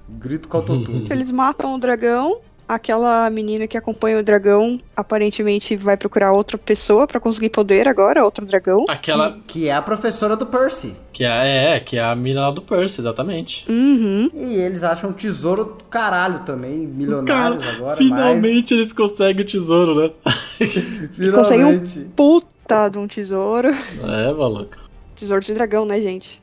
[0.09, 1.05] Grito com autotune.
[1.05, 6.57] Se eles matam o dragão, aquela menina que acompanha o dragão aparentemente vai procurar outra
[6.57, 8.85] pessoa para conseguir poder agora, outro dragão.
[8.89, 10.95] Aquela que, que, é a professora do Percy.
[11.13, 13.65] Que é, é, que é a menina lá do Percy, exatamente.
[13.69, 14.29] Uhum.
[14.33, 17.97] E eles acham um tesouro do caralho também, milionários Cara, agora.
[17.97, 18.79] Finalmente mas...
[18.79, 20.11] eles conseguem o tesouro, né?
[20.59, 23.69] eles conseguem um puta de um tesouro.
[23.69, 24.75] É, maluco.
[25.15, 26.41] Tesouro de dragão, né, gente?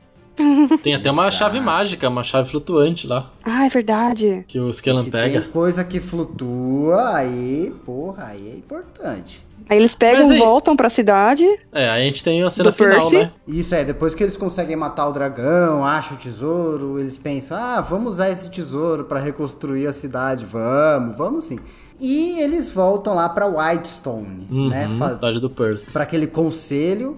[0.82, 3.31] Tem até uma chave mágica, uma chave flutuante lá.
[3.44, 4.44] Ah, é verdade.
[4.48, 5.40] Que o Skellan pega.
[5.43, 9.44] Tem coisa que flutua, aí, porra, aí é importante.
[9.69, 11.44] Aí eles pegam e voltam pra cidade.
[11.73, 13.16] É, aí a gente tem a cena final, Percy.
[13.16, 13.32] né?
[13.48, 17.81] Isso é, depois que eles conseguem matar o dragão, acham o tesouro, eles pensam, ah,
[17.81, 20.44] vamos usar esse tesouro para reconstruir a cidade.
[20.44, 21.59] Vamos, vamos sim.
[21.98, 24.89] E eles voltam lá pra Whitestone, uhum, né?
[24.89, 25.93] Cidade do Percy.
[25.93, 27.16] Pra aquele conselho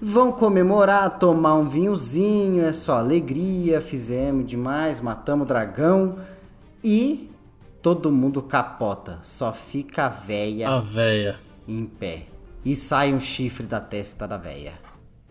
[0.00, 6.18] Vão comemorar, tomar um vinhozinho, é só alegria, fizemos demais, matamos o dragão
[6.84, 7.30] e
[7.80, 12.26] todo mundo capota, só fica a véia, a véia em pé.
[12.64, 14.74] E sai um chifre da testa da véia.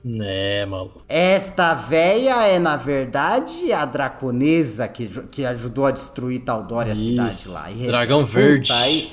[0.04, 1.02] Né, maluco.
[1.10, 7.48] Esta véia é, na verdade, a draconesa que, que ajudou a destruir Taldória, a cidade
[7.50, 7.72] lá.
[7.72, 8.72] E Dragão verde.
[8.72, 9.12] Aí,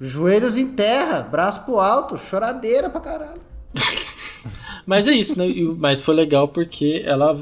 [0.00, 3.40] joelhos em terra, braço pro alto, choradeira pra caralho.
[4.86, 5.46] Mas é isso, né?
[5.78, 7.38] Mas foi legal porque ela,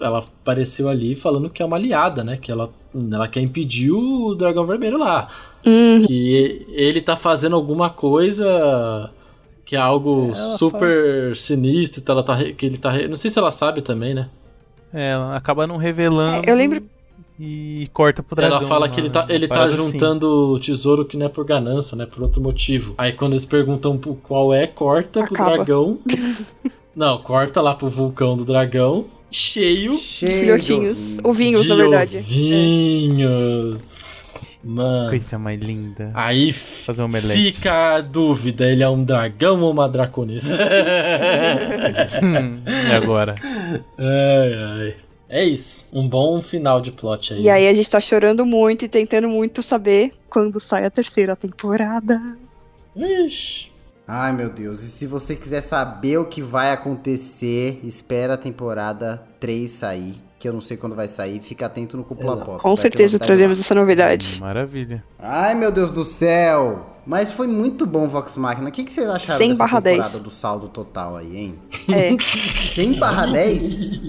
[0.00, 2.38] ela apareceu ali falando que é uma aliada, né?
[2.40, 5.28] Que ela, ela quer impedir o Dragão Vermelho lá.
[5.64, 6.04] Uhum.
[6.06, 9.10] Que ele tá fazendo alguma coisa
[9.64, 11.34] que é algo é, super fala...
[11.34, 12.92] sinistro, ela tá, que ele tá.
[13.08, 14.28] Não sei se ela sabe também, né?
[14.92, 16.46] É, ela acaba não revelando.
[16.46, 16.82] É, eu lembro
[17.44, 18.58] e corta pro dragão.
[18.58, 20.66] Ela fala que ele tá, ele tá juntando assim.
[20.66, 22.06] tesouro que não é por ganância, né?
[22.06, 22.94] Por outro motivo.
[22.98, 25.34] Aí quando eles perguntam qual é, corta Acaba.
[25.34, 25.98] pro dragão.
[26.94, 29.06] não, corta lá pro vulcão do dragão.
[29.30, 30.98] Cheio, cheio de filhotinhos.
[31.24, 32.18] Ovinhos, na verdade.
[32.18, 34.12] Ovinhos.
[34.64, 35.08] Mano.
[35.08, 36.12] Coisa mais linda.
[36.14, 37.52] Aí Fazer um omelete.
[37.52, 40.56] fica a dúvida, ele é um dragão ou uma draconesa?
[42.22, 43.34] Hum, e agora?
[43.98, 44.94] ai, ai.
[45.28, 45.88] É isso.
[45.92, 47.42] Um bom final de plot aí.
[47.42, 51.34] E aí a gente tá chorando muito e tentando muito saber quando sai a terceira
[51.34, 52.20] temporada.
[52.94, 53.71] Ixi.
[54.06, 54.82] Ai, meu Deus.
[54.82, 60.14] E se você quiser saber o que vai acontecer, espera a temporada 3 sair.
[60.38, 61.40] Que eu não sei quando vai sair.
[61.40, 62.36] Fica atento no Cúpula.
[62.36, 62.62] Pop.
[62.62, 64.40] Com certeza traremos essa novidade.
[64.40, 65.04] Maravilha.
[65.18, 66.88] Ai, meu Deus do céu.
[67.06, 68.68] Mas foi muito bom Vox Machina.
[68.68, 70.22] O que, que vocês acharam 100 dessa barra temporada 10.
[70.22, 71.58] do saldo total aí, hein?
[71.88, 72.16] É.
[72.18, 74.00] 100 barra 10?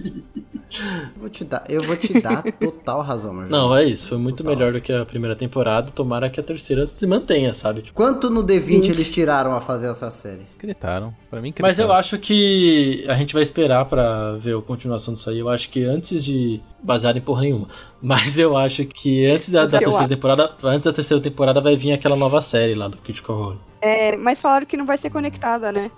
[0.82, 3.52] Eu vou te dar, eu vou te dar total razão, Marjorie.
[3.52, 4.10] Não, é isso.
[4.10, 4.56] Foi muito Total.
[4.56, 5.92] melhor do que a primeira temporada.
[5.92, 7.82] Tomara que a terceira se mantenha, sabe?
[7.84, 10.42] Tipo, Quanto no D20 eles tiraram a fazer essa série?
[10.60, 11.14] Gritaram.
[11.30, 11.68] Pra mim, gritaram.
[11.70, 15.40] Mas eu acho que a gente vai esperar pra ver a continuação disso aí.
[15.40, 17.68] Eu acho que antes de basear em porra nenhuma.
[18.02, 20.08] Mas eu acho que antes da, da terceira acho.
[20.10, 23.60] temporada, antes da terceira temporada vai vir aquela nova série lá do Critical Role.
[23.82, 25.92] É, mas falaram que não vai ser conectada, né?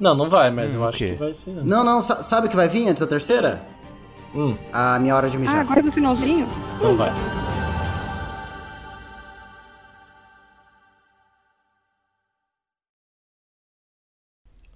[0.00, 1.50] Não, não vai, mas Hum, eu acho que vai ser.
[1.50, 1.64] antes.
[1.64, 3.60] Não, não, sa- sabe o que vai vir antes da terceira?
[4.34, 5.60] Hum, A minha hora de Ah, mijar.
[5.60, 6.46] agora no finalzinho?
[6.76, 7.12] então vai.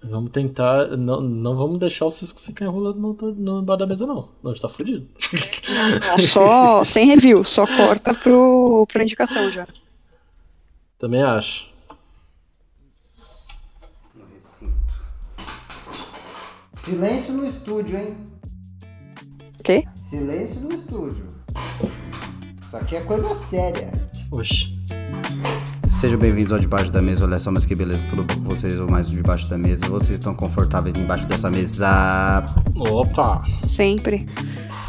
[0.03, 0.97] Vamos tentar.
[0.97, 4.29] Não, não vamos deixar o Cisco ficar enrolando no, no bar da mesa, não.
[4.43, 5.07] Não, a gente tá fudido.
[5.69, 9.65] Não, só sem review, só corta pro, pra indicação já.
[10.99, 11.71] Também acho.
[16.73, 18.32] Silêncio no estúdio, hein?
[19.63, 19.87] Ok?
[20.09, 21.23] Silêncio no estúdio.
[22.61, 23.93] Isso aqui é coisa séria.
[24.29, 24.77] Oxi.
[25.89, 27.23] Sejam bem-vindos ao Debaixo da Mesa.
[27.23, 28.77] Olha só, mas que beleza, tudo bom com vocês?
[28.77, 29.87] Ou mais um Debaixo da Mesa.
[29.87, 32.43] Vocês estão confortáveis embaixo dessa mesa?
[32.75, 33.41] Opa!
[33.65, 34.27] Sempre.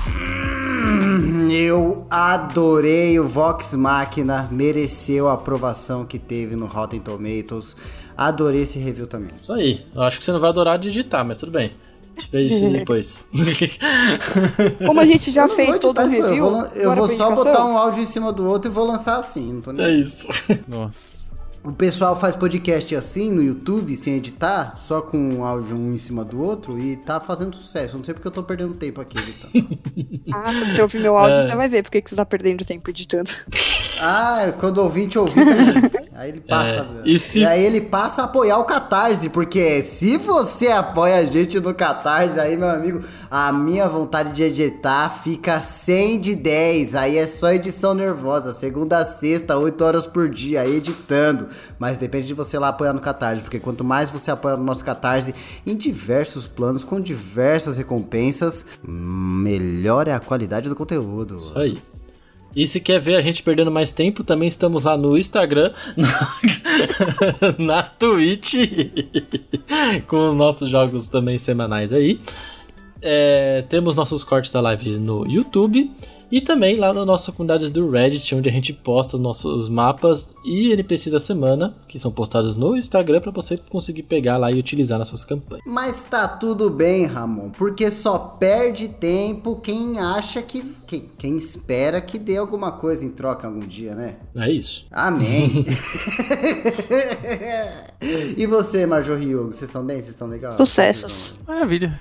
[0.09, 7.76] Hum, Eu adorei o Vox Machina, mereceu a aprovação que teve no Rotten Tomatoes.
[8.16, 9.30] Adorei esse review também.
[9.40, 9.86] Isso aí.
[9.94, 11.70] Eu acho que você não vai adorar digitar, mas tudo bem.
[12.16, 13.27] A gente vê isso depois.
[14.86, 17.65] Como a gente já Eu fez todo o review, Eu vou, eu vou só botar
[17.66, 19.53] um áudio em cima do outro e vou lançar assim.
[19.55, 19.85] Não tô nem...
[19.86, 20.28] é isso.
[20.69, 21.24] Nossa.
[21.65, 25.99] O pessoal faz podcast assim no YouTube, sem editar, só com um áudio um em
[25.99, 27.97] cima do outro e tá fazendo sucesso.
[27.97, 29.78] Não sei porque eu tô perdendo tempo aqui editando.
[30.32, 31.47] Ah, quando você ouvir meu áudio, É.
[31.47, 33.31] você vai ver porque que você tá perdendo tempo editando.
[34.01, 35.74] ah, quando o ouvinte ouvir também.
[36.16, 36.86] Aí ele passa.
[37.05, 41.24] É, e se- aí ele passa a apoiar o Catarse, porque se você apoia a
[41.24, 46.95] gente no Catarse, aí, meu amigo, a minha vontade de editar fica 100 de 10.
[46.95, 51.49] Aí é só edição nervosa, segunda a sexta, 8 horas por dia, editando.
[51.81, 54.85] Mas depende de você lá apoiar no Catarse, porque quanto mais você apoia no nosso
[54.85, 55.35] Catarse,
[55.66, 61.39] em diversos planos, com diversas recompensas, melhor é a qualidade do conteúdo.
[61.39, 61.77] Isso aí.
[62.55, 65.72] E se quer ver a gente perdendo mais tempo, também estamos lá no Instagram,
[67.59, 68.55] na Twitch,
[70.06, 72.20] com nossos jogos também semanais aí.
[73.02, 75.90] É, temos nossos cortes da live no YouTube
[76.35, 80.28] e também lá na nossa comunidade do Reddit, onde a gente posta os nossos mapas
[80.44, 84.59] e NPCs da semana, que são postados no Instagram para você conseguir pegar lá e
[84.59, 85.62] utilizar nas suas campanhas.
[85.65, 90.74] Mas tá tudo bem, Ramon, porque só perde tempo quem acha que.
[90.89, 94.16] Quem, quem espera que dê alguma coisa em troca algum dia, né?
[94.35, 94.86] É isso.
[94.90, 95.65] Amém.
[98.36, 99.98] e você, Marjorie Hugo, vocês estão bem?
[99.98, 100.55] Vocês estão legais?
[100.55, 101.36] Sucessos.
[101.47, 101.97] Maravilha.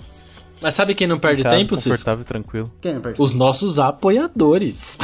[0.63, 1.75] Mas sabe quem não perde casa, tempo?
[1.75, 2.71] Confortável e tranquilo.
[2.81, 3.43] Quem não perde Os tempo?
[3.43, 4.97] nossos apoiadores.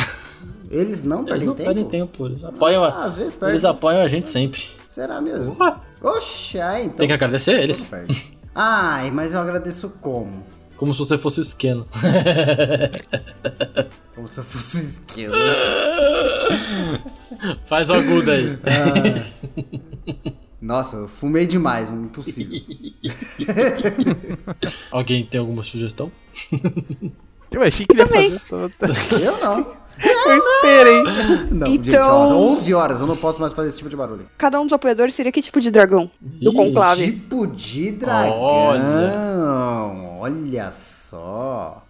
[0.71, 1.67] Eles não Eles perdem não tempo?
[1.67, 3.53] perdem tempo, eles apoiam, Ah, a, às vezes perdem.
[3.53, 4.63] eles apoiam a gente sempre.
[4.89, 5.51] Será mesmo?
[5.51, 6.95] Opa, Oxe, ah, então.
[6.97, 7.91] tem que agradecer não eles.
[8.55, 10.43] Ai, mas eu agradeço como?
[10.77, 11.85] como se você fosse o Skeno.
[14.15, 15.33] Como se eu fosse um esquilo.
[17.65, 18.57] Faz o agudo aí.
[20.61, 22.59] Nossa, eu fumei demais, impossível.
[24.91, 26.11] Alguém tem alguma sugestão?
[27.51, 28.39] Eu achei que ele ia Também.
[28.39, 28.73] fazer toda.
[29.25, 29.57] eu não.
[30.01, 31.03] Eu esperei.
[31.51, 34.29] Não, gente, Então- ó, 11 horas, eu não posso mais fazer esse tipo de barulho.
[34.37, 36.11] Cada um dos apoiadores seria que tipo de dragão?
[36.21, 37.11] Do Ih, conclave.
[37.11, 38.39] Tipo de dragão.
[40.21, 40.71] Olha.
[40.71, 41.83] só.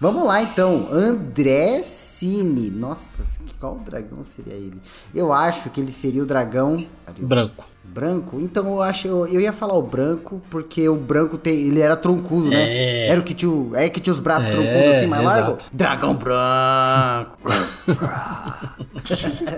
[0.00, 0.88] Vamos lá então.
[0.90, 2.70] André Cine.
[2.70, 3.22] Nossa,
[3.60, 4.80] qual dragão seria ele?
[5.14, 6.86] Eu acho que ele seria o dragão
[7.20, 7.66] Branco.
[7.94, 8.40] Branco.
[8.40, 11.96] Então eu acho eu, eu ia falar o branco porque o branco tem ele era
[11.96, 12.64] troncudo, né?
[12.68, 13.08] É.
[13.08, 15.40] Era o que tinha, é que tinha os braços É, troncudos assim mais exato.
[15.40, 15.58] largo.
[15.72, 17.38] Dragão branco.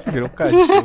[0.12, 0.84] Virou cachorro.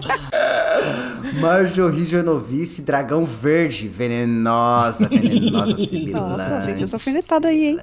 [1.41, 6.37] Marjorie Genovice, dragão verde, venenosa, venenosa, sibilante.
[6.37, 7.77] Nossa, gente, essa alfinetada aí, hein?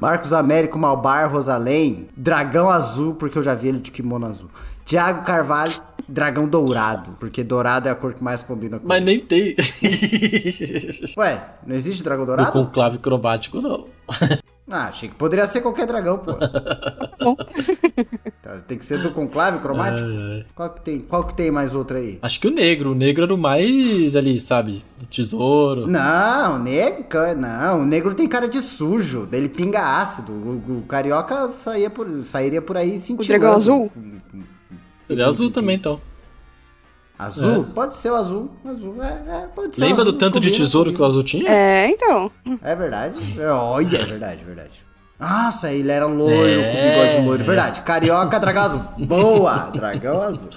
[0.00, 4.48] Marcos Américo, Malbar, Rosalém, Dragão Azul, porque eu já vi ele de kimono azul.
[4.84, 5.74] Tiago Carvalho,
[6.08, 9.54] Dragão Dourado, porque dourado é a cor que mais combina com Mas nem tem.
[11.18, 12.52] Ué, não existe dragão Do dourado?
[12.52, 13.86] conclave cromático, não.
[14.70, 16.34] Ah, achei que poderia ser qualquer dragão, pô.
[18.42, 20.06] Tá, Tem que ser do conclave cromático?
[20.08, 20.46] Ai, ai.
[20.54, 22.18] Qual que tem, qual que tem mais outra aí?
[22.20, 22.92] Acho que o negro.
[22.92, 24.84] O negro era o mais ali, sabe?
[24.98, 25.86] Do tesouro.
[25.86, 27.06] Não, o negro,
[27.38, 30.32] não, o negro tem cara de sujo, dele pinga ácido.
[30.32, 33.26] O, o carioca saía por, sairia por aí sentindo.
[33.26, 33.90] dragão azul?
[35.04, 36.00] Seria azul também, então.
[37.18, 37.64] Azul?
[37.74, 38.50] Pode ser o azul.
[38.64, 41.04] Azul, é, é, pode ser o Lembra azul, do tanto de combina, tesouro que o
[41.04, 41.50] azul tinha?
[41.50, 42.30] É, então.
[42.62, 43.16] É verdade?
[43.40, 44.86] É, Olha, é verdade, verdade.
[45.18, 46.70] Nossa, ele era loiro, É.
[46.70, 47.82] com bigode loiro, verdade.
[47.82, 48.80] Carioca, dragão azul.
[48.98, 50.50] Boa, dragão azul.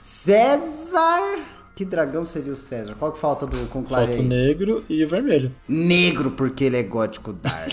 [0.00, 1.38] César.
[1.78, 2.96] Que dragão seria o César?
[2.98, 5.52] Qual que falta do conclave Falta o negro e o vermelho.
[5.68, 7.70] Negro, porque ele é gótico dark.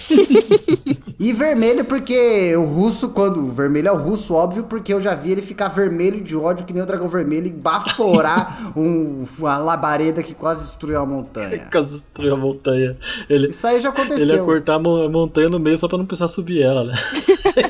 [1.19, 3.39] e vermelho, porque o russo, quando.
[3.39, 6.67] O vermelho é o russo, óbvio, porque eu já vi ele ficar vermelho de ódio,
[6.67, 11.67] que nem o dragão vermelho, e baforar um, uma labareda que quase destruiu a montanha.
[11.73, 12.95] Quase destruiu a montanha.
[13.27, 14.45] Ele, Isso aí já ele ia aconteceu.
[14.45, 16.93] cortar a montanha no meio só pra não precisar subir ela, né?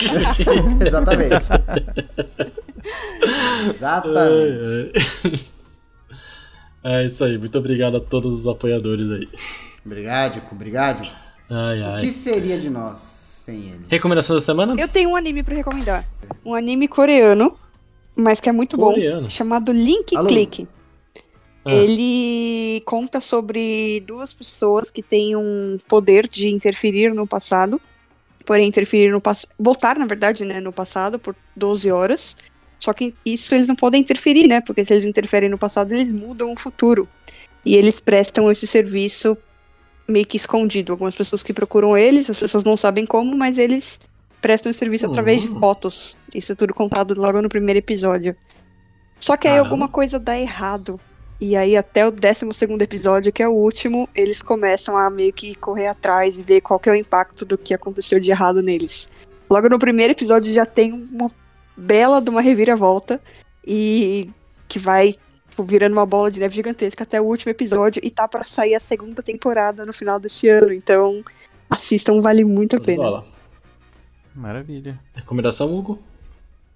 [0.86, 1.48] Exatamente.
[3.74, 5.56] Exatamente.
[6.88, 7.38] É isso aí.
[7.38, 9.28] Muito obrigado a todos os apoiadores aí.
[9.84, 11.02] Obrigado, obrigado.
[11.50, 12.00] Ai, O ai.
[12.00, 12.98] que seria de nós
[13.44, 13.86] sem ele?
[13.90, 14.76] Recomendação da semana?
[14.80, 16.08] Eu tenho um anime pra recomendar.
[16.46, 17.58] Um anime coreano,
[18.16, 19.24] mas que é muito Coreano?
[19.24, 20.28] bom, chamado Link Alô?
[20.28, 20.68] Click.
[21.66, 21.74] Ah.
[21.74, 27.82] Ele conta sobre duas pessoas que têm um poder de interferir no passado.
[28.46, 29.50] Porém, interferir no passado.
[29.60, 32.38] Voltar, na verdade, né, no passado por 12 horas.
[32.80, 34.62] Só que isso eles não podem interferir, né?
[34.62, 37.08] Porque se eles interferem no passado, eles mudam o futuro.
[37.66, 39.38] E eles prestam esse serviço
[40.08, 40.92] meio que escondido.
[40.94, 44.00] Algumas pessoas que procuram eles, as pessoas não sabem como, mas eles
[44.40, 45.60] prestam esse serviço através de Uhum.
[45.60, 46.18] fotos.
[46.34, 48.36] Isso é tudo contado logo no primeiro episódio.
[49.20, 49.70] Só que aí Caramba.
[49.70, 51.00] alguma coisa dá errado.
[51.42, 55.34] E aí até o 12 segundo episódio, que é o último, eles começam a meio
[55.34, 58.62] que correr atrás e ver qual que é o impacto do que aconteceu de errado
[58.62, 59.10] neles.
[59.50, 61.30] Logo no primeiro episódio já tem uma
[61.76, 63.22] bela de uma reviravolta
[63.66, 64.30] e
[64.68, 65.16] que vai
[65.50, 68.76] tipo, virando uma bola de neve gigantesca até o último episódio e tá pra sair
[68.76, 70.74] a segunda temporada no final desse ano.
[70.74, 71.24] Então,
[71.70, 73.04] assistam, vale muito a pena.
[73.04, 73.26] Bola.
[74.36, 75.00] Maravilha.
[75.14, 76.00] Recomendação, Hugo?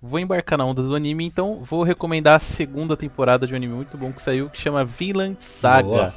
[0.02, 3.74] Vou embarcar na onda do anime, então vou recomendar a segunda temporada de um anime
[3.74, 5.88] muito bom que saiu, que chama Vinland Saga.
[5.88, 6.16] Boa.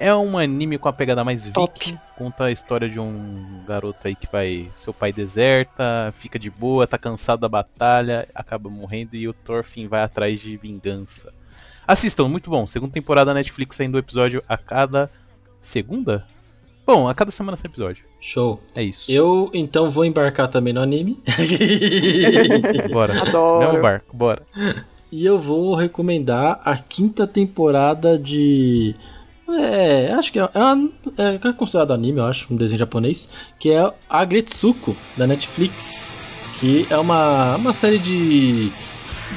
[0.00, 1.78] É um anime com a pegada mais Top.
[1.78, 4.70] viking, conta a história de um garoto aí que vai.
[4.74, 9.88] Seu pai deserta, fica de boa, tá cansado da batalha, acaba morrendo e o Thorfinn
[9.88, 11.32] vai atrás de vingança.
[11.86, 12.66] Assistam, muito bom.
[12.66, 15.10] Segunda temporada da Netflix saindo um episódio a cada
[15.60, 16.24] segunda?
[16.86, 18.04] Bom, a cada semana sai episódio.
[18.20, 18.62] Show.
[18.74, 19.12] É isso.
[19.12, 21.22] Eu, então, vou embarcar também no anime.
[22.90, 23.20] Bora.
[23.20, 23.66] Adoro.
[23.66, 24.42] Mesmo barco, bora.
[25.10, 28.94] E eu vou recomendar a quinta temporada de.
[29.48, 33.70] É, acho que é, é, uma- é considerado anime, eu acho, um desenho japonês, que
[33.70, 36.12] é Agretsuko, da Netflix.
[36.60, 38.70] Que é uma, uma série de.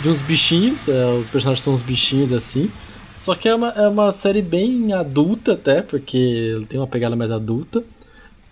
[0.02, 2.70] de uns bichinhos, é, os personagens são uns bichinhos assim.
[3.16, 7.30] Só que é uma, é uma série bem adulta até, porque tem uma pegada mais
[7.30, 7.84] adulta.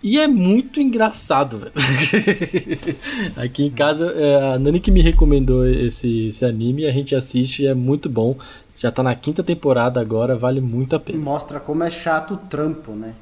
[0.02, 1.72] E é muito engraçado, velho.
[3.36, 7.64] Aqui em casa, é, a Nani que me recomendou esse, esse anime, a gente assiste
[7.64, 8.36] e é muito bom.
[8.80, 11.18] Já tá na quinta temporada agora, vale muito a pena.
[11.18, 13.14] Mostra como é chato o trampo, né?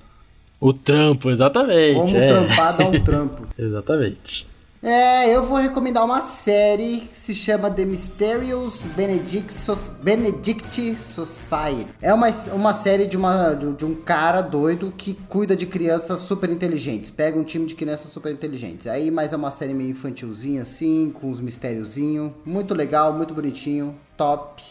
[0.60, 1.94] O trampo, exatamente.
[1.96, 2.26] Como é.
[2.28, 3.42] trampar dá um trampo.
[3.58, 4.46] Exatamente.
[4.80, 11.88] É, eu vou recomendar uma série que se chama The Mysterious Benedict, So- Benedict Society.
[12.00, 16.20] É uma, uma série de, uma, de, de um cara doido que cuida de crianças
[16.20, 17.10] super inteligentes.
[17.10, 18.86] Pega um time de crianças super inteligentes.
[18.86, 22.32] Aí, mas é uma série meio infantilzinha assim, com uns mistériozinho.
[22.46, 24.62] Muito legal, muito bonitinho, top.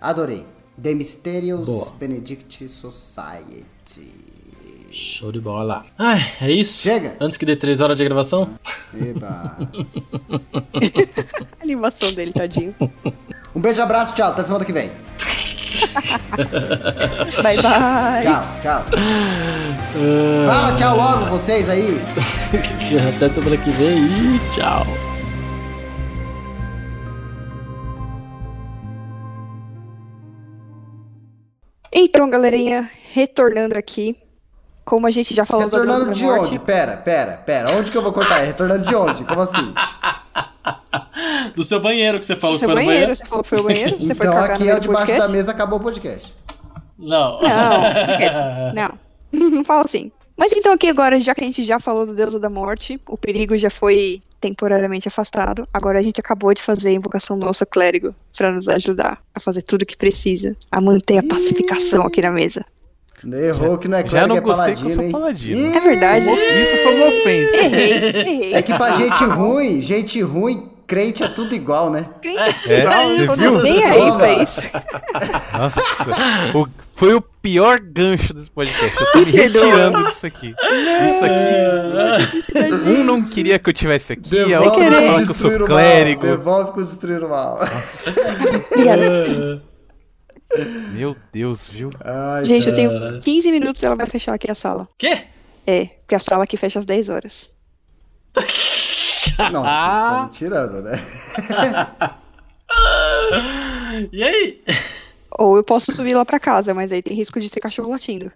[0.00, 0.46] Adorei.
[0.80, 1.92] The Mysterious Boa.
[1.98, 4.12] Benedict Society.
[4.92, 5.84] Show de bola.
[5.98, 6.82] Ai, é isso?
[6.82, 7.16] Chega.
[7.20, 8.48] Antes que dê três horas de gravação?
[8.94, 9.56] Eba.
[11.60, 12.74] A animação dele, tadinho.
[13.54, 14.30] um beijo, abraço, tchau.
[14.30, 14.90] Até semana que vem.
[17.42, 18.22] Bye, bye.
[18.22, 18.84] Tchau, tchau.
[20.46, 22.00] Fala tchau logo, vocês aí.
[23.16, 25.07] Até semana que vem e tchau.
[31.92, 34.16] Então, galerinha, retornando aqui.
[34.84, 36.58] Como a gente já falou da Retornando Droga de da Morte, onde?
[36.60, 37.72] Pera, pera, pera.
[37.72, 38.38] Onde que eu vou cortar?
[38.38, 39.22] Retornando de onde?
[39.24, 39.74] Como assim?
[41.54, 43.16] Do seu banheiro que você falou Seu que foi no banheiro, banheiro?
[43.16, 44.00] você falou que foi o banheiro?
[44.00, 45.26] Você foi então aqui é do debaixo podcast?
[45.26, 46.34] da mesa, acabou o podcast.
[46.98, 47.40] Não.
[47.42, 48.98] Não, não.
[49.50, 50.10] Não fala assim.
[50.36, 53.18] Mas então aqui agora, já que a gente já falou do Deus da Morte, o
[53.18, 55.68] perigo já foi temporariamente afastado.
[55.72, 59.40] Agora a gente acabou de fazer a invocação do nosso clérigo para nos ajudar a
[59.40, 62.64] fazer tudo o que precisa, a manter a pacificação aqui na mesa.
[63.24, 65.76] Errou que não é Já clérigo, não é gostei paladino, que eu sou paladino.
[65.76, 66.26] É verdade.
[66.62, 67.56] Isso foi uma ofensa.
[67.56, 68.54] Errei, errei.
[68.54, 72.08] É que pra gente ruim, gente ruim, crente é tudo igual, né?
[72.20, 73.62] Crente É, igual, você eu tô viu?
[73.62, 74.60] Nem aí pra isso.
[75.56, 75.80] Nossa,
[76.58, 79.00] o- foi o pior gancho desse podcast.
[79.00, 80.52] Eu tô me retirando disso aqui.
[81.06, 82.88] Isso aqui.
[82.90, 85.66] Um não queria que eu tivesse aqui, a outra fala que eu sou o mal.
[85.68, 86.22] clérigo.
[86.22, 87.60] Devolve com destruir o mal.
[88.72, 89.62] Obrigada.
[90.92, 91.90] Meu Deus, viu?
[92.04, 93.10] Ai, Gente, eu Caralho.
[93.12, 94.88] tenho 15 minutos e ela vai fechar aqui a sala.
[94.98, 95.24] Quê?
[95.66, 97.52] É, porque a sala aqui fecha às 10 horas.
[99.52, 100.92] Nossa, vocês estão me tirando, né?
[104.12, 104.62] E aí?
[105.38, 108.30] Ou eu posso subir lá pra casa, mas aí tem risco de ter cachorro latindo.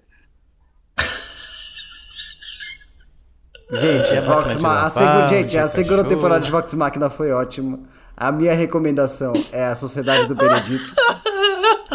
[3.70, 7.80] Gente, É Vox bacana Ma- a gente, a segunda temporada de Vox Machina foi ótima.
[8.16, 10.94] A minha recomendação é a Sociedade do Benedito.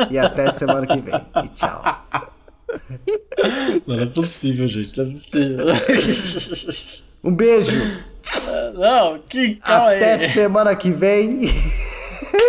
[0.10, 1.26] e até semana que vem.
[1.44, 1.84] E tchau.
[3.86, 4.98] Não, não é possível, gente.
[4.98, 5.58] Não é possível.
[7.24, 8.04] Um beijo.
[8.76, 10.30] Não, que calma Até aí.
[10.30, 11.40] semana que vem.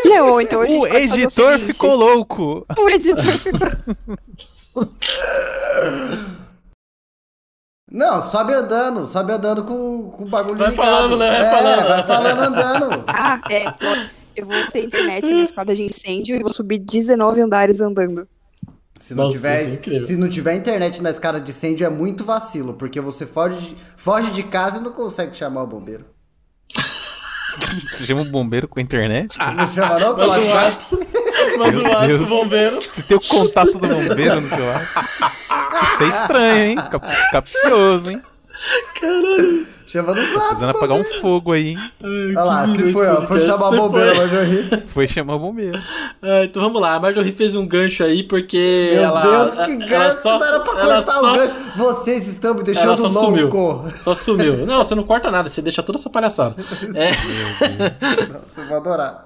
[0.04, 1.72] Não, então a gente O editor seguinte.
[1.72, 2.66] ficou louco.
[2.76, 4.88] O editor ficou.
[7.90, 10.84] Não, sobe andando, sobe andando com, com o bagulho Vai ligado.
[10.86, 11.30] falando, né?
[11.30, 11.88] Vai é, falando.
[11.88, 13.04] vai falando andando.
[13.06, 13.64] Ah, é.
[14.36, 18.28] Eu vou ter internet na escada de incêndio e vou subir 19 andares andando.
[18.98, 21.90] Se não, Nossa, tiver, isso é se não tiver internet na escada de incêndio é
[21.90, 26.04] muito vacilo, porque você foge de, foge de casa e não consegue chamar o bombeiro.
[27.90, 29.36] Você chama um bombeiro com a internet?
[29.36, 30.54] Não chama não pelo WhatsApp?
[30.54, 31.06] WhatsApp.
[31.58, 32.80] Manda Meu WhatsApp bombeiro.
[32.82, 34.82] Você tem o contato do bombeiro no celular?
[35.82, 36.76] Isso é estranho, hein?
[36.76, 38.22] Cap- Capcioso, hein?
[39.88, 40.38] Chama no zap.
[40.48, 41.78] Precisando apagar um fogo aí, hein?
[42.36, 43.26] Olha lá, se foi, ó.
[43.26, 44.82] Foi chamar bombeiro, mas eu ri.
[44.88, 45.78] Foi chamar bombeiro.
[46.22, 49.20] Ah, então vamos lá, a Marjorie fez um gancho aí porque Meu ela.
[49.20, 50.16] Deus, que ela gancho!
[50.22, 51.54] só- não era pra ela cortar só- o gancho.
[51.76, 53.48] Vocês estão me Ela deixando só sumiu.
[53.48, 53.90] louco.
[54.02, 54.66] Só sumiu.
[54.66, 56.54] Não, você não corta nada, você deixa toda essa palhaçada.
[56.94, 57.12] É.
[57.12, 59.24] Vocês vão adorar.